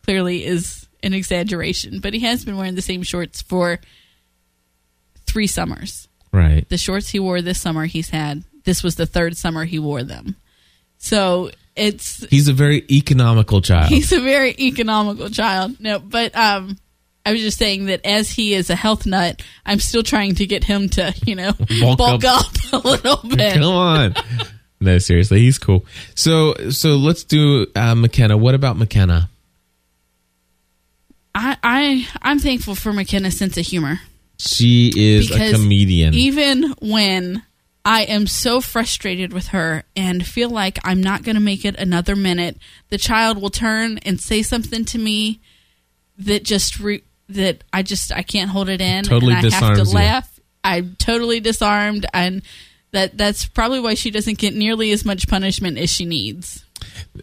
clearly 0.03 0.45
is 0.45 0.87
an 1.01 1.13
exaggeration, 1.13 2.01
but 2.01 2.13
he 2.13 2.19
has 2.19 2.43
been 2.43 2.57
wearing 2.57 2.75
the 2.75 2.81
same 2.81 3.01
shorts 3.03 3.41
for 3.41 3.79
three 5.25 5.47
summers. 5.47 6.08
Right. 6.31 6.67
The 6.69 6.77
shorts 6.77 7.09
he 7.09 7.19
wore 7.19 7.41
this 7.41 7.59
summer, 7.59 7.85
he's 7.85 8.09
had. 8.09 8.43
This 8.63 8.83
was 8.83 8.95
the 8.95 9.05
third 9.05 9.35
summer 9.37 9.65
he 9.65 9.79
wore 9.79 10.03
them. 10.03 10.35
So 10.97 11.49
it's 11.75 12.25
He's 12.29 12.47
a 12.47 12.53
very 12.53 12.85
economical 12.91 13.61
child. 13.61 13.89
he's 13.89 14.11
a 14.11 14.19
very 14.21 14.51
economical 14.59 15.29
child. 15.29 15.79
No, 15.79 15.97
but 15.99 16.35
um, 16.35 16.77
I 17.25 17.31
was 17.31 17.41
just 17.41 17.57
saying 17.57 17.85
that 17.85 18.05
as 18.05 18.29
he 18.29 18.53
is 18.53 18.69
a 18.69 18.75
health 18.75 19.05
nut, 19.05 19.41
I'm 19.65 19.79
still 19.79 20.03
trying 20.03 20.35
to 20.35 20.45
get 20.45 20.63
him 20.63 20.89
to 20.89 21.13
you 21.25 21.35
know 21.35 21.53
Bulk 21.81 21.97
bulk, 21.97 22.23
up. 22.25 22.45
up. 22.73 22.85
a 22.85 22.87
little 22.87 23.17
bit. 23.29 23.55
Come 23.55 23.63
on. 23.63 24.15
No, 24.81 24.97
seriously, 24.97 25.39
he's 25.39 25.57
cool. 25.57 25.85
So, 26.15 26.53
so 26.69 26.95
let's 26.95 27.23
do 27.23 27.67
uh, 27.75 27.95
McKenna. 27.95 28.37
What 28.37 28.55
about 28.55 28.77
McKenna? 28.77 29.29
I, 31.35 31.57
I 31.63 32.07
I'm 32.21 32.39
thankful 32.39 32.75
for 32.75 32.91
McKenna's 32.93 33.37
sense 33.37 33.57
of 33.57 33.65
humor. 33.65 33.99
She 34.39 34.91
is 34.95 35.31
a 35.31 35.51
comedian. 35.53 36.13
Even 36.13 36.73
when 36.81 37.43
I 37.83 38.03
am 38.03 38.25
so 38.25 38.61
frustrated 38.61 39.33
with 39.33 39.47
her 39.47 39.83
and 39.95 40.25
feel 40.25 40.49
like 40.49 40.79
I'm 40.83 41.01
not 41.01 41.23
going 41.23 41.35
to 41.35 41.41
make 41.41 41.65
it 41.65 41.75
another 41.77 42.15
minute, 42.15 42.57
the 42.89 42.97
child 42.97 43.41
will 43.41 43.49
turn 43.49 43.97
and 43.99 44.19
say 44.19 44.41
something 44.41 44.85
to 44.85 44.97
me 44.97 45.39
that 46.17 46.43
just 46.43 46.79
re- 46.79 47.03
that 47.27 47.63
I 47.73 47.83
just 47.83 48.11
I 48.13 48.21
can't 48.23 48.49
hold 48.49 48.69
it 48.69 48.81
in 48.81 49.03
Totally 49.03 49.33
and 49.33 49.45
I 49.45 49.49
have 49.49 49.61
to 49.61 49.67
disarms 49.75 49.89
you. 49.93 49.95
laugh. 49.99 50.39
I'm 50.63 50.95
totally 50.99 51.39
disarmed 51.39 52.05
and 52.13 52.41
that 52.91 53.17
that's 53.17 53.45
probably 53.45 53.79
why 53.79 53.93
she 53.93 54.09
doesn't 54.09 54.37
get 54.39 54.55
nearly 54.55 54.91
as 54.91 55.05
much 55.05 55.27
punishment 55.27 55.77
as 55.77 55.89
she 55.89 56.05
needs. 56.05 56.65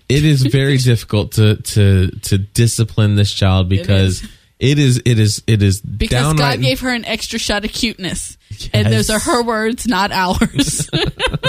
it 0.09 0.25
is 0.25 0.43
very 0.43 0.77
difficult 0.93 1.33
to 1.33 1.57
to 1.57 2.09
to 2.23 2.39
discipline 2.39 3.17
this 3.17 3.33
child 3.33 3.69
because 3.69 4.27
it 4.59 4.79
is 4.79 5.03
it 5.05 5.19
is 5.19 5.43
it 5.47 5.63
is 5.63 5.81
Because 5.81 6.35
God 6.35 6.61
gave 6.61 6.81
her 6.81 6.91
an 6.91 7.05
extra 7.05 7.39
shot 7.39 7.65
of 7.65 7.73
cuteness. 7.73 8.39
And 8.73 8.91
those 8.91 9.11
are 9.11 9.19
her 9.19 9.43
words, 9.43 9.87
not 9.87 10.13
ours. 10.13 10.89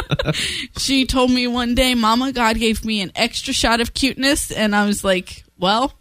she 0.77 1.05
told 1.05 1.31
me 1.31 1.47
one 1.47 1.73
day, 1.73 1.95
Mama, 1.95 2.33
God 2.33 2.57
gave 2.57 2.83
me 2.83 3.01
an 3.01 3.11
extra 3.15 3.53
shot 3.53 3.79
of 3.79 3.93
cuteness. 3.93 4.51
And 4.51 4.75
I 4.75 4.85
was 4.85 5.03
like, 5.05 5.45
Well, 5.57 5.93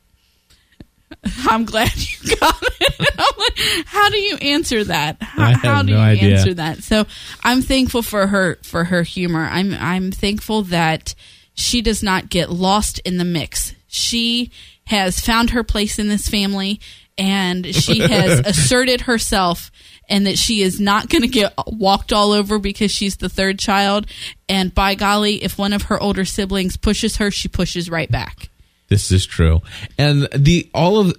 I'm 1.49 1.65
glad 1.65 1.93
you 1.95 2.37
got 2.41 2.63
it. 2.63 2.95
Like, 3.39 3.87
how 3.87 4.09
do 4.11 4.19
you 4.19 4.37
answer 4.37 4.85
that? 4.85 5.23
How, 5.23 5.45
I 5.45 5.51
have 5.51 5.61
how 5.61 5.83
do 5.83 5.93
no 5.93 5.99
you 5.99 6.03
idea. 6.03 6.37
answer 6.37 6.55
that? 6.55 6.83
So 6.83 7.07
I'm 7.43 7.63
thankful 7.63 8.03
for 8.03 8.27
her 8.27 8.59
for 8.63 8.85
her 8.85 9.03
humor. 9.03 9.45
I'm 9.51 9.75
I'm 9.75 10.11
thankful 10.11 10.63
that 10.65 11.15
she 11.55 11.83
does 11.83 12.03
not 12.03 12.29
get 12.29 12.51
lost 12.51 12.99
in 13.01 13.19
the 13.19 13.25
mix. 13.25 13.75
She 13.87 14.51
has 14.87 15.21
found 15.21 15.51
her 15.51 15.63
place 15.63 15.99
in 15.99 16.09
this 16.09 16.29
family 16.29 16.81
and 17.19 17.75
she 17.75 18.01
has 18.01 18.41
asserted 18.45 19.03
herself 19.03 19.71
and 20.09 20.27
that 20.27 20.39
she 20.39 20.63
is 20.63 20.81
not 20.81 21.09
going 21.09 21.23
to 21.23 21.29
get 21.29 21.53
walked 21.67 22.13
all 22.13 22.33
over 22.33 22.59
because 22.59 22.91
she's 22.91 23.17
the 23.17 23.29
third 23.29 23.59
child 23.59 24.07
and 24.49 24.75
by 24.75 24.95
golly 24.95 25.43
if 25.43 25.59
one 25.59 25.73
of 25.73 25.83
her 25.83 26.01
older 26.01 26.25
siblings 26.25 26.77
pushes 26.77 27.17
her 27.17 27.31
she 27.31 27.49
pushes 27.49 27.91
right 27.91 28.11
back. 28.11 28.49
This 28.89 29.11
is 29.11 29.27
true. 29.27 29.63
And 29.99 30.29
the 30.33 30.71
all 30.73 30.99
of 31.01 31.13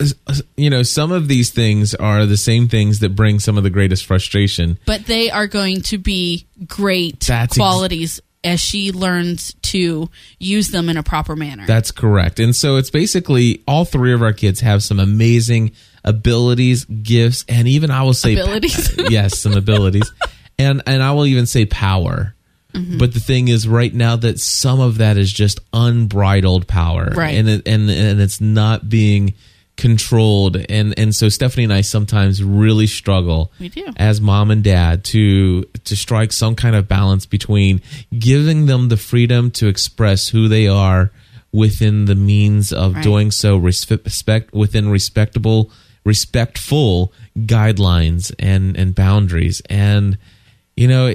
you 0.55 0.70
know 0.70 0.84
some 0.84 1.11
of 1.11 1.28
these 1.28 1.49
things 1.49 1.93
are 1.93 2.26
the 2.26 2.38
same 2.38 2.70
things 2.70 2.99
that 2.99 3.09
bring 3.09 3.39
some 3.39 3.57
of 3.57 3.63
the 3.63 3.70
greatest 3.70 4.05
frustration. 4.05 4.80
but 4.86 5.05
they 5.05 5.30
are 5.30 5.47
going 5.47 5.82
to 5.82 5.97
be 5.97 6.47
great 6.65 7.20
That's 7.22 7.57
qualities 7.57 8.22
as 8.48 8.62
she 8.62 8.93
learns 8.93 9.54
to 9.62 10.10
use 10.39 10.70
them 10.70 10.88
in 10.88 10.95
a 10.95 11.04
proper 11.04 11.36
manner. 11.36 11.66
That's 11.66 11.91
correct. 11.91 12.39
And 12.39 12.56
so 12.56 12.78
it's 12.78 12.89
basically 12.89 13.62
all 13.68 13.84
three 13.84 14.14
of 14.14 14.22
our 14.22 14.32
kids 14.32 14.62
have 14.62 14.82
some 14.84 15.00
amazing 15.02 15.74
abilities, 16.06 16.86
gifts, 16.86 17.43
and 17.50 17.68
even 17.68 17.91
I 17.91 18.04
will 18.04 18.14
say 18.14 18.36
Abilities? 18.36 18.95
yes, 19.10 19.38
some 19.38 19.54
abilities. 19.54 20.10
And 20.58 20.82
and 20.88 21.04
I 21.04 21.12
will 21.12 21.26
even 21.26 21.45
say 21.45 21.66
power. 21.66 22.34
Mm-hmm. 22.74 22.98
But 22.98 23.14
the 23.14 23.20
thing 23.20 23.50
is 23.50 23.68
right 23.68 23.93
now 23.93 24.16
that 24.16 24.39
some 24.39 24.80
of 24.80 25.00
that 25.00 25.18
is 25.18 25.32
just 25.32 25.60
unbridled 25.74 26.68
power. 26.68 27.12
Right. 27.14 27.36
And 27.36 27.50
it, 27.50 27.68
and 27.68 27.89
and 27.89 28.22
it's 28.22 28.39
not 28.39 28.88
being 28.88 29.34
controlled 29.78 30.58
and 30.70 30.94
and 30.98 31.16
so 31.16 31.30
Stephanie 31.30 31.64
and 31.66 31.72
I 31.74 31.82
sometimes 31.82 32.44
really 32.44 32.88
struggle 32.88 33.52
We 33.60 33.70
do. 33.70 33.86
as 33.98 34.20
mom 34.20 34.52
and 34.52 34.64
dad 34.64 35.04
to 35.06 35.64
to 35.84 35.96
strike 35.96 36.34
some 36.34 36.56
kind 36.56 36.76
of 36.76 36.88
balance 36.88 37.26
between 37.26 37.82
giving 38.18 38.66
them 38.66 38.90
the 38.90 38.98
freedom 38.98 39.52
to 39.52 39.68
express 39.68 40.30
who 40.30 40.48
they 40.48 40.68
are 40.68 41.12
within 41.52 42.06
the 42.06 42.16
means 42.16 42.74
of 42.74 42.96
Right. 42.96 43.04
doing 43.04 43.32
so 43.32 43.60
respe- 43.60 44.04
respect 44.04 44.54
within 44.54 44.90
respectable 44.90 45.72
respectful 46.04 47.14
guidelines 47.38 48.34
and 48.40 48.76
and 48.78 48.96
boundaries 48.96 49.62
and 49.70 50.18
you 50.78 50.88
know 50.88 51.14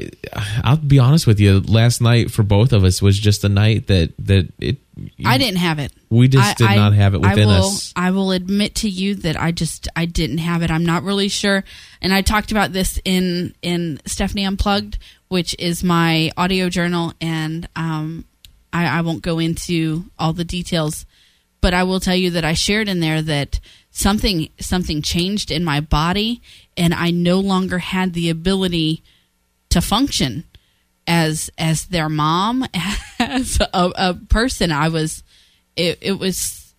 I'll 0.65 0.77
be 0.77 0.99
honest 0.99 1.27
with 1.27 1.41
you 1.41 1.61
last 1.61 2.01
night 2.03 2.31
for 2.31 2.43
both 2.43 2.73
of 2.73 2.85
us 2.85 3.01
was 3.01 3.19
just 3.19 3.45
a 3.45 3.49
night 3.49 3.87
that 3.87 4.13
that 4.19 4.53
it 4.59 4.77
I 5.25 5.39
didn't 5.39 5.57
have 5.57 5.79
it. 5.79 5.93
we 6.11 6.29
just 6.29 6.51
I- 6.51 6.55
did 6.55 6.67
I- 6.67 6.77
not 6.77 6.93
have 6.93 7.15
it 7.15 7.21
within 7.23 7.49
I 7.49 7.59
will, 7.59 7.67
us 7.67 7.93
I 7.97 8.11
will 8.11 8.33
admit 8.33 8.75
to 8.77 8.89
you 8.89 9.15
that 9.17 9.41
I 9.41 9.53
just 9.53 9.89
I 9.97 10.05
didn't 10.05 10.39
have 10.39 10.63
it. 10.63 10.71
I'm 10.71 10.85
not 10.85 11.05
really 11.05 11.29
sure, 11.29 11.65
and 12.03 12.13
I 12.13 12.21
talked 12.23 12.51
about 12.51 12.73
this 12.73 13.01
in 13.05 13.55
in 13.63 14.01
Stephanie 14.05 14.45
Unplugged, 14.45 14.99
which 15.29 15.55
is 15.59 15.83
my 15.85 16.31
audio 16.37 16.69
journal, 16.69 17.15
and 17.21 17.69
um, 17.77 18.25
I, 18.73 18.99
I 18.99 19.01
won't 19.03 19.23
go 19.23 19.39
into 19.39 20.05
all 20.19 20.33
the 20.33 20.45
details, 20.45 21.07
but 21.61 21.73
I 21.73 21.85
will 21.85 22.01
tell 22.01 22.17
you 22.17 22.31
that 22.33 22.45
I 22.45 22.53
shared 22.55 22.89
in 22.89 23.01
there 23.01 23.23
that 23.23 23.61
something 23.93 24.49
something 24.59 25.03
changed 25.03 25.51
in 25.51 25.65
my 25.65 25.81
body, 25.81 26.43
and 26.77 26.93
I 26.93 27.11
no 27.13 27.39
longer 27.41 27.79
had 27.79 28.13
the 28.13 28.29
ability 28.29 29.03
to 29.73 29.81
function 29.81 30.45
as 31.07 31.51
as 31.59 31.87
their 31.87 32.09
mom 32.09 32.67
as 33.19 33.61
a, 33.61 33.93
a 33.95 34.15
person. 34.15 34.73
I 34.73 34.89
was 34.89 35.23
it, 35.77 35.99
it 36.01 36.19
was 36.19 36.75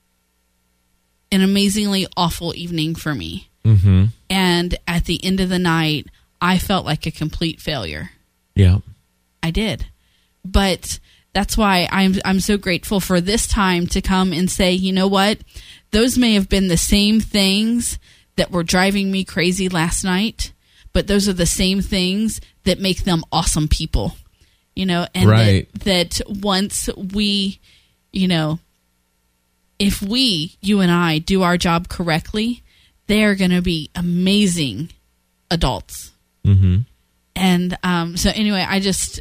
an 1.31 1.41
amazingly 1.41 2.07
awful 2.15 2.55
evening 2.55 2.95
for 2.95 3.13
me. 3.13 3.49
Mhm 3.63 4.09
and 4.33 4.75
at 4.87 5.05
the 5.05 5.23
end 5.23 5.39
of 5.39 5.49
the 5.49 5.59
night 5.59 6.07
i 6.41 6.57
felt 6.57 6.85
like 6.85 7.05
a 7.05 7.11
complete 7.11 7.61
failure. 7.61 8.09
Yeah. 8.55 8.79
I 9.41 9.51
did. 9.51 9.85
But 10.43 10.99
that's 11.33 11.57
why 11.57 11.87
i'm 11.91 12.15
i'm 12.25 12.39
so 12.39 12.57
grateful 12.57 12.99
for 12.99 13.21
this 13.21 13.47
time 13.47 13.87
to 13.87 14.01
come 14.01 14.33
and 14.33 14.49
say 14.49 14.73
you 14.73 14.91
know 14.91 15.07
what? 15.07 15.37
Those 15.91 16.17
may 16.17 16.33
have 16.33 16.49
been 16.49 16.67
the 16.67 16.77
same 16.77 17.19
things 17.19 17.99
that 18.35 18.51
were 18.51 18.63
driving 18.63 19.11
me 19.11 19.23
crazy 19.23 19.69
last 19.69 20.03
night 20.03 20.51
but 20.93 21.07
those 21.07 21.27
are 21.27 21.33
the 21.33 21.45
same 21.45 21.81
things 21.81 22.39
that 22.63 22.79
make 22.79 23.03
them 23.03 23.23
awesome 23.31 23.67
people 23.67 24.15
you 24.75 24.85
know 24.85 25.05
and 25.13 25.29
Right. 25.29 25.67
that, 25.73 26.11
that 26.17 26.21
once 26.41 26.89
we 26.95 27.59
you 28.11 28.27
know 28.27 28.59
if 29.79 30.01
we 30.01 30.55
you 30.61 30.79
and 30.79 30.91
i 30.91 31.17
do 31.17 31.41
our 31.43 31.57
job 31.57 31.89
correctly 31.89 32.63
they're 33.07 33.35
going 33.35 33.51
to 33.51 33.61
be 33.61 33.89
amazing 33.95 34.89
adults 35.51 36.11
mhm 36.45 36.85
and 37.35 37.77
um, 37.81 38.15
so 38.15 38.29
anyway, 38.29 38.63
I 38.67 38.79
just 38.79 39.19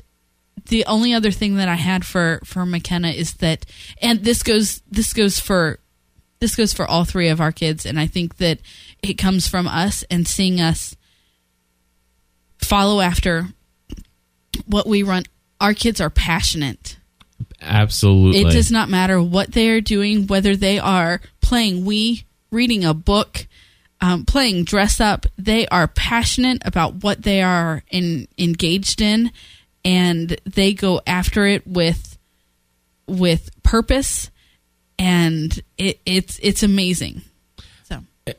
the 0.69 0.85
only 0.85 1.15
other 1.15 1.31
thing 1.31 1.57
that 1.57 1.69
I 1.69 1.77
had 1.77 2.05
for 2.05 2.41
for 2.45 2.67
McKenna 2.67 3.09
is 3.09 3.33
that, 3.37 3.65
and 4.03 4.23
this 4.23 4.43
goes 4.43 4.83
this 4.91 5.15
goes 5.15 5.41
for 5.41 5.79
this 6.39 6.55
goes 6.55 6.75
for 6.75 6.87
all 6.87 7.07
three 7.07 7.29
of 7.31 7.41
our 7.41 7.53
kids, 7.53 7.87
and 7.87 7.99
I 7.99 8.07
think 8.07 8.37
that 8.37 8.59
it 9.03 9.15
comes 9.15 9.49
from 9.49 9.67
us 9.67 10.05
and 10.11 10.29
seeing 10.29 10.61
us 10.61 10.95
follow 12.65 13.01
after 13.01 13.49
what 14.67 14.87
we 14.87 15.03
run. 15.03 15.25
Our 15.61 15.75
kids 15.75 16.01
are 16.01 16.11
passionate. 16.11 16.97
absolutely 17.61 18.41
It 18.43 18.53
does 18.53 18.71
not 18.71 18.89
matter 18.89 19.23
what 19.23 19.53
they 19.53 19.71
are 19.71 19.81
doing, 19.81 20.27
whether 20.27 20.57
they 20.57 20.79
are 20.79 21.21
playing 21.41 21.85
Wii, 21.85 22.25
reading 22.51 22.85
a 22.85 22.95
book, 22.95 23.47
um, 24.01 24.25
playing 24.25 24.65
dress 24.65 25.01
up. 25.01 25.27
They 25.39 25.67
are 25.69 25.87
passionate 25.87 26.63
about 26.65 27.03
what 27.05 27.23
they 27.23 27.43
are 27.43 27.83
in, 27.91 28.27
engaged 28.37 29.01
in, 29.01 29.31
and 29.85 30.37
they 30.45 30.75
go 30.75 31.01
after 31.07 31.47
it 31.47 31.67
with 31.67 32.19
with 33.07 33.51
purpose, 33.63 34.31
and 34.99 35.61
it, 35.79 36.01
it's 36.07 36.39
it's 36.43 36.63
amazing. 36.63 37.23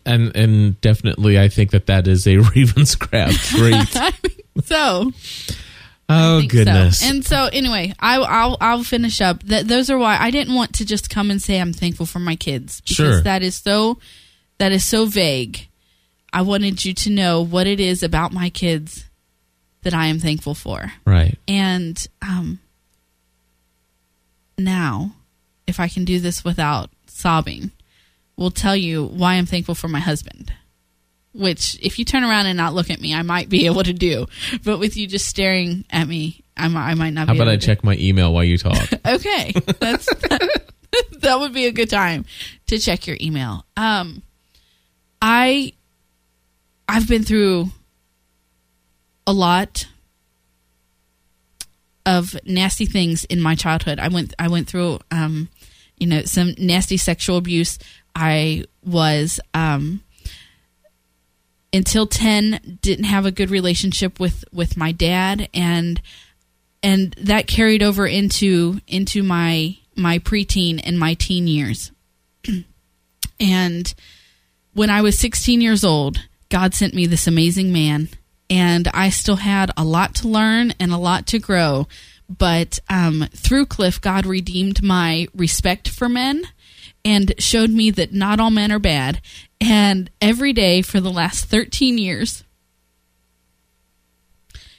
And 0.05 0.35
and 0.35 0.79
definitely 0.81 1.39
I 1.39 1.49
think 1.49 1.71
that 1.71 1.87
that 1.87 2.07
is 2.07 2.25
a 2.25 2.37
Ravenscraft 2.37 3.37
trait. 3.49 4.43
so 4.65 5.11
oh 6.09 6.41
goodness. 6.47 6.99
So. 6.99 7.07
And 7.07 7.25
so 7.25 7.49
anyway, 7.51 7.93
I, 7.99 8.17
I'll 8.19 8.57
I'll 8.61 8.83
finish 8.83 9.19
up. 9.21 9.43
That 9.43 9.67
those 9.67 9.89
are 9.89 9.97
why 9.97 10.17
I 10.19 10.31
didn't 10.31 10.55
want 10.55 10.73
to 10.75 10.85
just 10.85 11.09
come 11.09 11.29
and 11.31 11.41
say 11.41 11.59
I'm 11.59 11.73
thankful 11.73 12.05
for 12.05 12.19
my 12.19 12.35
kids 12.35 12.79
because 12.81 12.95
Sure. 12.95 13.21
that 13.21 13.41
is 13.43 13.55
so 13.55 13.99
that 14.57 14.71
is 14.71 14.85
so 14.85 15.05
vague. 15.05 15.67
I 16.31 16.41
wanted 16.43 16.83
you 16.85 16.93
to 16.93 17.09
know 17.11 17.41
what 17.43 17.67
it 17.67 17.79
is 17.79 18.01
about 18.03 18.31
my 18.33 18.49
kids 18.49 19.03
that 19.83 19.93
I 19.93 20.07
am 20.07 20.17
thankful 20.19 20.55
for. 20.55 20.93
right. 21.05 21.37
And 21.47 22.07
um, 22.21 22.59
now, 24.57 25.11
if 25.67 25.79
I 25.79 25.87
can 25.89 26.05
do 26.05 26.19
this 26.19 26.43
without 26.43 26.89
sobbing, 27.07 27.71
will 28.37 28.51
tell 28.51 28.75
you 28.75 29.05
why 29.05 29.35
I'm 29.35 29.45
thankful 29.45 29.75
for 29.75 29.87
my 29.87 29.99
husband. 29.99 30.53
Which, 31.33 31.77
if 31.81 31.97
you 31.97 32.05
turn 32.05 32.23
around 32.23 32.45
and 32.45 32.57
not 32.57 32.73
look 32.75 32.89
at 32.91 33.01
me, 33.01 33.13
I 33.15 33.23
might 33.23 33.49
be 33.49 33.65
able 33.67 33.83
to 33.83 33.93
do. 33.93 34.27
But 34.63 34.77
with 34.79 34.95
you 34.97 35.07
just 35.07 35.25
staring 35.27 35.83
at 35.89 36.07
me, 36.07 36.43
I 36.55 36.67
might, 36.67 36.91
I 36.91 36.93
might 36.93 37.09
not 37.11 37.27
How 37.27 37.33
be 37.33 37.39
about 37.39 37.47
able 37.47 37.53
I 37.53 37.57
to. 37.57 37.65
check 37.65 37.83
my 37.83 37.95
email 37.97 38.31
while 38.33 38.43
you 38.43 38.57
talk? 38.57 38.89
Okay, 39.05 39.53
that's 39.79 40.05
that 41.21 41.39
would 41.39 41.53
be 41.53 41.65
a 41.65 41.71
good 41.71 41.89
time 41.89 42.25
to 42.67 42.77
check 42.77 43.07
your 43.07 43.17
email. 43.19 43.65
Um, 43.75 44.21
I 45.21 45.73
I've 46.87 47.07
been 47.07 47.23
through 47.23 47.69
a 49.25 49.33
lot 49.33 49.87
of 52.05 52.35
nasty 52.45 52.85
things 52.85 53.23
in 53.25 53.41
my 53.41 53.55
childhood. 53.55 53.99
I 53.99 54.09
went 54.09 54.33
I 54.37 54.47
went 54.49 54.67
through 54.67 54.99
um, 55.11 55.49
you 55.97 56.07
know 56.07 56.23
some 56.23 56.53
nasty 56.57 56.97
sexual 56.97 57.37
abuse. 57.37 57.79
I 58.15 58.65
was 58.85 59.39
um, 59.53 60.03
until 61.73 62.05
10 62.05 62.79
didn't 62.81 63.05
have 63.05 63.25
a 63.25 63.31
good 63.31 63.49
relationship 63.49 64.19
with 64.19 64.45
with 64.53 64.77
my 64.77 64.91
dad 64.91 65.49
and 65.53 66.01
and 66.83 67.15
that 67.19 67.47
carried 67.47 67.81
over 67.81 68.05
into 68.05 68.79
into 68.87 69.23
my 69.23 69.77
my 69.95 70.19
preteen 70.19 70.81
and 70.83 70.99
my 70.99 71.13
teen 71.13 71.47
years. 71.47 71.91
and 73.39 73.93
when 74.73 74.89
I 74.89 75.01
was 75.01 75.17
16 75.17 75.61
years 75.61 75.83
old, 75.83 76.17
God 76.49 76.73
sent 76.73 76.93
me 76.93 77.05
this 77.05 77.27
amazing 77.27 77.71
man, 77.71 78.09
and 78.49 78.87
I 78.93 79.09
still 79.09 79.37
had 79.37 79.71
a 79.77 79.83
lot 79.83 80.15
to 80.15 80.27
learn 80.27 80.73
and 80.79 80.91
a 80.91 80.97
lot 80.97 81.27
to 81.27 81.39
grow. 81.39 81.87
But 82.29 82.79
um, 82.89 83.27
through 83.33 83.67
Cliff, 83.67 83.99
God 84.01 84.25
redeemed 84.25 84.81
my 84.81 85.27
respect 85.35 85.89
for 85.89 86.09
men 86.09 86.43
and 87.05 87.33
showed 87.37 87.69
me 87.69 87.91
that 87.91 88.13
not 88.13 88.39
all 88.39 88.51
men 88.51 88.71
are 88.71 88.79
bad. 88.79 89.21
And 89.59 90.09
every 90.21 90.53
day 90.53 90.81
for 90.81 90.99
the 90.99 91.11
last 91.11 91.45
13 91.45 91.97
years 91.97 92.43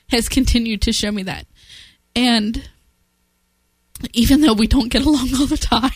has 0.09 0.29
continued 0.29 0.83
to 0.83 0.93
show 0.93 1.11
me 1.11 1.23
that. 1.25 1.47
And 2.17 2.69
even 4.13 4.41
though 4.41 4.53
we 4.53 4.67
don't 4.67 4.91
get 4.91 5.05
along 5.07 5.31
all 5.35 5.47
the 5.47 5.57
time, 5.57 5.91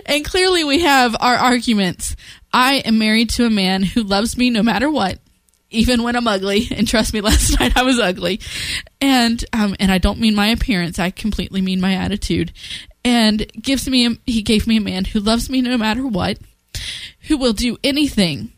and 0.06 0.24
clearly 0.24 0.64
we 0.64 0.80
have 0.80 1.16
our 1.20 1.36
arguments, 1.36 2.16
I 2.52 2.76
am 2.76 2.98
married 2.98 3.30
to 3.30 3.46
a 3.46 3.50
man 3.50 3.82
who 3.82 4.02
loves 4.02 4.36
me 4.36 4.50
no 4.50 4.62
matter 4.62 4.90
what, 4.90 5.18
even 5.74 6.02
when 6.02 6.16
I'm 6.16 6.28
ugly. 6.28 6.68
And 6.74 6.88
trust 6.88 7.12
me, 7.14 7.20
last 7.20 7.58
night 7.60 7.76
I 7.76 7.82
was 7.82 7.98
ugly, 7.98 8.40
and 9.00 9.44
um, 9.52 9.76
and 9.78 9.92
I 9.92 9.98
don't 9.98 10.20
mean 10.20 10.34
my 10.34 10.48
appearance; 10.48 10.98
I 10.98 11.10
completely 11.10 11.60
mean 11.60 11.80
my 11.80 11.94
attitude. 11.94 12.52
And 13.06 13.46
gives 13.60 13.86
me, 13.86 14.06
a, 14.06 14.10
he 14.24 14.40
gave 14.40 14.66
me 14.66 14.78
a 14.78 14.80
man 14.80 15.04
who 15.04 15.20
loves 15.20 15.50
me 15.50 15.60
no 15.60 15.76
matter 15.76 16.06
what, 16.06 16.38
who 17.28 17.36
will 17.36 17.52
do 17.52 17.76
anything 17.84 18.52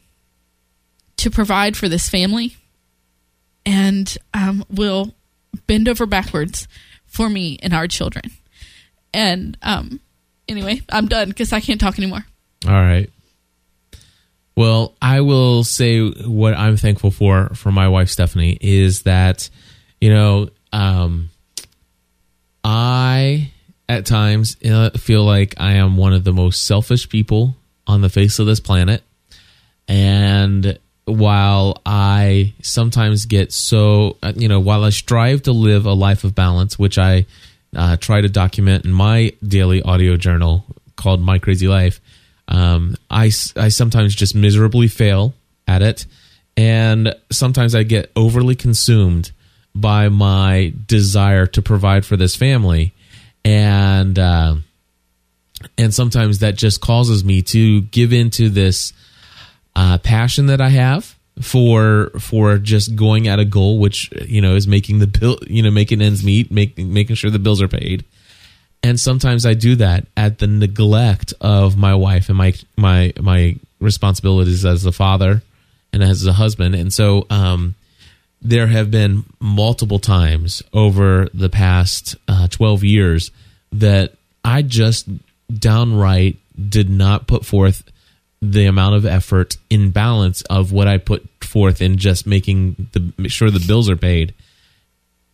to 1.16 1.30
provide 1.30 1.76
for 1.76 1.88
this 1.88 2.08
family, 2.08 2.56
and 3.64 4.16
um, 4.32 4.64
will 4.70 5.14
bend 5.66 5.88
over 5.88 6.06
backwards 6.06 6.68
for 7.06 7.28
me 7.28 7.58
and 7.62 7.72
our 7.74 7.88
children. 7.88 8.30
And 9.12 9.56
um, 9.62 10.00
anyway, 10.48 10.82
I'm 10.90 11.08
done 11.08 11.28
because 11.28 11.52
I 11.52 11.60
can't 11.60 11.80
talk 11.80 11.98
anymore. 11.98 12.24
All 12.66 12.72
right. 12.72 13.10
Well, 14.56 14.94
I 15.02 15.20
will 15.20 15.64
say 15.64 16.00
what 16.08 16.54
I'm 16.54 16.76
thankful 16.78 17.10
for 17.10 17.50
for 17.50 17.70
my 17.70 17.88
wife 17.88 18.08
Stephanie 18.08 18.56
is 18.60 19.02
that, 19.02 19.50
you 20.00 20.08
know, 20.08 20.48
um, 20.72 21.28
I 22.64 23.52
at 23.88 24.06
times 24.06 24.56
feel 24.98 25.24
like 25.24 25.54
I 25.58 25.74
am 25.74 25.96
one 25.96 26.14
of 26.14 26.24
the 26.24 26.32
most 26.32 26.64
selfish 26.66 27.08
people 27.08 27.54
on 27.86 28.00
the 28.00 28.08
face 28.08 28.38
of 28.38 28.46
this 28.46 28.60
planet. 28.60 29.02
And 29.88 30.78
while 31.04 31.80
I 31.86 32.54
sometimes 32.62 33.26
get 33.26 33.52
so, 33.52 34.16
uh, 34.22 34.32
you 34.34 34.48
know, 34.48 34.58
while 34.58 34.82
I 34.84 34.90
strive 34.90 35.42
to 35.42 35.52
live 35.52 35.86
a 35.86 35.92
life 35.92 36.24
of 36.24 36.34
balance, 36.34 36.78
which 36.78 36.98
I 36.98 37.26
uh, 37.76 37.96
try 37.98 38.20
to 38.20 38.28
document 38.28 38.84
in 38.84 38.92
my 38.92 39.32
daily 39.42 39.82
audio 39.82 40.16
journal 40.16 40.64
called 40.96 41.20
My 41.20 41.38
Crazy 41.38 41.68
Life, 41.68 42.00
um, 42.48 42.96
I, 43.10 43.30
I 43.56 43.68
sometimes 43.68 44.14
just 44.14 44.34
miserably 44.34 44.88
fail 44.88 45.34
at 45.66 45.82
it. 45.82 46.06
And 46.56 47.14
sometimes 47.30 47.74
I 47.74 47.82
get 47.82 48.10
overly 48.16 48.54
consumed 48.54 49.32
by 49.74 50.08
my 50.08 50.72
desire 50.86 51.46
to 51.48 51.62
provide 51.62 52.06
for 52.06 52.16
this 52.16 52.34
family. 52.34 52.94
And, 53.44 54.18
uh, 54.18 54.56
and 55.76 55.92
sometimes 55.92 56.38
that 56.38 56.56
just 56.56 56.80
causes 56.80 57.24
me 57.24 57.42
to 57.42 57.82
give 57.82 58.12
into 58.12 58.48
this 58.48 58.92
uh, 59.74 59.98
passion 59.98 60.46
that 60.46 60.60
I 60.60 60.70
have 60.70 61.16
for 61.40 62.10
for 62.18 62.56
just 62.58 62.96
going 62.96 63.28
at 63.28 63.38
a 63.38 63.44
goal, 63.44 63.78
which 63.78 64.10
you 64.26 64.40
know 64.40 64.54
is 64.54 64.66
making 64.66 64.98
the 65.00 65.06
bill, 65.06 65.38
you 65.46 65.62
know, 65.62 65.70
making 65.70 66.00
ends 66.00 66.24
meet, 66.24 66.50
making 66.50 66.92
making 66.92 67.16
sure 67.16 67.30
the 67.30 67.38
bills 67.38 67.60
are 67.60 67.68
paid. 67.68 68.04
And 68.86 69.00
sometimes 69.00 69.44
I 69.44 69.54
do 69.54 69.74
that 69.76 70.06
at 70.16 70.38
the 70.38 70.46
neglect 70.46 71.34
of 71.40 71.76
my 71.76 71.96
wife 71.96 72.28
and 72.28 72.38
my 72.38 72.54
my 72.76 73.12
my 73.20 73.56
responsibilities 73.80 74.64
as 74.64 74.86
a 74.86 74.92
father 74.92 75.42
and 75.92 76.04
as 76.04 76.24
a 76.24 76.32
husband. 76.32 76.76
And 76.76 76.92
so 76.92 77.26
um, 77.28 77.74
there 78.40 78.68
have 78.68 78.92
been 78.92 79.24
multiple 79.40 79.98
times 79.98 80.62
over 80.72 81.26
the 81.34 81.48
past 81.48 82.14
uh, 82.28 82.46
12 82.46 82.84
years 82.84 83.32
that 83.72 84.14
I 84.44 84.62
just 84.62 85.08
downright 85.52 86.36
did 86.56 86.88
not 86.88 87.26
put 87.26 87.44
forth 87.44 87.82
the 88.40 88.66
amount 88.66 88.94
of 88.94 89.04
effort 89.04 89.56
in 89.68 89.90
balance 89.90 90.42
of 90.42 90.70
what 90.70 90.86
I 90.86 90.98
put 90.98 91.26
forth 91.42 91.82
in 91.82 91.98
just 91.98 92.24
making 92.24 92.88
the 92.92 93.12
make 93.18 93.32
sure 93.32 93.50
the 93.50 93.66
bills 93.66 93.90
are 93.90 93.96
paid. 93.96 94.32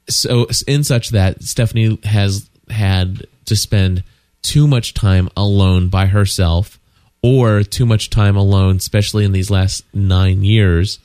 So 0.09 0.47
in 0.67 0.85
such 0.85 1.11
that 1.11 1.43
Stephanie 1.43 1.99
has 2.05 2.49
had 2.71 3.27
to 3.47 3.57
spend 3.57 4.03
too 4.43 4.67
much 4.67 4.95
time 4.95 5.29
alone 5.37 5.89
by 5.89 6.07
herself 6.07 6.79
or 7.23 7.63
too 7.63 7.87
much 7.87 8.11
time 8.11 8.37
alone, 8.37 8.77
especially 8.77 9.25
in 9.25 9.33
these 9.33 9.51
last 9.51 9.85
nine 9.95 10.43
years, 10.43 10.99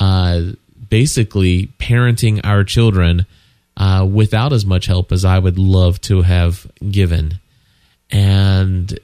uh, 0.00 0.42
basically 0.88 1.68
parenting 1.78 2.40
our 2.44 2.64
children 2.64 3.24
uh, 3.76 4.06
without 4.10 4.52
as 4.52 4.66
much 4.66 4.86
help 4.86 5.12
as 5.12 5.24
I 5.24 5.38
would 5.38 5.58
love 5.58 6.00
to 6.02 6.22
have 6.22 6.70
given, 6.90 7.38
and 8.10 8.98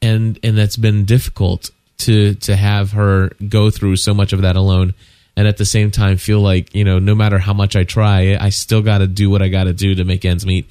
and 0.00 0.38
and 0.42 0.58
that's 0.58 0.76
been 0.76 1.04
difficult 1.04 1.70
to 1.98 2.34
to 2.34 2.56
have 2.56 2.92
her 2.92 3.30
go 3.48 3.70
through 3.70 3.96
so 3.96 4.14
much 4.14 4.32
of 4.32 4.42
that 4.42 4.56
alone 4.56 4.94
and 5.36 5.46
at 5.46 5.56
the 5.56 5.64
same 5.64 5.90
time 5.90 6.16
feel 6.16 6.40
like 6.40 6.74
you 6.74 6.84
know 6.84 6.98
no 6.98 7.14
matter 7.14 7.38
how 7.38 7.52
much 7.52 7.76
i 7.76 7.84
try 7.84 8.36
i 8.40 8.48
still 8.48 8.82
got 8.82 8.98
to 8.98 9.06
do 9.06 9.28
what 9.28 9.42
i 9.42 9.48
got 9.48 9.64
to 9.64 9.72
do 9.72 9.94
to 9.94 10.04
make 10.04 10.24
ends 10.24 10.46
meet 10.46 10.68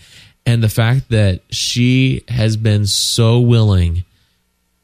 and 0.47 0.63
the 0.63 0.69
fact 0.69 1.09
that 1.09 1.41
she 1.51 2.23
has 2.27 2.57
been 2.57 2.87
so 2.87 3.39
willing 3.39 4.03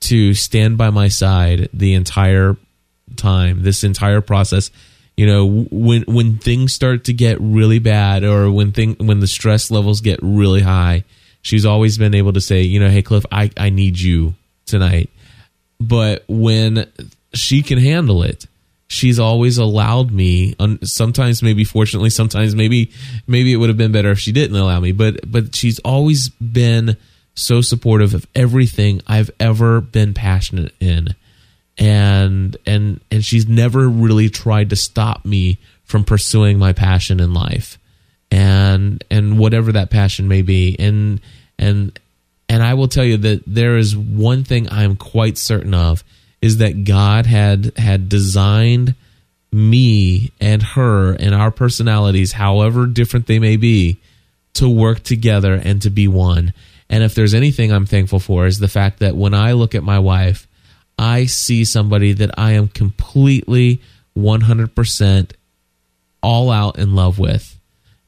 to 0.01 0.36
stand 0.36 0.78
by 0.78 0.91
my 0.91 1.07
side 1.07 1.70
the 1.74 1.95
entire 1.95 2.55
time 3.16 3.64
this 3.64 3.84
entire 3.84 4.22
process 4.22 4.70
you 5.18 5.26
know 5.26 5.66
when 5.72 6.03
when 6.03 6.38
things 6.38 6.74
start 6.74 7.05
to 7.05 7.14
get 7.14 7.39
really 7.39 7.80
bad 7.80 8.24
or 8.24 8.51
when 8.51 8.72
thing 8.72 8.95
when 8.99 9.20
the 9.20 9.28
stress 9.28 9.72
levels 9.72 10.01
get 10.01 10.20
really 10.22 10.61
high 10.61 11.03
she's 11.41 11.66
always 11.66 11.97
been 11.97 12.14
able 12.14 12.34
to 12.34 12.41
say 12.41 12.61
you 12.61 12.80
know 12.80 12.89
hey 12.89 13.01
cliff 13.01 13.26
i 13.32 13.49
i 13.57 13.70
need 13.70 13.99
you 13.99 14.36
tonight. 14.66 15.09
But 15.80 16.24
when 16.28 16.88
she 17.34 17.61
can 17.61 17.78
handle 17.78 18.24
it 18.24 18.45
she's 18.93 19.19
always 19.19 19.57
allowed 19.57 20.11
me 20.11 20.55
sometimes 20.83 21.41
maybe 21.41 21.63
fortunately 21.63 22.09
sometimes 22.09 22.55
maybe 22.55 22.91
maybe 23.27 23.51
it 23.51 23.57
would 23.57 23.69
have 23.69 23.77
been 23.77 23.91
better 23.91 24.11
if 24.11 24.19
she 24.19 24.31
didn't 24.31 24.55
allow 24.55 24.79
me 24.79 24.91
but 24.91 25.19
but 25.29 25.55
she's 25.55 25.79
always 25.79 26.29
been 26.29 26.95
so 27.35 27.61
supportive 27.61 28.13
of 28.13 28.27
everything 28.35 29.01
i've 29.07 29.31
ever 29.39 29.81
been 29.81 30.13
passionate 30.13 30.73
in. 30.79 31.15
And 31.77 32.55
and 32.65 32.99
and 33.09 33.25
she's 33.25 33.47
never 33.47 33.89
really 33.89 34.29
tried 34.29 34.69
to 34.69 34.75
stop 34.75 35.25
me 35.25 35.57
from 35.85 36.03
pursuing 36.03 36.59
my 36.59 36.73
passion 36.73 37.19
in 37.19 37.33
life. 37.33 37.79
And 38.29 39.03
and 39.09 39.39
whatever 39.39 39.71
that 39.71 39.89
passion 39.89 40.27
may 40.27 40.43
be. 40.43 40.75
And 40.77 41.19
and 41.57 41.99
and 42.47 42.61
I 42.61 42.75
will 42.75 42.87
tell 42.87 43.03
you 43.03 43.17
that 43.17 43.43
there 43.47 43.77
is 43.77 43.97
one 43.97 44.43
thing 44.43 44.69
I'm 44.69 44.95
quite 44.95 45.37
certain 45.37 45.73
of 45.73 46.03
is 46.43 46.57
that 46.57 46.83
God 46.83 47.25
had 47.25 47.71
had 47.77 48.09
designed 48.09 48.95
me 49.51 50.31
and 50.41 50.61
her 50.61 51.13
and 51.13 51.33
our 51.33 51.51
personalities, 51.51 52.33
however 52.33 52.85
different 52.85 53.27
they 53.27 53.39
may 53.39 53.55
be, 53.55 53.99
to 54.55 54.69
work 54.69 55.03
together 55.03 55.53
and 55.53 55.81
to 55.81 55.89
be 55.89 56.07
one. 56.07 56.53
And 56.89 57.01
if 57.01 57.15
there's 57.15 57.33
anything 57.33 57.71
I'm 57.71 57.85
thankful 57.85 58.19
for 58.19 58.45
is 58.45 58.59
the 58.59 58.67
fact 58.67 58.99
that 58.99 59.15
when 59.15 59.33
I 59.33 59.53
look 59.53 59.73
at 59.73 59.83
my 59.83 59.99
wife, 59.99 60.45
I 60.99 61.27
see 61.27 61.63
somebody 61.63 62.11
that 62.11 62.37
I 62.37 62.51
am 62.51 62.67
completely 62.67 63.81
100% 64.17 65.31
all 66.21 66.51
out 66.51 66.77
in 66.77 66.93
love 66.93 67.19
with 67.19 67.57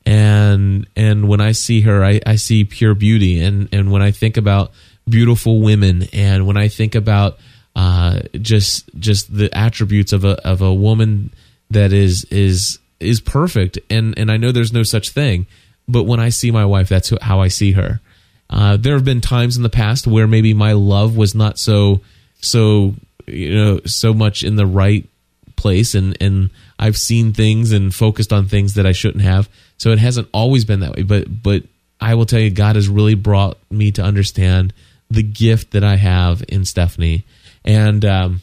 and 0.06 0.88
and 0.96 1.28
when 1.28 1.42
I 1.42 1.54
see 1.54 1.82
her, 1.82 2.04
I, 2.04 2.22
I 2.26 2.36
see 2.36 2.64
pure 2.64 2.94
beauty, 2.94 3.42
and 3.42 3.68
and 3.72 3.92
when 3.92 4.02
I 4.02 4.12
think 4.12 4.38
about 4.38 4.72
beautiful 5.10 5.62
women, 5.62 6.04
and 6.14 6.46
when 6.46 6.58
I 6.58 6.68
think 6.68 6.94
about 6.94 7.40
uh, 7.76 8.22
just 8.42 8.90
just 9.00 9.36
the 9.36 9.56
attributes 9.56 10.14
of 10.14 10.24
a 10.24 10.42
of 10.48 10.62
a 10.62 10.74
woman 10.74 11.32
that 11.70 11.94
is 11.94 12.26
is 12.26 12.80
is 13.00 13.22
perfect, 13.22 13.78
and 13.90 14.18
and 14.18 14.32
I 14.32 14.38
know 14.38 14.52
there's 14.52 14.74
no 14.74 14.84
such 14.84 15.10
thing, 15.10 15.48
but 15.88 16.04
when 16.04 16.20
I 16.20 16.30
see 16.30 16.52
my 16.52 16.66
wife, 16.66 16.90
that's 16.90 17.12
how 17.22 17.42
I 17.42 17.50
see 17.50 17.74
her. 17.74 18.02
Uh, 18.50 18.78
there 18.78 18.94
have 18.94 19.06
been 19.06 19.22
times 19.22 19.58
in 19.58 19.64
the 19.64 19.70
past 19.70 20.06
where 20.06 20.28
maybe 20.28 20.54
my 20.54 20.74
love 20.74 21.18
was 21.18 21.34
not 21.34 21.58
so 21.58 22.02
so 22.40 22.94
you 23.26 23.56
know 23.56 23.80
so 23.86 24.14
much 24.14 24.44
in 24.44 24.56
the 24.56 24.66
right 24.66 25.08
place, 25.56 25.96
and 25.96 26.16
and 26.22 26.50
I've 26.80 26.98
seen 26.98 27.34
things 27.34 27.72
and 27.72 27.94
focused 27.94 28.32
on 28.32 28.48
things 28.48 28.76
that 28.76 28.86
I 28.86 28.92
shouldn't 28.92 29.24
have 29.24 29.50
so 29.78 29.92
it 29.92 30.00
hasn't 30.00 30.30
always 30.34 30.66
been 30.66 30.80
that 30.82 30.96
way, 30.96 31.04
but 31.04 31.44
but 31.44 31.64
I 32.00 32.16
will 32.16 32.26
tell 32.26 32.40
you, 32.40 32.50
God 32.50 32.76
has 32.76 32.88
really 32.88 33.16
brought 33.16 33.58
me 33.70 33.92
to 33.94 34.02
understand 34.04 34.74
the 35.10 35.24
gift 35.24 35.72
that 35.72 35.84
I 35.84 35.96
have 35.96 36.44
in 36.48 36.66
Stephanie. 36.66 37.26
And 37.66 38.06
um, 38.06 38.42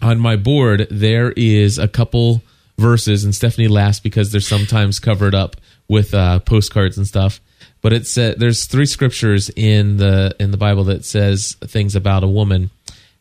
on 0.00 0.18
my 0.18 0.36
board, 0.36 0.86
there 0.90 1.32
is 1.32 1.78
a 1.78 1.88
couple 1.88 2.42
verses, 2.78 3.24
and 3.24 3.34
Stephanie 3.34 3.68
laughs 3.68 4.00
because 4.00 4.32
they're 4.32 4.40
sometimes 4.40 5.00
covered 5.00 5.34
up 5.34 5.56
with 5.88 6.14
uh, 6.14 6.38
postcards 6.40 6.96
and 6.96 7.06
stuff. 7.06 7.40
But 7.80 7.92
it 7.92 8.06
said 8.06 8.38
there's 8.38 8.66
three 8.66 8.86
scriptures 8.86 9.50
in 9.50 9.96
the 9.96 10.34
in 10.38 10.52
the 10.52 10.56
Bible 10.56 10.84
that 10.84 11.04
says 11.04 11.56
things 11.60 11.96
about 11.96 12.22
a 12.22 12.28
woman, 12.28 12.70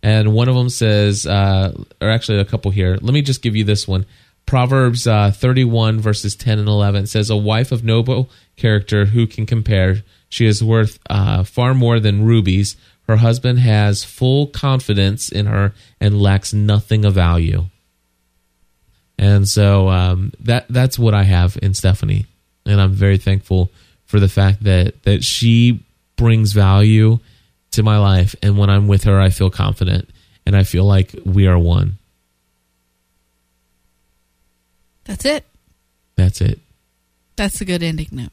and 0.03 0.33
one 0.33 0.47
of 0.47 0.55
them 0.55 0.69
says, 0.69 1.25
uh, 1.25 1.75
or 1.99 2.09
actually 2.09 2.39
a 2.39 2.45
couple 2.45 2.71
here. 2.71 2.97
Let 3.01 3.13
me 3.13 3.21
just 3.21 3.41
give 3.41 3.55
you 3.55 3.63
this 3.63 3.87
one. 3.87 4.05
Proverbs 4.45 5.07
uh, 5.07 5.31
31, 5.31 5.99
verses 5.99 6.35
10 6.35 6.59
and 6.59 6.67
11 6.67 7.07
says, 7.07 7.29
A 7.29 7.37
wife 7.37 7.71
of 7.71 7.83
noble 7.83 8.29
character, 8.57 9.05
who 9.05 9.25
can 9.27 9.45
compare? 9.45 10.03
She 10.29 10.45
is 10.45 10.63
worth 10.63 10.99
uh, 11.09 11.43
far 11.43 11.73
more 11.73 11.99
than 11.99 12.25
rubies. 12.25 12.75
Her 13.11 13.17
husband 13.17 13.59
has 13.59 14.05
full 14.05 14.47
confidence 14.47 15.27
in 15.29 15.45
her 15.45 15.73
and 15.99 16.21
lacks 16.21 16.53
nothing 16.53 17.03
of 17.03 17.13
value. 17.13 17.65
And 19.17 19.45
so 19.45 19.89
um, 19.89 20.31
that 20.39 20.65
that's 20.69 20.97
what 20.97 21.13
I 21.13 21.23
have 21.23 21.59
in 21.61 21.73
Stephanie, 21.73 22.25
and 22.65 22.79
I'm 22.79 22.93
very 22.93 23.17
thankful 23.17 23.69
for 24.05 24.21
the 24.21 24.29
fact 24.29 24.63
that 24.63 25.03
that 25.03 25.25
she 25.25 25.83
brings 26.15 26.53
value 26.53 27.19
to 27.71 27.83
my 27.83 27.97
life, 27.97 28.33
and 28.41 28.57
when 28.57 28.69
I'm 28.69 28.87
with 28.87 29.03
her, 29.03 29.19
I 29.19 29.29
feel 29.29 29.49
confident 29.49 30.09
and 30.45 30.55
I 30.55 30.63
feel 30.63 30.85
like 30.85 31.13
we 31.25 31.47
are 31.47 31.59
one. 31.59 31.97
That's 35.03 35.25
it. 35.25 35.43
That's 36.15 36.39
it. 36.39 36.59
That's 37.35 37.59
a 37.59 37.65
good 37.65 37.83
ending 37.83 38.07
note. 38.13 38.31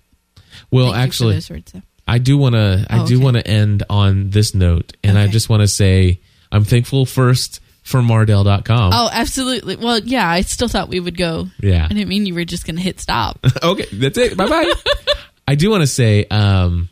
Well, 0.71 0.93
Thank 0.93 1.03
actually, 1.03 1.35
words, 1.51 1.75
I 2.09 2.19
do 2.19 2.39
want 2.39 2.55
to. 2.55 2.87
I 2.89 3.01
oh, 3.01 3.07
do 3.07 3.17
okay. 3.17 3.25
want 3.25 3.37
to 3.37 3.47
end 3.47 3.85
on 3.91 4.31
this 4.31 4.55
note, 4.55 4.97
and 5.05 5.17
okay. 5.17 5.25
I 5.25 5.29
just 5.29 5.49
want 5.49 5.61
to 5.61 5.69
say 5.69 6.21
I'm 6.51 6.65
thankful 6.65 7.05
first 7.05 7.61
for 7.83 8.01
Mardel.com. 8.01 8.93
Oh, 8.95 9.09
absolutely. 9.13 9.77
Well, 9.77 9.99
yeah, 10.01 10.29
I 10.29 10.41
still 10.41 10.69
thought 10.69 10.89
we 10.89 11.01
would 11.01 11.17
go. 11.17 11.47
Yeah, 11.61 11.85
I 11.85 11.89
didn't 11.89 12.09
mean 12.09 12.27
you 12.27 12.35
were 12.35 12.45
just 12.45 12.67
going 12.67 12.77
to 12.77 12.83
hit 12.83 12.99
stop. 12.99 13.39
okay, 13.63 13.87
that's 13.93 14.19
it. 14.19 14.37
Bye 14.37 14.49
bye. 14.49 14.73
I 15.49 15.55
do 15.55 15.71
want 15.71 15.83
to 15.83 15.87
say 15.87 16.25
um, 16.31 16.89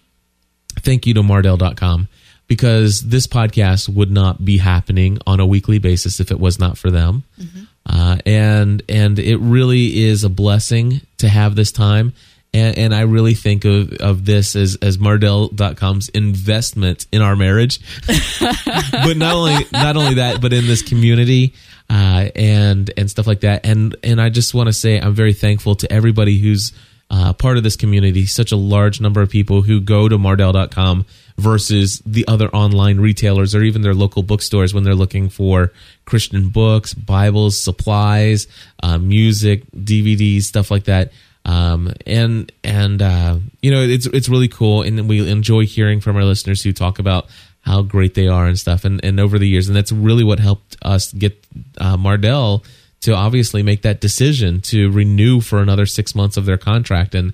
thank 0.80 1.06
you 1.06 1.14
to 1.14 1.22
Mardel.com 1.22 2.08
because 2.46 3.02
this 3.02 3.26
podcast 3.26 3.88
would 3.88 4.10
not 4.10 4.44
be 4.44 4.58
happening 4.58 5.18
on 5.26 5.40
a 5.40 5.46
weekly 5.46 5.78
basis 5.78 6.20
if 6.20 6.30
it 6.30 6.38
was 6.38 6.58
not 6.58 6.78
for 6.78 6.90
them. 6.90 7.24
Mm-hmm. 7.40 7.64
Uh, 7.88 8.18
and 8.26 8.82
and 8.88 9.18
it 9.18 9.36
really 9.38 10.04
is 10.04 10.24
a 10.24 10.28
blessing 10.28 11.00
to 11.18 11.28
have 11.28 11.54
this 11.54 11.72
time. 11.72 12.12
And, 12.54 12.78
and 12.78 12.94
I 12.94 13.02
really 13.02 13.34
think 13.34 13.64
of, 13.64 13.92
of 13.94 14.24
this 14.24 14.56
as, 14.56 14.76
as 14.80 14.98
Mardel.com's 14.98 16.08
investment 16.08 17.06
in 17.12 17.20
our 17.20 17.36
marriage. 17.36 17.80
but 18.06 19.16
not 19.16 19.34
only, 19.34 19.66
not 19.72 19.96
only 19.96 20.14
that, 20.14 20.40
but 20.40 20.52
in 20.52 20.66
this 20.66 20.82
community, 20.82 21.54
uh, 21.90 22.28
and, 22.34 22.90
and 22.96 23.10
stuff 23.10 23.26
like 23.26 23.40
that. 23.40 23.66
And, 23.66 23.96
and 24.02 24.20
I 24.20 24.30
just 24.30 24.54
want 24.54 24.68
to 24.68 24.72
say 24.72 24.98
I'm 24.98 25.14
very 25.14 25.34
thankful 25.34 25.74
to 25.76 25.92
everybody 25.92 26.38
who's, 26.38 26.72
uh, 27.10 27.32
part 27.32 27.56
of 27.56 27.62
this 27.62 27.76
community, 27.76 28.26
such 28.26 28.52
a 28.52 28.56
large 28.56 29.00
number 29.00 29.22
of 29.22 29.30
people 29.30 29.62
who 29.62 29.80
go 29.80 30.08
to 30.08 30.18
Mardel.com 30.18 31.06
versus 31.38 32.02
the 32.04 32.26
other 32.26 32.48
online 32.48 32.98
retailers 32.98 33.54
or 33.54 33.62
even 33.62 33.82
their 33.82 33.94
local 33.94 34.22
bookstores 34.22 34.74
when 34.74 34.82
they're 34.82 34.94
looking 34.94 35.28
for 35.28 35.72
Christian 36.04 36.48
books, 36.48 36.94
Bibles, 36.94 37.60
supplies, 37.60 38.48
uh, 38.82 38.98
music, 38.98 39.70
DVDs, 39.72 40.42
stuff 40.42 40.70
like 40.70 40.84
that. 40.84 41.12
Um, 41.46 41.92
and 42.04 42.50
and 42.64 43.00
uh, 43.00 43.38
you 43.62 43.70
know 43.70 43.80
it's 43.80 44.06
it's 44.06 44.28
really 44.28 44.48
cool, 44.48 44.82
and 44.82 45.08
we 45.08 45.30
enjoy 45.30 45.64
hearing 45.64 46.00
from 46.00 46.16
our 46.16 46.24
listeners 46.24 46.62
who 46.62 46.72
talk 46.72 46.98
about 46.98 47.26
how 47.60 47.82
great 47.82 48.14
they 48.14 48.26
are 48.26 48.46
and 48.46 48.58
stuff. 48.58 48.84
And 48.84 49.02
and 49.04 49.20
over 49.20 49.38
the 49.38 49.48
years, 49.48 49.68
and 49.68 49.76
that's 49.76 49.92
really 49.92 50.24
what 50.24 50.40
helped 50.40 50.76
us 50.82 51.12
get 51.12 51.42
uh, 51.78 51.96
Mardel 51.96 52.64
to 53.02 53.14
obviously 53.14 53.62
make 53.62 53.82
that 53.82 54.00
decision 54.00 54.60
to 54.62 54.90
renew 54.90 55.40
for 55.40 55.60
another 55.60 55.86
six 55.86 56.16
months 56.16 56.36
of 56.36 56.46
their 56.46 56.58
contract. 56.58 57.14
And 57.14 57.32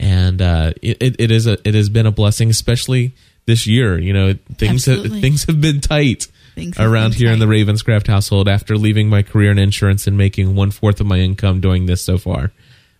and 0.00 0.42
uh, 0.42 0.72
it, 0.82 1.20
it 1.20 1.30
is 1.30 1.46
a 1.46 1.56
it 1.66 1.74
has 1.74 1.88
been 1.88 2.06
a 2.06 2.12
blessing, 2.12 2.50
especially 2.50 3.12
this 3.46 3.68
year. 3.68 3.96
You 3.96 4.12
know, 4.12 4.34
things 4.56 4.86
have, 4.86 5.02
things 5.02 5.44
have 5.44 5.60
been 5.60 5.80
tight 5.80 6.26
Things 6.56 6.80
around 6.80 7.14
here 7.14 7.30
in 7.30 7.38
the 7.38 7.46
tight. 7.46 7.52
Ravenscraft 7.52 8.08
household 8.08 8.48
after 8.48 8.76
leaving 8.76 9.08
my 9.08 9.22
career 9.22 9.52
in 9.52 9.58
insurance 9.60 10.08
and 10.08 10.18
making 10.18 10.56
one 10.56 10.72
fourth 10.72 11.00
of 11.00 11.06
my 11.06 11.18
income 11.18 11.60
doing 11.60 11.86
this 11.86 12.02
so 12.02 12.18
far. 12.18 12.50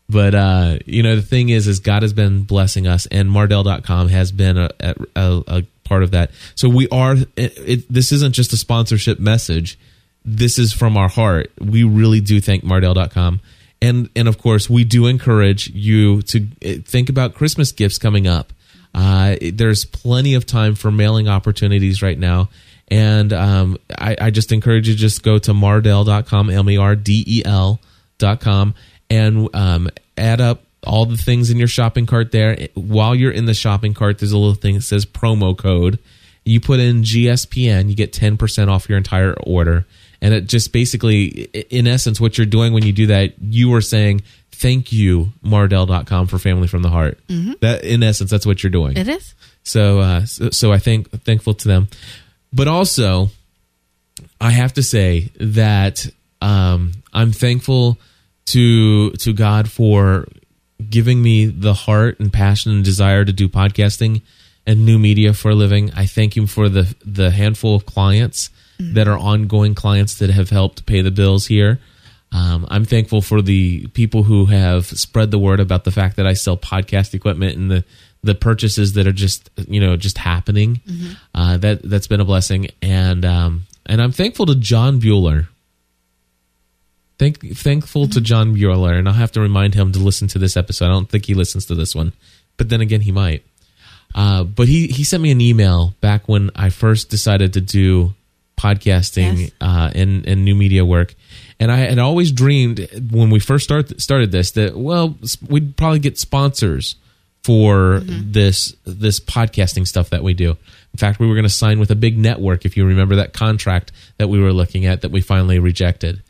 But 0.08 0.34
uh, 0.34 0.78
you 0.84 1.02
know, 1.02 1.16
the 1.16 1.22
thing 1.22 1.48
is, 1.48 1.66
is 1.66 1.80
God 1.80 2.02
has 2.02 2.12
been 2.12 2.42
blessing 2.42 2.86
us, 2.86 3.06
and 3.06 3.30
Mardel.com 3.30 4.08
has 4.08 4.32
been 4.32 4.58
a, 4.58 4.70
a, 4.80 4.94
a 5.16 5.62
part 5.84 6.02
of 6.02 6.10
that. 6.10 6.30
So 6.54 6.68
we 6.68 6.88
are. 6.88 7.14
It, 7.36 7.58
it, 7.58 7.92
this 7.92 8.12
isn't 8.12 8.34
just 8.34 8.52
a 8.52 8.56
sponsorship 8.56 9.18
message. 9.18 9.78
This 10.24 10.58
is 10.58 10.72
from 10.72 10.96
our 10.96 11.08
heart. 11.08 11.50
We 11.58 11.84
really 11.84 12.20
do 12.20 12.40
thank 12.40 12.62
Mardel.com. 12.62 13.40
And, 13.82 14.08
and 14.14 14.28
of 14.28 14.38
course, 14.38 14.70
we 14.70 14.84
do 14.84 15.06
encourage 15.06 15.68
you 15.70 16.22
to 16.22 16.46
eh, 16.62 16.78
think 16.84 17.08
about 17.08 17.34
Christmas 17.34 17.72
gifts 17.72 17.98
coming 17.98 18.28
up. 18.28 18.52
Uh, 18.94 19.36
there's 19.52 19.84
plenty 19.84 20.34
of 20.34 20.46
time 20.46 20.76
for 20.76 20.92
mailing 20.92 21.26
opportunities 21.26 22.00
right 22.00 22.18
now. 22.18 22.48
And 22.88 23.32
um, 23.32 23.78
I, 23.98 24.16
I 24.20 24.30
just 24.30 24.52
encourage 24.52 24.86
you 24.86 24.94
to 24.94 25.00
just 25.00 25.24
go 25.24 25.38
to 25.38 25.52
mardel.com, 25.52 26.50
M 26.50 26.70
E 26.70 26.76
R 26.76 26.94
D 26.94 27.24
E 27.26 27.42
L.com, 27.44 28.74
and 29.12 29.54
um, 29.54 29.90
add 30.16 30.40
up 30.40 30.62
all 30.84 31.04
the 31.04 31.18
things 31.18 31.50
in 31.50 31.58
your 31.58 31.68
shopping 31.68 32.06
cart 32.06 32.32
there. 32.32 32.68
While 32.74 33.14
you're 33.14 33.30
in 33.30 33.44
the 33.44 33.54
shopping 33.54 33.92
cart, 33.92 34.18
there's 34.18 34.32
a 34.32 34.38
little 34.38 34.54
thing 34.54 34.76
that 34.76 34.82
says 34.82 35.04
promo 35.04 35.56
code. 35.56 35.98
You 36.44 36.60
put 36.60 36.80
in 36.80 37.02
GSPN, 37.02 37.88
you 37.88 37.94
get 37.94 38.12
10% 38.12 38.68
off 38.68 38.88
your 38.88 38.96
entire 38.98 39.34
order. 39.34 39.86
And 40.22 40.32
it 40.32 40.46
just 40.46 40.72
basically, 40.72 41.26
in 41.70 41.86
essence, 41.86 42.20
what 42.20 42.38
you're 42.38 42.46
doing 42.46 42.72
when 42.72 42.84
you 42.84 42.92
do 42.92 43.08
that, 43.08 43.34
you 43.40 43.74
are 43.74 43.80
saying, 43.80 44.22
thank 44.50 44.92
you, 44.92 45.32
Mardel.com, 45.44 46.28
for 46.28 46.38
Family 46.38 46.66
from 46.66 46.82
the 46.82 46.88
Heart. 46.88 47.18
That, 47.60 47.84
in 47.84 48.02
essence, 48.02 48.30
that's 48.30 48.46
what 48.46 48.62
you're 48.62 48.70
doing. 48.70 48.96
It 48.96 49.08
is. 49.08 49.34
So, 49.64 50.00
uh, 50.00 50.24
so, 50.24 50.50
so 50.50 50.72
I 50.72 50.78
think 50.78 51.10
thankful 51.24 51.54
to 51.54 51.68
them, 51.68 51.88
but 52.52 52.66
also 52.66 53.30
I 54.40 54.50
have 54.50 54.72
to 54.74 54.82
say 54.82 55.30
that 55.38 56.08
um, 56.40 56.92
I'm 57.12 57.30
thankful 57.30 57.98
to 58.46 59.10
to 59.12 59.32
God 59.32 59.70
for 59.70 60.26
giving 60.90 61.22
me 61.22 61.46
the 61.46 61.74
heart 61.74 62.18
and 62.20 62.32
passion 62.32 62.72
and 62.72 62.84
desire 62.84 63.24
to 63.24 63.32
do 63.32 63.48
podcasting 63.48 64.22
and 64.66 64.84
new 64.84 64.98
media 64.98 65.32
for 65.32 65.50
a 65.50 65.54
living. 65.54 65.90
I 65.94 66.06
thank 66.06 66.36
Him 66.36 66.46
for 66.46 66.68
the 66.68 66.94
the 67.04 67.30
handful 67.30 67.74
of 67.74 67.86
clients 67.86 68.50
that 68.78 69.06
are 69.08 69.18
ongoing 69.18 69.74
clients 69.74 70.18
that 70.18 70.30
have 70.30 70.50
helped 70.50 70.86
pay 70.86 71.02
the 71.02 71.10
bills 71.10 71.46
here. 71.46 71.78
Um, 72.32 72.66
I'm 72.70 72.84
thankful 72.84 73.20
for 73.20 73.42
the 73.42 73.86
people 73.88 74.22
who 74.22 74.46
have 74.46 74.86
spread 74.86 75.30
the 75.30 75.38
word 75.38 75.60
about 75.60 75.84
the 75.84 75.90
fact 75.90 76.16
that 76.16 76.26
I 76.26 76.32
sell 76.32 76.56
podcast 76.56 77.14
equipment 77.14 77.56
and 77.56 77.70
the 77.70 77.84
the 78.24 78.34
purchases 78.34 78.94
that 78.94 79.06
are 79.06 79.12
just 79.12 79.50
you 79.68 79.80
know 79.80 79.96
just 79.96 80.18
happening. 80.18 80.80
Uh, 81.34 81.56
that 81.58 81.82
that's 81.82 82.06
been 82.06 82.20
a 82.20 82.24
blessing, 82.24 82.68
and 82.80 83.24
um, 83.24 83.62
and 83.86 84.00
I'm 84.00 84.12
thankful 84.12 84.46
to 84.46 84.54
John 84.54 85.00
Bueller. 85.00 85.48
Thank, 87.18 87.56
thankful 87.56 88.08
to 88.08 88.20
John 88.20 88.54
Bueller, 88.56 88.98
and 88.98 89.06
I'll 89.08 89.14
have 89.14 89.32
to 89.32 89.40
remind 89.40 89.74
him 89.74 89.92
to 89.92 89.98
listen 89.98 90.26
to 90.28 90.38
this 90.38 90.56
episode. 90.56 90.86
I 90.86 90.88
don't 90.88 91.08
think 91.08 91.26
he 91.26 91.34
listens 91.34 91.66
to 91.66 91.74
this 91.74 91.94
one, 91.94 92.12
but 92.56 92.68
then 92.68 92.80
again, 92.80 93.00
he 93.02 93.12
might. 93.12 93.44
Uh, 94.14 94.44
but 94.44 94.66
he 94.68 94.88
he 94.88 95.04
sent 95.04 95.22
me 95.22 95.30
an 95.30 95.40
email 95.40 95.94
back 96.00 96.28
when 96.28 96.50
I 96.56 96.70
first 96.70 97.10
decided 97.10 97.52
to 97.54 97.60
do 97.60 98.14
podcasting 98.58 99.38
Yes. 99.38 99.50
uh, 99.60 99.90
and 99.94 100.26
and 100.26 100.44
new 100.44 100.54
media 100.54 100.84
work, 100.84 101.14
and 101.60 101.70
I 101.72 101.76
had 101.78 101.98
always 101.98 102.32
dreamed 102.32 102.86
when 103.10 103.30
we 103.30 103.38
first 103.40 103.64
start, 103.64 104.00
started 104.00 104.30
this 104.32 104.50
that 104.52 104.76
well 104.76 105.16
we'd 105.48 105.76
probably 105.76 105.98
get 106.00 106.18
sponsors 106.18 106.96
for 107.42 108.00
this 108.04 108.74
this 108.84 109.18
podcasting 109.20 109.86
stuff 109.86 110.10
that 110.10 110.22
we 110.22 110.34
do. 110.34 110.50
In 110.50 110.98
fact, 110.98 111.18
we 111.18 111.26
were 111.26 111.34
going 111.34 111.44
to 111.44 111.48
sign 111.48 111.80
with 111.80 111.90
a 111.90 111.96
big 111.96 112.18
network 112.18 112.64
if 112.66 112.76
you 112.76 112.84
remember 112.84 113.16
that 113.16 113.32
contract 113.32 113.92
that 114.18 114.28
we 114.28 114.40
were 114.40 114.52
looking 114.52 114.84
at 114.86 115.00
that 115.02 115.10
we 115.10 115.20
finally 115.22 115.58
rejected. 115.58 116.22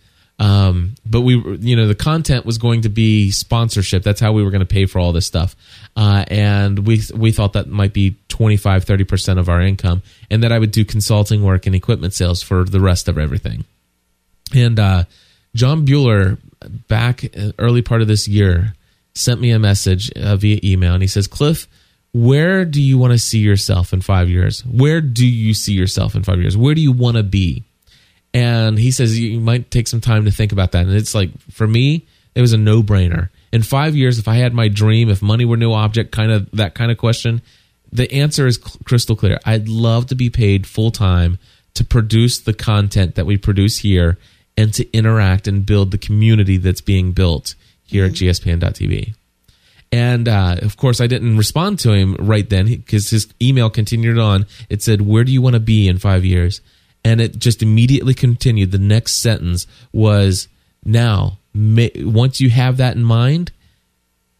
Um, 0.42 0.96
but 1.06 1.20
we, 1.20 1.36
you 1.60 1.76
know, 1.76 1.86
the 1.86 1.94
content 1.94 2.44
was 2.44 2.58
going 2.58 2.82
to 2.82 2.88
be 2.88 3.30
sponsorship. 3.30 4.02
That's 4.02 4.20
how 4.20 4.32
we 4.32 4.42
were 4.42 4.50
going 4.50 4.58
to 4.58 4.66
pay 4.66 4.86
for 4.86 4.98
all 4.98 5.12
this 5.12 5.24
stuff. 5.24 5.54
Uh, 5.94 6.24
and 6.26 6.80
we, 6.84 7.00
we 7.14 7.30
thought 7.30 7.52
that 7.52 7.68
might 7.68 7.92
be 7.92 8.16
25, 8.26 8.84
30% 8.84 9.38
of 9.38 9.48
our 9.48 9.60
income 9.60 10.02
and 10.32 10.42
that 10.42 10.50
I 10.50 10.58
would 10.58 10.72
do 10.72 10.84
consulting 10.84 11.44
work 11.44 11.66
and 11.66 11.76
equipment 11.76 12.12
sales 12.12 12.42
for 12.42 12.64
the 12.64 12.80
rest 12.80 13.06
of 13.06 13.18
everything. 13.18 13.64
And, 14.52 14.80
uh, 14.80 15.04
John 15.54 15.86
Bueller 15.86 16.38
back 16.88 17.24
early 17.58 17.82
part 17.82 18.02
of 18.02 18.08
this 18.08 18.26
year 18.26 18.74
sent 19.14 19.40
me 19.40 19.50
a 19.50 19.60
message 19.60 20.10
uh, 20.12 20.34
via 20.34 20.58
email 20.64 20.94
and 20.94 21.02
he 21.02 21.06
says, 21.06 21.28
Cliff, 21.28 21.68
where 22.12 22.64
do 22.64 22.82
you 22.82 22.98
want 22.98 23.12
to 23.12 23.18
see 23.18 23.38
yourself 23.38 23.92
in 23.92 24.00
five 24.00 24.28
years? 24.28 24.64
Where 24.64 25.00
do 25.00 25.24
you 25.26 25.54
see 25.54 25.74
yourself 25.74 26.16
in 26.16 26.24
five 26.24 26.40
years? 26.40 26.56
Where 26.56 26.74
do 26.74 26.80
you 26.80 26.90
want 26.90 27.16
to 27.16 27.22
be? 27.22 27.62
And 28.34 28.78
he 28.78 28.90
says 28.90 29.18
you 29.18 29.40
might 29.40 29.70
take 29.70 29.88
some 29.88 30.00
time 30.00 30.24
to 30.24 30.30
think 30.30 30.52
about 30.52 30.72
that. 30.72 30.86
And 30.86 30.94
it's 30.94 31.14
like 31.14 31.30
for 31.50 31.66
me, 31.66 32.06
it 32.34 32.40
was 32.40 32.52
a 32.52 32.58
no 32.58 32.82
brainer. 32.82 33.28
In 33.52 33.62
five 33.62 33.94
years, 33.94 34.18
if 34.18 34.28
I 34.28 34.36
had 34.36 34.54
my 34.54 34.68
dream, 34.68 35.10
if 35.10 35.20
money 35.20 35.44
were 35.44 35.58
no 35.58 35.74
object, 35.74 36.12
kind 36.12 36.32
of 36.32 36.50
that 36.52 36.74
kind 36.74 36.90
of 36.90 36.96
question, 36.96 37.42
the 37.92 38.10
answer 38.12 38.46
is 38.46 38.56
crystal 38.56 39.16
clear. 39.16 39.38
I'd 39.44 39.68
love 39.68 40.06
to 40.06 40.14
be 40.14 40.30
paid 40.30 40.66
full 40.66 40.90
time 40.90 41.38
to 41.74 41.84
produce 41.84 42.40
the 42.40 42.54
content 42.54 43.14
that 43.16 43.26
we 43.26 43.36
produce 43.36 43.78
here 43.78 44.18
and 44.56 44.72
to 44.74 44.90
interact 44.92 45.46
and 45.46 45.64
build 45.66 45.90
the 45.90 45.98
community 45.98 46.56
that's 46.56 46.80
being 46.80 47.12
built 47.12 47.54
here 47.84 48.06
at 48.06 48.12
gspn.tv. 48.12 49.14
And 49.90 50.26
uh, 50.26 50.56
of 50.62 50.78
course, 50.78 51.02
I 51.02 51.06
didn't 51.06 51.36
respond 51.36 51.78
to 51.80 51.92
him 51.92 52.16
right 52.18 52.48
then 52.48 52.66
because 52.66 53.10
his 53.10 53.28
email 53.42 53.68
continued 53.68 54.18
on. 54.18 54.46
It 54.70 54.82
said, 54.82 55.02
Where 55.02 55.22
do 55.22 55.32
you 55.32 55.42
want 55.42 55.54
to 55.54 55.60
be 55.60 55.86
in 55.86 55.98
five 55.98 56.24
years? 56.24 56.62
And 57.04 57.20
it 57.20 57.38
just 57.38 57.62
immediately 57.62 58.14
continued. 58.14 58.70
The 58.70 58.78
next 58.78 59.16
sentence 59.16 59.66
was, 59.92 60.48
Now, 60.84 61.38
once 61.54 62.40
you 62.40 62.50
have 62.50 62.76
that 62.76 62.96
in 62.96 63.02
mind, 63.04 63.50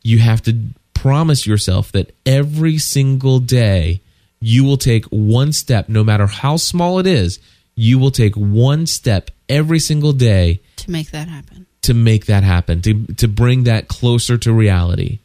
you 0.03 0.19
have 0.21 0.43
to 0.43 0.59
promise 0.95 1.47
yourself 1.47 1.91
that 1.93 2.15
every 2.25 2.79
single 2.79 3.41
day 3.41 4.01
you 4.41 4.65
will 4.65 4.77
take 4.77 5.05
one 5.07 5.53
step, 5.53 5.89
no 5.89 6.03
matter 6.05 6.27
how 6.27 6.57
small 6.57 6.99
it 6.99 7.07
is, 7.07 7.39
you 7.75 7.99
will 7.99 8.11
take 8.11 8.35
one 8.37 8.87
step 8.87 9.31
every 9.49 9.79
single 9.79 10.13
day 10.13 10.61
To 10.77 10.91
make 10.91 11.11
that 11.11 11.29
happen. 11.29 11.67
to 11.83 11.95
make 11.95 12.27
that 12.27 12.43
happen, 12.45 12.81
to 12.83 13.07
to 13.15 13.29
bring 13.29 13.65
that 13.65 13.89
closer 13.89 14.37
to 14.39 14.53
reality. 14.53 15.19